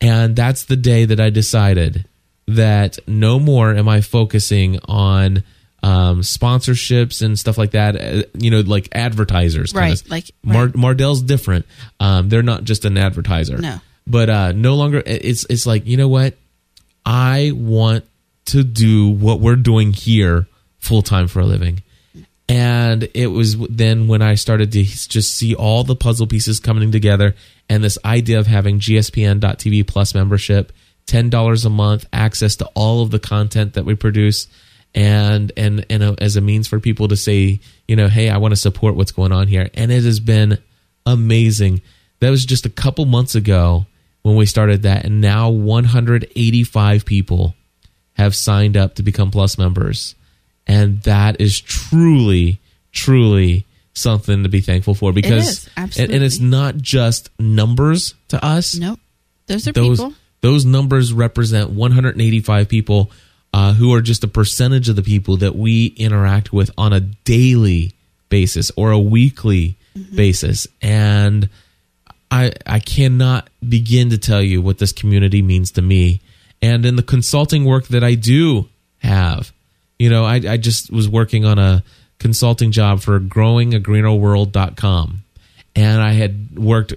And 0.00 0.36
that's 0.36 0.64
the 0.64 0.76
day 0.76 1.04
that 1.06 1.18
I 1.18 1.30
decided 1.30 2.06
that 2.46 2.98
no 3.08 3.38
more 3.40 3.74
am 3.74 3.88
I 3.88 4.00
focusing 4.00 4.78
on 4.86 5.42
um, 5.88 6.20
sponsorships 6.20 7.22
and 7.22 7.38
stuff 7.38 7.56
like 7.58 7.70
that. 7.72 7.96
uh, 7.96 8.22
You 8.38 8.50
know, 8.50 8.60
like 8.60 8.88
advertisers. 8.92 9.72
kinda. 9.72 9.88
Right, 9.88 10.02
like- 10.10 10.30
Mar- 10.42 10.66
right. 10.66 10.76
Mardel's 10.76 11.22
different. 11.22 11.66
Um, 12.00 12.28
they're 12.28 12.42
not 12.42 12.64
just 12.64 12.84
an 12.84 12.96
advertiser. 12.98 13.58
No. 13.58 13.80
But 14.06 14.30
uh, 14.30 14.52
no 14.52 14.74
longer. 14.74 15.02
It's 15.04 15.44
it's 15.50 15.66
like 15.66 15.86
you 15.86 15.96
know 15.96 16.08
what. 16.08 16.34
I 17.04 17.52
want 17.54 18.04
to 18.46 18.62
do 18.64 19.08
what 19.10 19.40
we're 19.40 19.56
doing 19.56 19.92
here 19.92 20.46
full 20.78 21.02
time 21.02 21.26
for 21.28 21.40
a 21.40 21.44
living. 21.46 21.82
And 22.50 23.08
it 23.14 23.26
was 23.26 23.56
then 23.68 24.08
when 24.08 24.22
I 24.22 24.34
started 24.36 24.72
to 24.72 24.82
just 24.82 25.36
see 25.36 25.54
all 25.54 25.84
the 25.84 25.94
puzzle 25.96 26.26
pieces 26.26 26.60
coming 26.60 26.90
together 26.90 27.34
and 27.68 27.84
this 27.84 27.98
idea 28.06 28.38
of 28.38 28.46
having 28.46 28.78
GSPN.TV 28.80 29.86
plus 29.86 30.14
membership, 30.14 30.72
$10 31.06 31.64
a 31.64 31.68
month, 31.68 32.06
access 32.10 32.56
to 32.56 32.64
all 32.74 33.02
of 33.02 33.10
the 33.10 33.18
content 33.18 33.74
that 33.74 33.84
we 33.84 33.94
produce 33.94 34.46
and 34.94 35.52
and 35.56 35.86
and 35.90 36.02
a, 36.02 36.16
as 36.18 36.36
a 36.36 36.40
means 36.40 36.66
for 36.66 36.80
people 36.80 37.08
to 37.08 37.16
say, 37.16 37.60
you 37.86 37.96
know, 37.96 38.08
hey, 38.08 38.30
I 38.30 38.38
want 38.38 38.52
to 38.52 38.56
support 38.56 38.94
what's 38.94 39.12
going 39.12 39.32
on 39.32 39.48
here. 39.48 39.68
And 39.74 39.92
it 39.92 40.04
has 40.04 40.20
been 40.20 40.58
amazing. 41.06 41.82
That 42.20 42.30
was 42.30 42.44
just 42.44 42.66
a 42.66 42.70
couple 42.70 43.04
months 43.04 43.34
ago 43.34 43.86
when 44.22 44.36
we 44.36 44.46
started 44.46 44.82
that, 44.82 45.04
and 45.04 45.20
now 45.20 45.50
185 45.50 47.04
people 47.04 47.54
have 48.14 48.34
signed 48.34 48.76
up 48.76 48.96
to 48.96 49.02
become 49.02 49.30
Plus 49.30 49.56
members, 49.56 50.14
and 50.66 51.00
that 51.02 51.40
is 51.40 51.60
truly, 51.60 52.60
truly 52.90 53.64
something 53.94 54.42
to 54.42 54.48
be 54.48 54.60
thankful 54.60 54.94
for 54.94 55.12
because 55.12 55.66
is, 55.66 55.98
and, 55.98 56.12
and 56.12 56.22
it's 56.22 56.38
not 56.38 56.76
just 56.76 57.30
numbers 57.38 58.14
to 58.28 58.42
us 58.44 58.76
Nope. 58.76 59.00
Those 59.46 59.66
are 59.66 59.72
those 59.72 59.98
people. 59.98 60.14
those 60.40 60.64
numbers 60.64 61.12
represent 61.12 61.70
185 61.70 62.68
people 62.68 63.10
uh, 63.52 63.74
who 63.74 63.92
are 63.94 64.02
just 64.02 64.24
a 64.24 64.28
percentage 64.28 64.88
of 64.88 64.96
the 64.96 65.02
people 65.02 65.36
that 65.38 65.56
we 65.56 65.86
interact 65.96 66.52
with 66.52 66.70
on 66.78 66.92
a 66.92 67.00
daily 67.00 67.92
basis 68.28 68.70
or 68.76 68.90
a 68.90 68.98
weekly 68.98 69.76
Mm-hmm. 69.98 70.16
basis 70.16 70.68
and 70.80 71.48
I 72.30 72.52
I 72.64 72.78
cannot 72.78 73.50
begin 73.66 74.10
to 74.10 74.18
tell 74.18 74.42
you 74.42 74.62
what 74.62 74.78
this 74.78 74.92
community 74.92 75.42
means 75.42 75.72
to 75.72 75.82
me 75.82 76.20
and 76.62 76.86
in 76.86 76.94
the 76.94 77.02
consulting 77.02 77.64
work 77.64 77.88
that 77.88 78.04
I 78.04 78.14
do 78.14 78.68
have 78.98 79.52
you 79.98 80.08
know 80.08 80.24
I, 80.24 80.34
I 80.34 80.56
just 80.56 80.92
was 80.92 81.08
working 81.08 81.44
on 81.44 81.58
a 81.58 81.82
consulting 82.20 82.70
job 82.70 83.00
for 83.00 83.18
growingagreenerworld.com 83.18 85.24
and 85.74 86.02
I 86.02 86.12
had 86.12 86.58
worked 86.58 86.94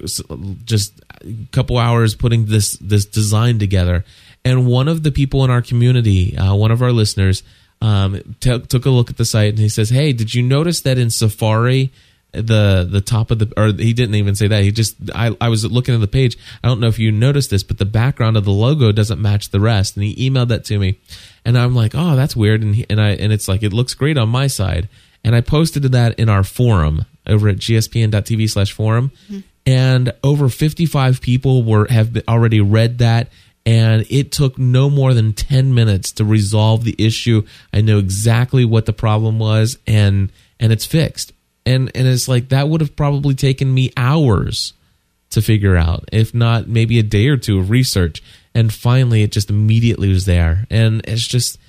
just 0.65 0.93
a 1.21 1.33
couple 1.51 1.77
hours 1.77 2.15
putting 2.15 2.45
this 2.45 2.73
this 2.73 3.05
design 3.05 3.59
together. 3.59 4.03
And 4.43 4.65
one 4.65 4.87
of 4.87 5.03
the 5.03 5.11
people 5.11 5.43
in 5.43 5.51
our 5.51 5.61
community, 5.61 6.37
uh, 6.37 6.55
one 6.55 6.71
of 6.71 6.81
our 6.81 6.91
listeners, 6.91 7.43
um, 7.81 8.35
t- 8.39 8.59
took 8.59 8.85
a 8.85 8.89
look 8.89 9.09
at 9.09 9.17
the 9.17 9.25
site 9.25 9.49
and 9.49 9.59
he 9.59 9.69
says, 9.69 9.89
"Hey, 9.89 10.13
did 10.13 10.33
you 10.33 10.41
notice 10.41 10.81
that 10.81 10.97
in 10.97 11.09
Safari?" 11.09 11.91
the 12.33 12.87
the 12.89 13.01
top 13.01 13.29
of 13.29 13.39
the 13.39 13.53
or 13.57 13.67
he 13.67 13.93
didn't 13.93 14.15
even 14.15 14.35
say 14.35 14.47
that. 14.47 14.63
He 14.63 14.71
just 14.71 14.95
I, 15.13 15.35
I 15.41 15.49
was 15.49 15.69
looking 15.69 15.93
at 15.93 16.01
the 16.01 16.07
page. 16.07 16.37
I 16.63 16.67
don't 16.67 16.79
know 16.79 16.87
if 16.87 16.99
you 16.99 17.11
noticed 17.11 17.49
this 17.49 17.63
but 17.63 17.77
the 17.77 17.85
background 17.85 18.37
of 18.37 18.45
the 18.45 18.51
logo 18.51 18.91
doesn't 18.91 19.21
match 19.21 19.49
the 19.49 19.59
rest. 19.59 19.95
And 19.97 20.05
he 20.05 20.29
emailed 20.29 20.47
that 20.49 20.63
to 20.65 20.79
me. 20.79 20.97
And 21.43 21.57
i'm 21.57 21.75
like 21.75 21.93
oh 21.93 22.15
that's 22.15 22.35
weird. 22.35 22.61
And 22.61 22.75
he, 22.75 22.85
and 22.89 23.01
i 23.01 23.09
and 23.09 23.33
it's 23.33 23.47
like 23.47 23.63
it 23.63 23.73
looks 23.73 23.93
great 23.93 24.17
on 24.17 24.29
my 24.29 24.47
side. 24.47 24.87
And 25.23 25.35
i 25.35 25.41
posted 25.41 25.83
that 25.83 26.17
in 26.19 26.29
our 26.29 26.43
forum 26.43 27.05
over 27.27 27.49
at 27.49 27.57
gspn.tv 27.57 28.49
slash 28.49 28.71
forum. 28.71 29.11
And 29.65 30.13
over 30.23 30.49
55 30.49 31.21
people 31.21 31.63
were 31.63 31.85
have 31.87 32.17
already 32.27 32.61
read 32.61 32.99
that 32.99 33.29
and 33.66 34.05
it 34.09 34.32
took 34.32 34.57
no 34.57 34.89
more 34.89 35.14
than 35.14 35.34
10 35.34 35.74
minutes 35.74 36.12
to 36.14 36.26
resolve 36.26 36.84
the 36.84 36.95
issue. 36.97 37.45
I 37.74 37.82
know 37.82 37.99
exactly 37.99 38.66
what 38.66 38.86
the 38.86 38.93
problem 38.93 39.39
was 39.39 39.78
and 39.86 40.32
and 40.59 40.72
it's 40.72 40.86
fixed. 40.86 41.34
And 41.66 41.91
and 41.93 42.07
it's 42.07 42.28
like 42.28 42.49
that 42.49 42.70
would 42.70 42.82
have 42.82 42.95
probably 42.95 43.36
taken 43.36 43.74
me 43.74 43.91
hours 43.95 44.74
to 45.30 45.41
figure 45.41 45.78
out 45.78 46.05
if 46.12 46.34
not 46.34 46.68
maybe 46.68 46.99
a 46.99 47.03
day 47.03 47.28
or 47.28 47.38
two 47.38 47.59
of 47.59 47.70
research. 47.70 48.24
And 48.55 48.74
finally 48.74 49.22
it 49.22 49.32
just 49.32 49.49
immediately 49.49 50.09
was 50.09 50.26
there. 50.26 50.66
And 50.70 51.01
it's 51.07 51.28
just 51.28 51.59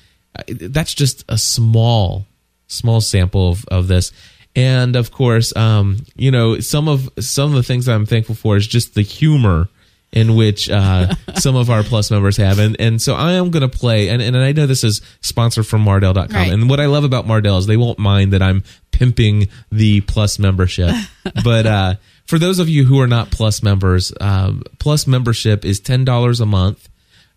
that's 0.49 0.95
just 0.95 1.25
a 1.29 1.37
small 1.37 2.27
small 2.69 3.03
sample 3.03 3.51
of, 3.51 3.67
of 3.67 3.89
this. 3.89 4.13
And 4.57 4.97
of 4.97 5.11
course 5.11 5.55
um 5.57 5.99
you 6.17 6.31
know 6.31 6.59
some 6.61 6.89
of 6.89 7.11
some 7.21 7.51
of 7.51 7.57
the 7.57 7.63
things 7.63 7.89
i'm 7.89 8.05
thankful 8.05 8.35
for 8.35 8.57
is 8.57 8.67
just 8.67 8.95
the 8.95 9.03
humor 9.03 9.69
in 10.13 10.35
which 10.35 10.69
uh, 10.71 11.15
some 11.37 11.57
of 11.57 11.71
our 11.71 11.83
plus 11.83 12.11
members 12.11 12.37
have 12.37 12.59
and 12.59 12.77
and 12.79 13.01
so 13.01 13.15
i 13.15 13.33
am 13.33 13.51
going 13.51 13.69
to 13.69 13.79
play 13.79 14.09
and, 14.09 14.21
and 14.21 14.37
i 14.37 14.53
know 14.53 14.67
this 14.67 14.85
is 14.85 15.01
sponsored 15.21 15.67
from 15.67 15.85
mardel.com 15.85 16.29
Right. 16.35 16.53
and 16.53 16.69
what 16.69 16.81
i 16.81 16.87
love 16.87 17.05
about 17.05 17.27
mardell 17.27 17.59
is 17.59 17.67
they 17.67 17.77
won't 17.79 17.99
mind 17.99 18.33
that 18.33 18.43
i'm 18.43 18.63
pimping 18.91 19.49
the 19.71 20.01
plus 20.03 20.39
membership 20.39 20.95
but 21.45 21.67
uh 21.67 21.95
for 22.27 22.39
those 22.39 22.59
of 22.59 22.69
you 22.69 22.85
who 22.85 23.01
are 23.01 23.07
not 23.07 23.31
plus 23.31 23.63
members 23.63 24.13
um, 24.21 24.63
plus 24.79 25.07
membership 25.07 25.65
is 25.65 25.81
$10 25.81 26.41
a 26.41 26.47
month 26.47 26.89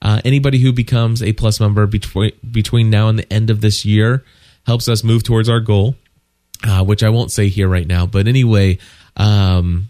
uh, 0.01 0.21
anybody 0.26 0.59
who 0.59 0.71
becomes 0.71 1.23
a 1.23 1.34
plus 1.34 1.59
member 1.59 1.88
between 1.88 2.32
between 2.51 2.89
now 2.89 3.07
and 3.07 3.17
the 3.19 3.34
end 3.34 3.49
of 3.49 3.61
this 3.61 3.84
year 3.86 4.23
helps 4.65 4.88
us 4.88 5.03
move 5.03 5.23
towards 5.23 5.47
our 5.49 5.59
goal, 5.59 5.95
uh, 6.63 6.84
which 6.84 7.01
I 7.01 7.09
won't 7.09 7.32
say 7.32 7.47
here 7.49 7.67
right 7.67 7.88
now. 7.88 8.05
But 8.05 8.28
anyway, 8.28 8.78
um, 9.15 9.88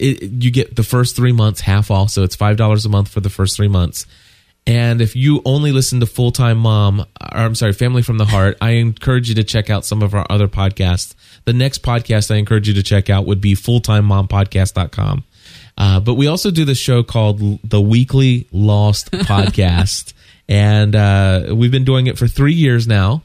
it, 0.00 0.42
you 0.42 0.50
get 0.50 0.76
the 0.76 0.82
first 0.82 1.14
three 1.16 1.32
months 1.32 1.60
half 1.60 1.90
off, 1.90 2.10
so 2.10 2.22
it's 2.22 2.36
five 2.36 2.56
dollars 2.56 2.84
a 2.84 2.88
month 2.88 3.08
for 3.08 3.20
the 3.20 3.30
first 3.30 3.56
three 3.56 3.68
months. 3.68 4.06
And 4.66 5.00
if 5.00 5.16
you 5.16 5.40
only 5.44 5.72
listen 5.72 6.00
to 6.00 6.06
Full 6.06 6.32
Time 6.32 6.58
Mom, 6.58 7.00
or 7.00 7.06
I'm 7.32 7.54
sorry, 7.54 7.72
Family 7.72 8.02
from 8.02 8.18
the 8.18 8.26
Heart, 8.26 8.58
I 8.60 8.72
encourage 8.72 9.28
you 9.28 9.34
to 9.36 9.44
check 9.44 9.70
out 9.70 9.84
some 9.84 10.02
of 10.02 10.14
our 10.14 10.26
other 10.30 10.48
podcasts. 10.48 11.14
The 11.44 11.52
next 11.52 11.82
podcast 11.82 12.32
I 12.32 12.36
encourage 12.36 12.68
you 12.68 12.74
to 12.74 12.82
check 12.82 13.08
out 13.08 13.26
would 13.26 13.40
be 13.40 13.54
fulltimemompodcast.com. 13.54 15.24
Uh, 15.78 16.00
but 16.00 16.14
we 16.14 16.26
also 16.26 16.50
do 16.50 16.64
this 16.66 16.78
show 16.78 17.02
called 17.02 17.40
the 17.64 17.80
Weekly 17.80 18.46
Lost 18.52 19.10
Podcast. 19.12 20.12
And 20.46 20.94
uh, 20.94 21.54
we've 21.54 21.70
been 21.70 21.84
doing 21.84 22.06
it 22.06 22.18
for 22.18 22.28
three 22.28 22.52
years 22.52 22.86
now. 22.86 23.22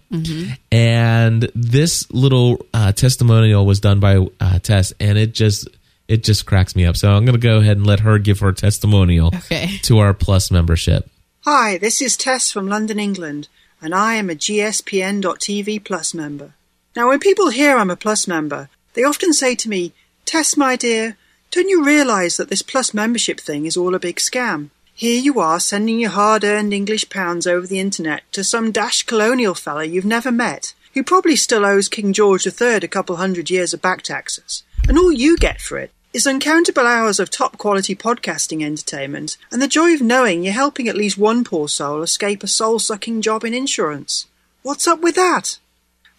And 0.71 1.51
this 1.53 2.09
little 2.11 2.65
uh, 2.73 2.93
testimonial 2.93 3.65
was 3.65 3.79
done 3.81 3.99
by 3.99 4.25
uh, 4.39 4.59
Tess, 4.59 4.93
and 4.99 5.17
it 5.17 5.33
just 5.33 5.67
it 6.07 6.23
just 6.23 6.45
cracks 6.45 6.75
me 6.75 6.85
up. 6.85 6.95
So 6.97 7.11
I'm 7.13 7.25
going 7.25 7.39
to 7.39 7.47
go 7.47 7.57
ahead 7.57 7.77
and 7.77 7.87
let 7.87 8.01
her 8.01 8.17
give 8.19 8.39
her 8.39 8.51
testimonial 8.51 9.27
Okay. 9.35 9.77
to 9.83 9.99
our 9.99 10.13
Plus 10.13 10.51
membership. 10.51 11.09
Hi, 11.41 11.77
this 11.77 12.01
is 12.01 12.17
Tess 12.17 12.51
from 12.51 12.67
London, 12.67 12.99
England, 12.99 13.47
and 13.81 13.93
I 13.93 14.15
am 14.15 14.29
a 14.29 14.35
GSPN.TV 14.35 15.83
Plus 15.83 16.13
member. 16.13 16.53
Now, 16.95 17.09
when 17.09 17.19
people 17.19 17.49
hear 17.49 17.77
I'm 17.77 17.89
a 17.89 17.95
Plus 17.95 18.27
member, 18.27 18.69
they 18.93 19.03
often 19.03 19.33
say 19.33 19.55
to 19.55 19.69
me, 19.69 19.93
Tess, 20.25 20.57
my 20.57 20.75
dear, 20.75 21.17
don't 21.51 21.69
you 21.69 21.83
realise 21.83 22.37
that 22.37 22.49
this 22.49 22.61
Plus 22.61 22.93
membership 22.93 23.39
thing 23.39 23.65
is 23.65 23.77
all 23.77 23.93
a 23.95 23.99
big 23.99 24.17
scam? 24.17 24.69
Here 24.93 25.21
you 25.21 25.39
are 25.39 25.59
sending 25.59 25.99
your 25.99 26.11
hard 26.11 26.43
earned 26.43 26.73
English 26.73 27.09
pounds 27.09 27.45
over 27.45 27.67
the 27.67 27.79
internet 27.79 28.23
to 28.31 28.43
some 28.43 28.71
dash 28.71 29.03
colonial 29.03 29.53
fella 29.53 29.83
you've 29.83 30.05
never 30.05 30.31
met, 30.31 30.73
who 30.93 31.03
probably 31.03 31.35
still 31.35 31.65
owes 31.65 31.89
King 31.89 32.13
George 32.13 32.47
III 32.47 32.75
a 32.77 32.87
couple 32.87 33.17
hundred 33.17 33.49
years 33.49 33.73
of 33.73 33.81
back 33.81 34.01
taxes. 34.03 34.63
And 34.87 34.97
all 34.97 35.11
you 35.11 35.35
get 35.37 35.59
for 35.59 35.77
it 35.77 35.91
is 36.15 36.25
uncountable 36.25 36.87
hours 36.87 37.19
of 37.19 37.29
top 37.29 37.57
quality 37.57 37.93
podcasting 37.93 38.63
entertainment 38.63 39.35
and 39.51 39.61
the 39.61 39.67
joy 39.67 39.93
of 39.93 40.01
knowing 40.01 40.43
you're 40.43 40.53
helping 40.53 40.87
at 40.87 40.95
least 40.95 41.17
one 41.17 41.43
poor 41.43 41.67
soul 41.67 42.01
escape 42.01 42.41
a 42.41 42.47
soul 42.47 42.79
sucking 42.79 43.21
job 43.21 43.43
in 43.43 43.53
insurance. 43.53 44.25
What's 44.61 44.87
up 44.87 45.01
with 45.01 45.15
that? 45.15 45.59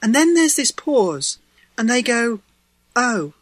And 0.03 0.14
then 0.14 0.34
there's 0.34 0.55
this 0.55 0.70
pause, 0.70 1.38
and 1.78 1.88
they 1.88 2.03
go, 2.03 2.40
Oh. 2.94 3.32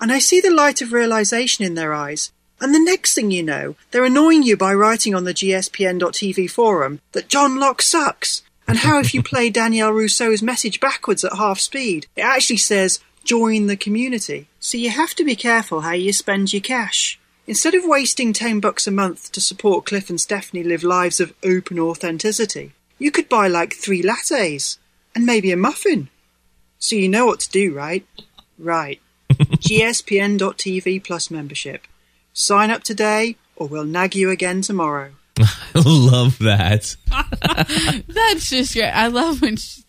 And 0.00 0.10
I 0.10 0.20
see 0.20 0.40
the 0.40 0.50
light 0.50 0.80
of 0.80 0.94
realization 0.94 1.66
in 1.66 1.74
their 1.74 1.92
eyes. 1.92 2.32
And 2.62 2.74
the 2.74 2.80
next 2.80 3.14
thing 3.14 3.30
you 3.30 3.42
know, 3.42 3.76
they're 3.90 4.06
annoying 4.06 4.42
you 4.42 4.56
by 4.56 4.72
writing 4.72 5.14
on 5.14 5.24
the 5.24 5.34
GSPN.TV 5.34 6.50
forum 6.50 7.00
that 7.12 7.28
John 7.28 7.60
Locke 7.60 7.82
sucks, 7.82 8.40
and 8.66 8.78
how 8.78 9.00
if 9.00 9.12
you 9.12 9.22
play 9.22 9.50
Danielle 9.50 9.92
Rousseau's 9.92 10.42
message 10.42 10.80
backwards 10.80 11.24
at 11.24 11.36
half 11.36 11.60
speed, 11.60 12.06
it 12.16 12.22
actually 12.22 12.56
says, 12.56 13.00
join 13.24 13.66
the 13.66 13.76
community. 13.76 14.48
So 14.58 14.78
you 14.78 14.90
have 14.90 15.14
to 15.14 15.24
be 15.24 15.36
careful 15.36 15.82
how 15.82 15.92
you 15.92 16.12
spend 16.12 16.52
your 16.52 16.62
cash. 16.62 17.18
Instead 17.46 17.74
of 17.74 17.84
wasting 17.84 18.32
10 18.32 18.60
bucks 18.60 18.86
a 18.86 18.90
month 18.90 19.32
to 19.32 19.40
support 19.40 19.86
Cliff 19.86 20.08
and 20.08 20.20
Stephanie 20.20 20.62
live 20.62 20.84
lives 20.84 21.20
of 21.20 21.34
open 21.42 21.78
authenticity, 21.78 22.72
you 22.98 23.10
could 23.10 23.28
buy 23.28 23.48
like 23.48 23.74
three 23.74 24.02
lattes 24.02 24.78
and 25.14 25.26
maybe 25.26 25.50
a 25.50 25.56
muffin. 25.56 26.08
So 26.78 26.96
you 26.96 27.08
know 27.08 27.26
what 27.26 27.40
to 27.40 27.50
do, 27.50 27.74
right? 27.74 28.06
Right. 28.58 29.00
GSPN.TV 29.30 31.02
plus 31.02 31.30
membership. 31.30 31.86
Sign 32.32 32.70
up 32.70 32.82
today 32.82 33.36
or 33.56 33.66
we'll 33.66 33.84
nag 33.84 34.14
you 34.14 34.30
again 34.30 34.62
tomorrow. 34.62 35.12
I 35.38 35.82
love 35.84 36.38
that. 36.38 36.96
That's 38.08 38.50
just 38.50 38.74
great. 38.74 38.90
I 38.90 39.08
love 39.08 39.42
when 39.42 39.56
she, 39.56 39.82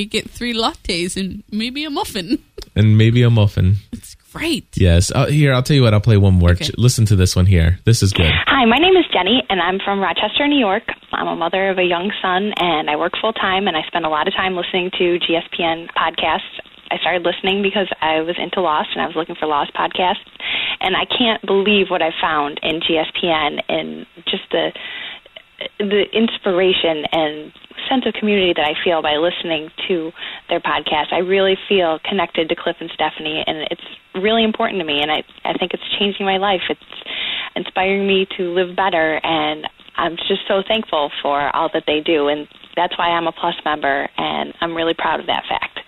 you 0.00 0.06
get 0.06 0.28
three 0.28 0.54
lattes 0.54 1.16
and 1.16 1.42
maybe 1.50 1.84
a 1.84 1.90
muffin. 1.90 2.38
And 2.76 2.96
maybe 2.96 3.24
a 3.24 3.30
muffin. 3.30 3.76
It's 3.90 4.14
great. 4.32 4.64
Yes. 4.78 5.10
Uh, 5.10 5.26
here, 5.26 5.52
I'll 5.52 5.62
tell 5.62 5.74
you 5.74 5.82
what. 5.82 5.92
I'll 5.92 6.00
play 6.00 6.16
one 6.16 6.34
more. 6.34 6.50
Okay. 6.52 6.66
Ch- 6.66 6.78
Listen 6.78 7.04
to 7.06 7.16
this 7.16 7.34
one 7.34 7.46
here. 7.46 7.80
This 7.84 8.00
is 8.00 8.12
good. 8.12 8.30
Hi, 8.46 8.64
my 8.64 8.78
name 8.78 8.94
is 8.96 9.04
Jenny, 9.12 9.42
and 9.50 9.60
I'm 9.60 9.80
from 9.84 9.98
Rochester, 9.98 10.46
New 10.46 10.56
York. 10.58 10.84
I'm 11.10 11.26
a 11.26 11.34
mother 11.34 11.68
of 11.68 11.78
a 11.78 11.82
young 11.82 12.12
son, 12.22 12.52
and 12.56 12.88
I 12.88 12.94
work 12.94 13.14
full 13.20 13.32
time, 13.32 13.66
and 13.66 13.76
I 13.76 13.82
spend 13.88 14.06
a 14.06 14.08
lot 14.08 14.28
of 14.28 14.34
time 14.34 14.54
listening 14.54 14.92
to 14.98 15.18
GSPN 15.18 15.88
podcasts. 15.98 16.46
I 16.92 16.98
started 16.98 17.22
listening 17.26 17.60
because 17.60 17.88
I 18.00 18.20
was 18.20 18.36
into 18.38 18.60
Lost, 18.60 18.90
and 18.94 19.02
I 19.02 19.06
was 19.06 19.16
looking 19.16 19.34
for 19.34 19.46
Lost 19.46 19.74
podcasts, 19.74 20.22
and 20.78 20.94
I 20.96 21.06
can't 21.06 21.42
believe 21.44 21.90
what 21.90 22.02
I 22.02 22.10
found 22.22 22.60
in 22.62 22.78
GSPN 22.80 23.62
and 23.68 24.06
just 24.26 24.44
the 24.52 24.70
the 25.78 26.04
inspiration 26.12 27.04
and 27.12 27.52
sense 27.88 28.04
of 28.06 28.14
community 28.14 28.52
that 28.54 28.64
I 28.64 28.74
feel 28.82 29.02
by 29.02 29.16
listening 29.16 29.70
to 29.88 30.12
their 30.48 30.60
podcast. 30.60 31.12
I 31.12 31.18
really 31.18 31.56
feel 31.68 31.98
connected 32.04 32.48
to 32.48 32.54
Cliff 32.54 32.76
and 32.80 32.90
Stephanie, 32.94 33.42
and 33.46 33.66
it's 33.70 33.84
really 34.14 34.44
important 34.44 34.80
to 34.80 34.86
me. 34.86 35.00
And 35.02 35.10
I, 35.10 35.22
I 35.44 35.54
think 35.58 35.72
it's 35.74 35.82
changing 35.98 36.26
my 36.26 36.38
life. 36.38 36.62
It's 36.68 36.80
inspiring 37.56 38.06
me 38.06 38.26
to 38.36 38.54
live 38.54 38.76
better, 38.76 39.20
and 39.22 39.66
I'm 39.96 40.16
just 40.16 40.46
so 40.46 40.62
thankful 40.66 41.10
for 41.22 41.54
all 41.54 41.68
that 41.74 41.84
they 41.86 42.00
do. 42.00 42.28
And 42.28 42.48
that's 42.76 42.96
why 42.96 43.08
I'm 43.08 43.26
a 43.26 43.32
Plus 43.32 43.56
member, 43.64 44.08
and 44.16 44.54
I'm 44.60 44.74
really 44.74 44.94
proud 44.94 45.20
of 45.20 45.26
that 45.26 45.44
fact. 45.48 45.80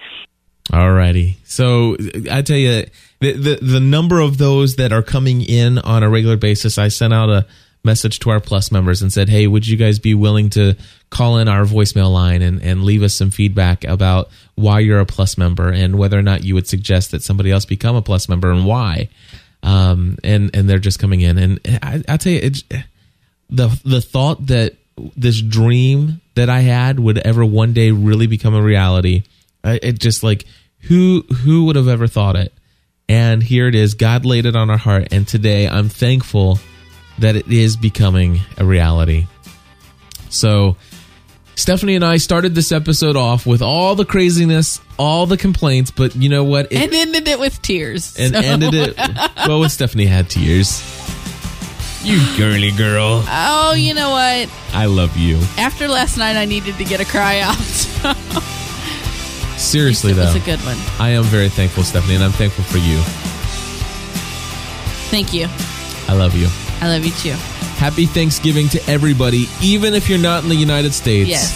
Alrighty. 0.70 1.36
So 1.44 1.96
I 2.30 2.42
tell 2.42 2.56
you, 2.56 2.86
the, 3.20 3.32
the 3.32 3.58
the 3.60 3.80
number 3.80 4.20
of 4.20 4.38
those 4.38 4.76
that 4.76 4.92
are 4.92 5.02
coming 5.02 5.42
in 5.42 5.78
on 5.78 6.02
a 6.02 6.08
regular 6.08 6.36
basis, 6.36 6.78
I 6.78 6.88
sent 6.88 7.12
out 7.12 7.28
a 7.28 7.46
message 7.84 8.20
to 8.20 8.30
our 8.30 8.40
plus 8.40 8.70
members 8.70 9.02
and 9.02 9.12
said, 9.12 9.28
"Hey, 9.28 9.46
would 9.46 9.66
you 9.66 9.76
guys 9.76 9.98
be 9.98 10.14
willing 10.14 10.50
to 10.50 10.76
call 11.10 11.38
in 11.38 11.48
our 11.48 11.64
voicemail 11.64 12.12
line 12.12 12.42
and 12.42 12.62
and 12.62 12.84
leave 12.84 13.02
us 13.02 13.14
some 13.14 13.30
feedback 13.30 13.84
about 13.84 14.30
why 14.54 14.80
you're 14.80 15.00
a 15.00 15.06
plus 15.06 15.36
member 15.36 15.68
and 15.70 15.98
whether 15.98 16.18
or 16.18 16.22
not 16.22 16.44
you 16.44 16.54
would 16.54 16.68
suggest 16.68 17.10
that 17.10 17.22
somebody 17.22 17.50
else 17.50 17.64
become 17.64 17.96
a 17.96 18.02
plus 18.02 18.28
member 18.28 18.50
and 18.50 18.64
why?" 18.64 19.08
Um, 19.62 20.18
and 20.24 20.50
and 20.54 20.68
they're 20.68 20.78
just 20.78 20.98
coming 20.98 21.20
in, 21.20 21.38
and 21.38 21.60
I, 21.82 22.02
I 22.08 22.16
tell 22.16 22.32
you, 22.32 22.40
it's, 22.42 22.64
the 23.48 23.80
the 23.84 24.00
thought 24.00 24.46
that 24.46 24.74
this 25.16 25.40
dream 25.40 26.20
that 26.34 26.48
I 26.48 26.60
had 26.60 26.98
would 26.98 27.18
ever 27.18 27.44
one 27.44 27.72
day 27.72 27.90
really 27.90 28.26
become 28.26 28.54
a 28.54 28.62
reality. 28.62 29.22
It 29.64 30.00
just 30.00 30.22
like 30.22 30.46
who 30.80 31.22
who 31.22 31.66
would 31.66 31.76
have 31.76 31.88
ever 31.88 32.06
thought 32.06 32.36
it? 32.36 32.52
And 33.08 33.42
here 33.42 33.68
it 33.68 33.74
is. 33.74 33.94
God 33.94 34.24
laid 34.24 34.46
it 34.46 34.56
on 34.56 34.70
our 34.70 34.78
heart, 34.78 35.08
and 35.12 35.28
today 35.28 35.68
I'm 35.68 35.88
thankful 35.88 36.58
that 37.18 37.36
it 37.36 37.48
is 37.48 37.76
becoming 37.76 38.40
a 38.58 38.64
reality. 38.64 39.26
So, 40.30 40.76
Stephanie 41.54 41.94
and 41.94 42.04
I 42.04 42.16
started 42.16 42.54
this 42.54 42.72
episode 42.72 43.16
off 43.16 43.46
with 43.46 43.62
all 43.62 43.94
the 43.94 44.04
craziness, 44.06 44.80
all 44.98 45.26
the 45.26 45.36
complaints, 45.36 45.90
but 45.90 46.16
you 46.16 46.28
know 46.28 46.44
what? 46.44 46.72
It, 46.72 46.82
and 46.82 46.94
ended 46.94 47.28
it 47.28 47.38
with 47.38 47.60
tears. 47.62 48.16
and 48.18 48.34
so- 48.34 48.40
ended 48.40 48.74
it. 48.74 48.96
Well, 49.46 49.60
with 49.60 49.72
Stephanie 49.72 50.06
had 50.06 50.30
tears. 50.30 50.80
You 52.04 52.18
girly 52.36 52.70
girl. 52.72 53.22
Oh, 53.28 53.74
you 53.76 53.92
know 53.94 54.10
what? 54.10 54.48
I 54.72 54.86
love 54.86 55.16
you. 55.16 55.36
After 55.58 55.86
last 55.88 56.16
night, 56.16 56.36
I 56.36 56.44
needed 56.46 56.76
to 56.76 56.84
get 56.84 57.00
a 57.00 57.04
cry 57.04 57.40
out. 57.40 57.56
Seriously, 59.58 60.12
it 60.12 60.16
was 60.16 60.34
a 60.34 60.40
good 60.40 60.58
one. 60.60 60.76
I 60.98 61.10
am 61.10 61.22
very 61.24 61.48
thankful, 61.48 61.84
Stephanie, 61.84 62.14
and 62.16 62.24
I'm 62.24 62.32
thankful 62.32 62.64
for 62.64 62.78
you. 62.78 62.98
Thank 65.10 65.32
you. 65.32 65.46
I 66.08 66.14
love 66.16 66.34
you. 66.34 66.48
I 66.82 66.88
love 66.88 67.04
you 67.04 67.12
too. 67.12 67.30
Happy 67.78 68.06
Thanksgiving 68.06 68.68
to 68.70 68.90
everybody, 68.90 69.46
even 69.62 69.94
if 69.94 70.08
you're 70.08 70.18
not 70.18 70.42
in 70.42 70.48
the 70.48 70.56
United 70.56 70.92
States. 70.92 71.30
Yes. 71.30 71.54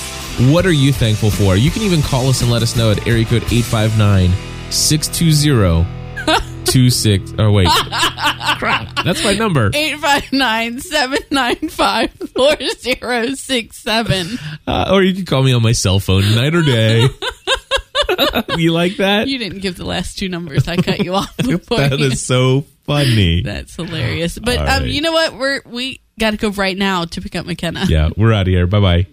What 0.52 0.64
are 0.66 0.72
you 0.72 0.92
thankful 0.92 1.32
for? 1.32 1.56
You 1.56 1.72
can 1.72 1.82
even 1.82 2.00
call 2.00 2.28
us 2.28 2.42
and 2.42 2.50
let 2.50 2.62
us 2.62 2.76
know 2.76 2.92
at 2.92 3.08
area 3.08 3.24
code 3.24 3.42
859 3.50 4.30
620 4.70 5.84
26. 6.64 7.34
Oh, 7.40 7.50
wait. 7.50 7.66
Crap. 8.58 9.04
That's 9.04 9.24
my 9.24 9.34
number. 9.34 9.70
859 9.74 10.78
795 10.80 12.12
4067. 12.36 14.38
Uh, 14.64 14.90
or 14.92 15.02
you 15.02 15.12
can 15.12 15.24
call 15.24 15.42
me 15.42 15.52
on 15.52 15.62
my 15.62 15.72
cell 15.72 15.98
phone, 15.98 16.22
night 16.36 16.54
or 16.54 16.62
day. 16.62 17.08
you 18.56 18.72
like 18.72 18.96
that? 18.96 19.28
You 19.28 19.38
didn't 19.38 19.60
give 19.60 19.76
the 19.76 19.84
last 19.84 20.18
two 20.18 20.28
numbers. 20.28 20.68
I 20.68 20.76
cut 20.76 21.04
you 21.04 21.14
off 21.14 21.36
before. 21.38 21.78
That 21.78 22.00
is 22.00 22.22
so 22.22 22.64
funny. 22.84 23.42
That's 23.42 23.74
hilarious. 23.74 24.38
But 24.38 24.58
All 24.58 24.68
um, 24.68 24.86
you 24.86 25.00
know 25.00 25.12
what? 25.12 25.34
We're 25.34 25.62
we 25.66 26.00
got 26.18 26.30
to 26.32 26.36
go 26.36 26.50
right 26.50 26.76
now 26.76 27.04
to 27.04 27.20
pick 27.20 27.34
up 27.34 27.46
McKenna. 27.46 27.86
Yeah, 27.88 28.10
we're 28.16 28.32
out 28.32 28.42
of 28.42 28.48
here. 28.48 28.66
Bye 28.66 28.80
bye. 28.80 29.06